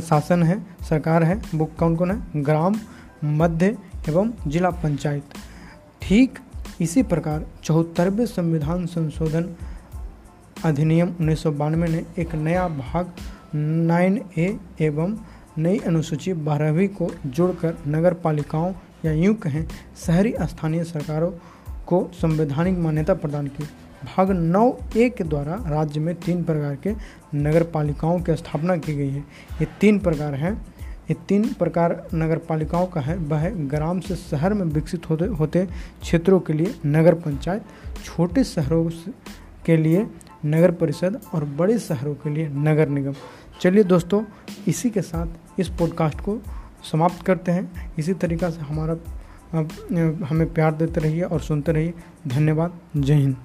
शासन 0.00 0.42
है, 0.42 0.58
सरकार 0.88 1.22
है, 1.22 1.40
वो 1.54 1.64
कौन 1.78 1.96
कौन 1.96 2.10
है? 2.10 2.42
ग्राम, 2.44 2.76
मध्य 3.24 3.76
एवं 4.08 4.30
जिला 4.46 4.70
पंचायत। 4.72 5.34
ठीक 6.02 6.38
इसी 6.80 7.02
प्रकार 7.02 7.46
चौहत्तरवें 7.64 8.26
संविधान 8.26 8.86
संशोधन 8.86 9.48
अधिनियम 10.64 11.08
उन्नीस 11.20 11.42
सौ 11.42 11.50
बानवे 11.52 11.88
ने 11.88 12.04
एक 12.18 12.34
नया 12.34 12.68
भाग 12.68 13.12
नाइन 13.54 14.20
ए 14.38 14.56
एवं 14.80 15.16
नई 15.58 15.78
अनुसूची 15.78 16.32
बारहवीं 16.32 16.88
को 16.88 17.10
जोड़कर 17.26 17.76
नगर 17.88 18.14
पालिकाओं 18.14 18.72
या 19.04 19.12
यूँ 19.12 19.34
कहें 19.34 19.64
शहरी 20.06 20.34
स्थानीय 20.42 20.84
सरकारों 20.84 21.30
को 21.86 22.10
संवैधानिक 22.14 22.78
मान्यता 22.78 23.14
प्रदान 23.14 23.46
की। 23.46 23.64
भाग 24.04 24.30
नौ 24.30 24.78
ए 24.96 25.08
के 25.08 25.24
द्वारा 25.24 25.54
राज्य 25.66 26.00
में 26.00 26.14
तीन 26.14 26.44
प्रकार 26.44 26.76
के 26.76 26.92
नगर 27.34 27.62
पालिकाओं 27.62 28.20
की 28.20 28.36
स्थापना 28.36 28.76
की 28.76 28.94
गई 28.94 29.10
है। 29.10 29.24
ये 29.60 29.66
तीन 29.80 29.98
प्रकार 29.98 30.34
हैं। 30.34 30.66
ये 31.10 31.16
तीन 31.28 31.52
प्रकार 31.52 32.08
नगर 32.14 32.38
पालिकाओं 32.38 32.86
का 32.86 33.00
है। 33.00 33.16
वह 33.16 33.50
ग्राम 33.50 34.00
से 34.00 34.16
शहर 34.16 34.54
में 34.54 34.66
विकसित 34.66 35.10
होते 35.10 35.24
होते 35.24 35.68
क्षेत्रों 36.00 36.40
के 36.40 36.52
लिए 36.52 36.74
नगर 36.86 37.14
पंचायत, 37.14 37.62
छोटे 38.04 38.44
शहरों 38.44 38.90
के 39.66 39.76
लिए 39.76 40.06
नगर 40.46 40.70
परिषद 40.70 41.20
और 41.34 41.44
बड़े 41.44 41.78
शहरों 41.78 42.14
के 42.14 42.30
लिए 42.30 42.48
नगर 42.48 42.88
निगम। 42.88 43.14
चलिए 43.60 43.84
दोस्तों, 43.84 44.22
इसी 44.68 44.90
के 44.90 45.02
साथ 45.02 45.60
इस 45.60 45.68
पॉडकास्ट 45.68 46.20
को 46.20 46.38
समाप्त 46.92 47.26
करते 47.26 47.52
हैं। 47.52 47.92
इसी 47.98 48.14
तरीक़ा 48.14 48.50
से 48.50 48.60
हमारा 48.60 48.96
हमें 50.26 50.52
प्यार 50.54 50.74
देते 50.74 51.00
रहिए 51.00 51.22
और 51.22 51.40
सुनते 51.40 51.72
रहिए। 51.72 51.94
धन्यवाद। 52.28 52.72
जय 52.96 53.14
हिंद। 53.14 53.36